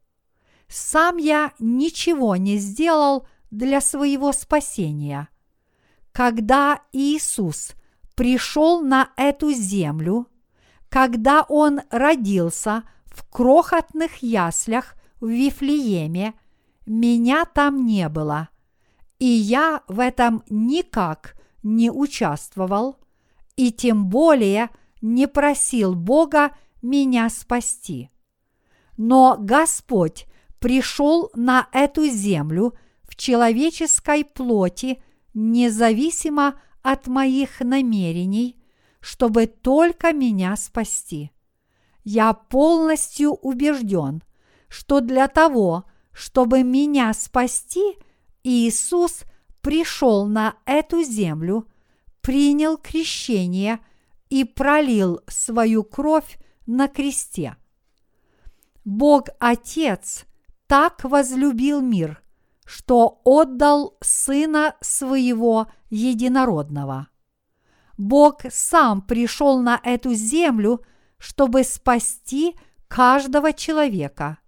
Сам 0.69 1.17
я 1.17 1.53
ничего 1.59 2.37
не 2.37 2.59
сделал 2.59 3.27
для 3.51 3.81
своего 3.81 4.33
спасения. 4.33 5.29
Когда 6.13 6.81
Иисус 6.93 7.73
пришел 8.15 8.81
на 8.81 9.11
эту 9.17 9.53
землю, 9.53 10.27
когда 10.89 11.43
Он 11.49 11.81
родился 11.91 12.85
в 13.05 13.29
крохотных 13.31 14.23
яслях 14.23 14.95
в 15.21 15.29
Вифлееме, 15.29 16.35
меня 16.87 17.45
там 17.45 17.85
не 17.85 18.09
было, 18.09 18.49
и 19.19 19.27
я 19.27 19.83
в 19.89 20.01
этом 20.01 20.43
никак 20.49 21.35
не 21.63 21.91
участвовал, 21.91 22.97
и 23.57 23.73
тем 23.73 24.07
более 24.09 24.71
не 25.03 25.27
просил 25.27 25.95
Бога 25.95 26.57
меня 26.83 27.29
спасти. 27.29 28.11
Но 28.97 29.37
Господь 29.39 30.27
пришел 30.67 31.31
на 31.37 31.69
эту 31.71 32.09
землю 32.09 32.75
в 33.05 33.15
человеческой 33.15 34.25
плоти 34.25 35.01
независимо 35.33 36.61
от 36.83 37.07
моих 37.07 37.61
намерений, 37.61 38.61
чтобы 38.99 39.47
только 39.47 40.13
меня 40.13 40.57
спасти. 40.57 41.31
Я 42.03 42.33
полностью 42.33 43.35
убежден, 43.35 44.25
что 44.67 44.99
для 44.99 45.29
того, 45.29 45.85
чтобы 46.11 46.65
меня 46.65 47.15
спасти, 47.15 47.97
Иисус 48.43 49.23
пришел 49.61 50.27
на 50.27 50.57
эту 50.65 51.05
землю, 51.05 51.69
принял 52.23 52.77
крещение 52.77 53.79
и 54.31 54.43
пролил 54.43 55.21
свою 55.29 55.85
кровь 55.85 56.41
на 56.67 56.89
кресте. 56.89 57.55
Бог 58.85 59.29
Отец 59.39 60.27
так 60.67 61.05
возлюбил 61.05 61.81
мир, 61.81 62.23
что 62.65 63.21
отдал 63.25 63.97
Сына 64.03 64.75
Своего 64.81 65.69
Единородного. 65.91 67.09
Бог 67.97 68.43
сам 68.51 69.01
пришел 69.03 69.61
на 69.61 69.81
эту 69.83 70.15
землю, 70.15 70.85
чтобы 71.19 71.65
спасти 71.65 72.57
каждого 72.89 73.53
человека. 73.53 74.39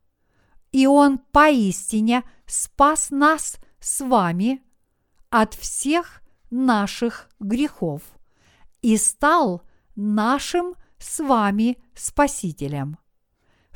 И 0.73 0.87
Он 0.87 1.19
поистине 1.19 2.25
спас 2.47 3.11
нас 3.11 3.57
с 3.81 4.01
вами 4.01 4.62
от 5.31 5.55
всех 5.55 6.23
наших 6.51 7.29
грехов 7.41 8.03
и 8.83 8.97
стал 8.97 9.62
нашим 9.97 10.75
с 10.99 11.23
вами 11.23 11.79
Спасителем. 11.95 12.99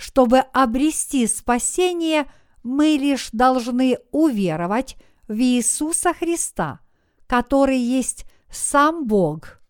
Чтобы 0.02 0.40
обрести 0.40 1.28
спасение, 1.28 2.26
мы 2.64 2.96
лишь 2.96 3.28
должны 3.30 3.98
уверовать 4.10 4.96
в 5.28 5.38
Иисуса 5.40 6.12
Христа, 6.12 6.80
который 7.28 7.78
есть 7.78 8.26
сам 8.50 9.06
Бог, 9.06 9.60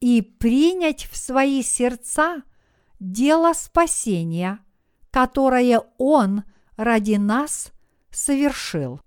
и 0.00 0.22
принять 0.22 1.04
в 1.04 1.16
свои 1.16 1.62
сердца 1.62 2.42
дело 2.98 3.52
спасения, 3.52 4.58
которое 5.12 5.84
Он 5.98 6.42
ради 6.76 7.14
нас 7.14 7.70
совершил. 8.10 9.00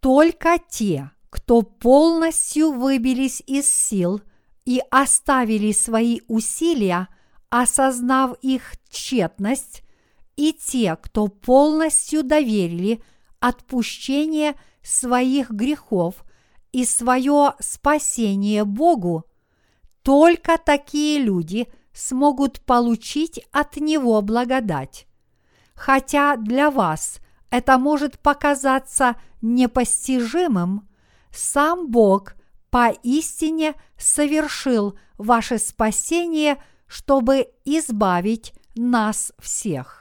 Только 0.00 0.58
те, 0.58 1.12
кто 1.30 1.62
полностью 1.62 2.72
выбились 2.72 3.42
из 3.46 3.66
сил 3.66 4.20
и 4.66 4.82
оставили 4.90 5.72
свои 5.72 6.20
усилия, 6.28 7.08
осознав 7.48 8.36
их 8.42 8.74
тщетность, 8.90 9.82
и 10.40 10.54
те, 10.54 10.96
кто 10.96 11.28
полностью 11.28 12.22
доверили 12.22 13.02
отпущение 13.40 14.54
своих 14.82 15.50
грехов 15.50 16.24
и 16.72 16.86
свое 16.86 17.52
спасение 17.60 18.64
Богу, 18.64 19.26
только 20.02 20.56
такие 20.56 21.20
люди 21.20 21.68
смогут 21.92 22.62
получить 22.62 23.44
от 23.52 23.76
Него 23.76 24.22
благодать. 24.22 25.06
Хотя 25.74 26.36
для 26.36 26.70
вас 26.70 27.18
это 27.50 27.76
может 27.76 28.18
показаться 28.18 29.16
непостижимым, 29.42 30.88
сам 31.30 31.90
Бог 31.90 32.32
поистине 32.70 33.74
совершил 33.98 34.98
ваше 35.18 35.58
спасение, 35.58 36.56
чтобы 36.86 37.50
избавить 37.66 38.54
нас 38.74 39.34
всех. 39.38 39.99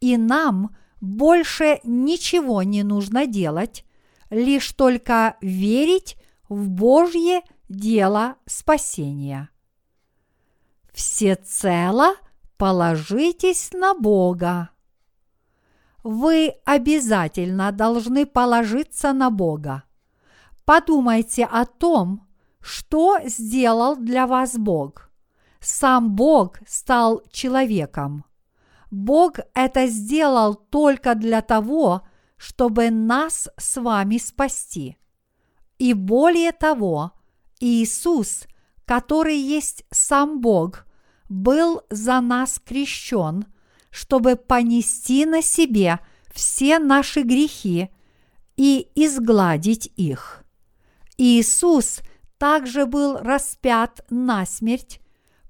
И 0.00 0.16
нам 0.16 0.76
больше 1.00 1.80
ничего 1.84 2.62
не 2.62 2.82
нужно 2.82 3.26
делать, 3.26 3.84
лишь 4.30 4.72
только 4.72 5.36
верить 5.40 6.16
в 6.48 6.68
Божье 6.68 7.42
дело 7.68 8.36
спасения. 8.46 9.50
Всецело 10.92 12.14
положитесь 12.56 13.72
на 13.72 13.94
Бога. 13.94 14.70
Вы 16.02 16.54
обязательно 16.64 17.70
должны 17.72 18.26
положиться 18.26 19.12
на 19.12 19.30
Бога. 19.30 19.84
Подумайте 20.64 21.44
о 21.44 21.66
том, 21.66 22.26
что 22.60 23.18
сделал 23.24 23.96
для 23.96 24.26
вас 24.26 24.56
Бог. 24.56 25.10
Сам 25.60 26.14
Бог 26.14 26.58
стал 26.66 27.22
человеком. 27.30 28.24
Бог 28.90 29.38
это 29.54 29.86
сделал 29.86 30.54
только 30.54 31.14
для 31.14 31.42
того, 31.42 32.02
чтобы 32.36 32.90
нас 32.90 33.48
с 33.56 33.80
вами 33.80 34.18
спасти. 34.18 34.96
И 35.78 35.92
более 35.92 36.52
того, 36.52 37.12
Иисус, 37.60 38.44
который 38.84 39.36
есть 39.36 39.84
сам 39.90 40.40
Бог, 40.40 40.86
был 41.28 41.82
за 41.90 42.20
нас 42.20 42.60
крещен, 42.64 43.44
чтобы 43.90 44.36
понести 44.36 45.26
на 45.26 45.42
себе 45.42 46.00
все 46.32 46.78
наши 46.78 47.22
грехи 47.22 47.90
и 48.56 48.88
изгладить 48.94 49.92
их. 49.96 50.44
Иисус 51.16 52.00
также 52.38 52.86
был 52.86 53.18
распят 53.18 54.04
на 54.08 54.46
смерть, 54.46 55.00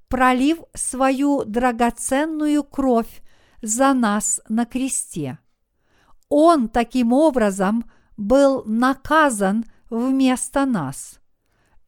пролив 0.09 0.61
свою 0.75 1.45
драгоценную 1.45 2.65
кровь 2.65 3.23
за 3.63 3.93
нас 3.95 4.41
на 4.49 4.65
кресте. 4.65 5.39
Он 6.29 6.69
таким 6.69 7.13
образом 7.13 7.91
был 8.17 8.65
наказан 8.65 9.65
вместо 9.91 10.67
нас. 10.67 11.21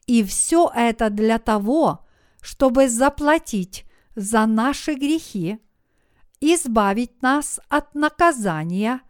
И 0.07 0.25
все 0.25 0.71
это 0.75 1.11
для 1.11 1.39
того, 1.39 2.07
чтобы 2.41 2.89
заплатить 2.89 3.85
за 4.17 4.47
наши 4.47 4.95
грехи, 4.95 5.59
избавить 6.41 7.23
нас 7.23 7.61
от 7.69 7.95
наказания 7.95 9.03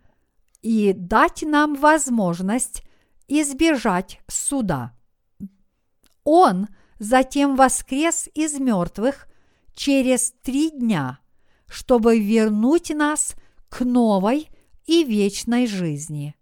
и 0.63 0.93
дать 0.93 1.43
нам 1.43 1.75
возможность 1.75 2.83
избежать 3.29 4.21
суда. 4.27 4.93
Он 6.25 6.69
затем 6.99 7.57
воскрес 7.57 8.29
из 8.35 8.59
мертвых 8.59 9.29
через 9.73 10.33
три 10.43 10.71
дня, 10.71 11.21
чтобы 11.71 12.19
вернуть 12.19 12.91
нас 12.91 13.37
к 13.69 13.85
новой 13.85 14.49
и 14.87 15.05
вечной 15.05 15.69
жизни. 15.69 16.35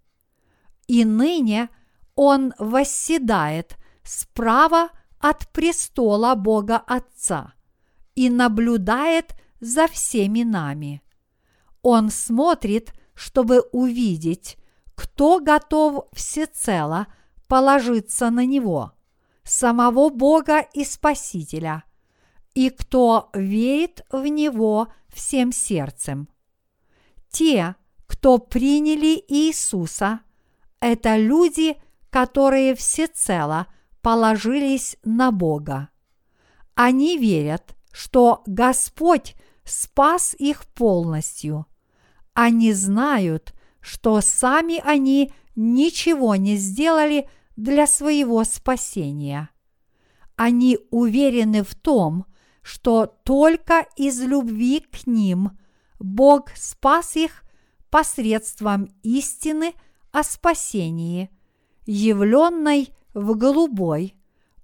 И 0.87 1.05
ныне 1.05 1.69
Он 2.15 2.55
восседает 2.59 3.77
справа 4.03 4.89
от 5.21 5.49
престола 5.53 6.35
Бога 6.35 6.79
Отца. 6.79 7.53
и 8.15 8.31
наблюдает 8.31 9.35
за 9.61 9.87
всеми 9.87 10.43
нами. 10.43 11.03
Он 11.83 12.11
смотрит, 12.11 12.93
чтобы 13.15 13.61
увидеть, 13.71 14.57
кто 14.97 15.39
готов 15.39 16.07
всецело 16.13 17.07
положиться 17.47 18.31
на 18.31 18.45
Него, 18.45 18.93
самого 19.45 20.09
Бога 20.09 20.67
и 20.75 20.85
Спасителя, 20.85 21.85
и 22.55 22.71
кто 22.71 23.31
верит 23.35 24.05
в 24.11 24.27
Него 24.27 24.89
всем 25.09 25.53
сердцем. 25.53 26.29
Те, 27.31 27.77
кто 28.07 28.39
приняли 28.39 29.23
Иисуса, 29.29 30.21
это 30.81 31.17
люди, 31.17 31.77
которые 32.11 32.75
всецело 32.75 33.67
положились 34.01 34.97
на 35.05 35.31
Бога. 35.31 35.91
Они 36.75 37.19
верят, 37.19 37.77
что 37.93 38.43
Господь 38.47 39.35
спас 39.65 40.35
их 40.39 40.67
полностью. 40.67 41.67
Они 42.33 42.73
знают, 42.73 43.53
что 43.81 44.21
сами 44.21 44.81
они 44.85 45.33
ничего 45.57 46.37
не 46.37 46.57
сделали 46.57 47.29
для 47.57 47.87
своего 47.87 48.45
спасения. 48.45 49.51
Они 50.37 50.79
уверены 50.91 51.65
в 51.65 51.75
том, 51.75 52.27
что 52.69 53.07
только 53.07 53.87
из 53.97 54.21
любви 54.21 54.81
к 54.81 55.07
ним 55.07 55.53
Бог 55.99 56.51
спас 56.55 57.17
их 57.17 57.43
посредством 57.89 58.91
истины 59.03 59.73
о 60.13 60.23
спасении, 60.23 61.31
явленной 61.87 62.91
в 63.15 63.35
голубой, 63.39 64.17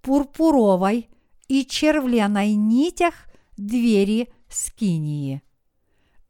пурпуровой 0.03 1.09
и 1.49 1.65
червленой 1.65 2.53
нитях 2.53 3.15
двери 3.57 4.29
Скинии. 4.51 5.43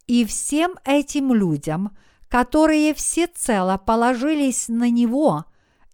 И 0.07 0.25
всем 0.27 0.77
этим 0.85 1.35
людям, 1.35 1.97
которые 2.29 2.95
всецело 2.95 3.79
положились 3.79 4.69
на 4.69 4.89
Него 4.91 5.45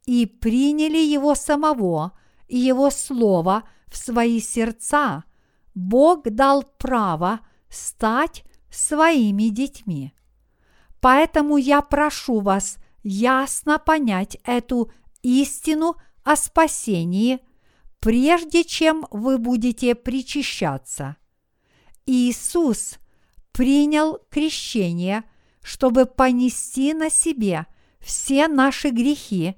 и 0.04 0.26
приняли 0.26 0.98
Его 0.98 1.34
самого 1.34 2.12
и 2.48 2.58
Его 2.58 2.90
Слово 2.90 3.62
в 3.86 3.96
свои 3.96 4.40
сердца, 4.40 5.24
Бог 5.74 6.22
дал 6.24 6.62
право 6.78 7.40
стать 7.68 8.44
своими 8.70 9.48
детьми. 9.48 10.12
Поэтому 11.00 11.56
я 11.56 11.80
прошу 11.80 12.40
вас 12.40 12.78
ясно 13.02 13.78
понять 13.78 14.36
эту 14.44 14.92
истину 15.22 15.96
о 16.22 16.36
спасении, 16.36 17.40
прежде 18.00 18.64
чем 18.64 19.06
вы 19.10 19.38
будете 19.38 19.94
причащаться. 19.94 21.16
Иисус 22.06 22.98
принял 23.52 24.18
крещение, 24.30 25.24
чтобы 25.62 26.06
понести 26.06 26.92
на 26.94 27.10
себе 27.10 27.66
все 28.00 28.48
наши 28.48 28.90
грехи 28.90 29.54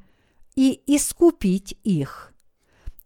и 0.55 0.83
искупить 0.87 1.79
их. 1.85 2.33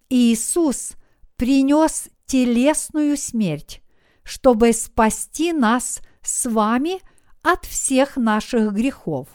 Иисус 0.09 0.93
принес 1.37 2.09
телесную 2.27 3.17
смерть, 3.17 3.83
чтобы 4.23 4.73
спасти 4.73 5.53
нас 5.53 6.01
с 6.23 6.51
вами 6.51 7.01
от 7.43 7.65
всех 7.65 8.17
наших 8.17 8.73
грехов. 8.73 9.29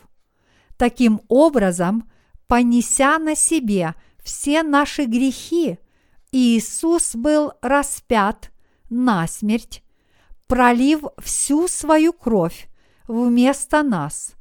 Таким 0.77 1.21
образом, 1.29 2.09
понеся 2.47 3.17
на 3.17 3.35
себе 3.35 3.95
все 4.21 4.63
наши 4.63 5.05
грехи, 5.05 5.79
Иисус 6.31 7.15
был 7.15 7.53
распят 7.61 8.51
на 8.89 9.27
смерть, 9.27 9.83
пролив 10.47 11.03
всю 11.17 11.67
свою 11.67 12.13
кровь 12.13 12.67
вместо 13.07 13.83
нас 13.83 14.33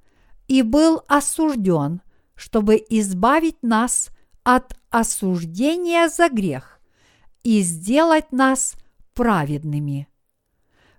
и 0.48 0.62
был 0.62 1.02
осужден, 1.08 2.02
чтобы 2.34 2.84
избавить 2.88 3.62
нас 3.62 4.10
от 4.42 4.76
осуждения 4.90 6.08
за 6.08 6.28
грех 6.28 6.79
и 7.42 7.60
сделать 7.62 8.32
нас 8.32 8.74
праведными. 9.14 10.08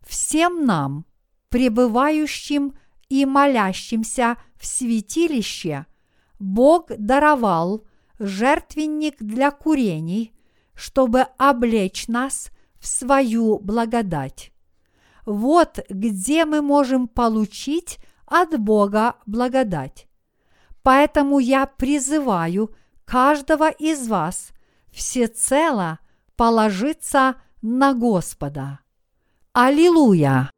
Всем 0.01 0.65
нам, 0.65 1.05
пребывающим 1.49 2.73
и 3.09 3.25
молящимся 3.25 4.37
в 4.55 4.65
святилище, 4.65 5.85
Бог 6.39 6.87
даровал 6.97 7.85
жертвенник 8.19 9.17
для 9.19 9.51
курений, 9.51 10.33
чтобы 10.73 11.27
облечь 11.37 12.07
нас 12.07 12.49
в 12.79 12.87
свою 12.87 13.59
благодать. 13.59 14.51
Вот 15.25 15.79
где 15.89 16.45
мы 16.45 16.61
можем 16.61 17.07
получить 17.07 17.99
от 18.25 18.59
Бога 18.59 19.15
благодать. 19.25 20.07
Поэтому 20.83 21.39
я 21.39 21.65
призываю 21.67 22.73
каждого 23.05 23.69
из 23.69 24.07
вас 24.07 24.51
всецело 24.91 25.99
положиться 26.35 27.35
на 27.61 27.93
Господа. 27.93 28.79
Аллилуйя! 29.53 30.49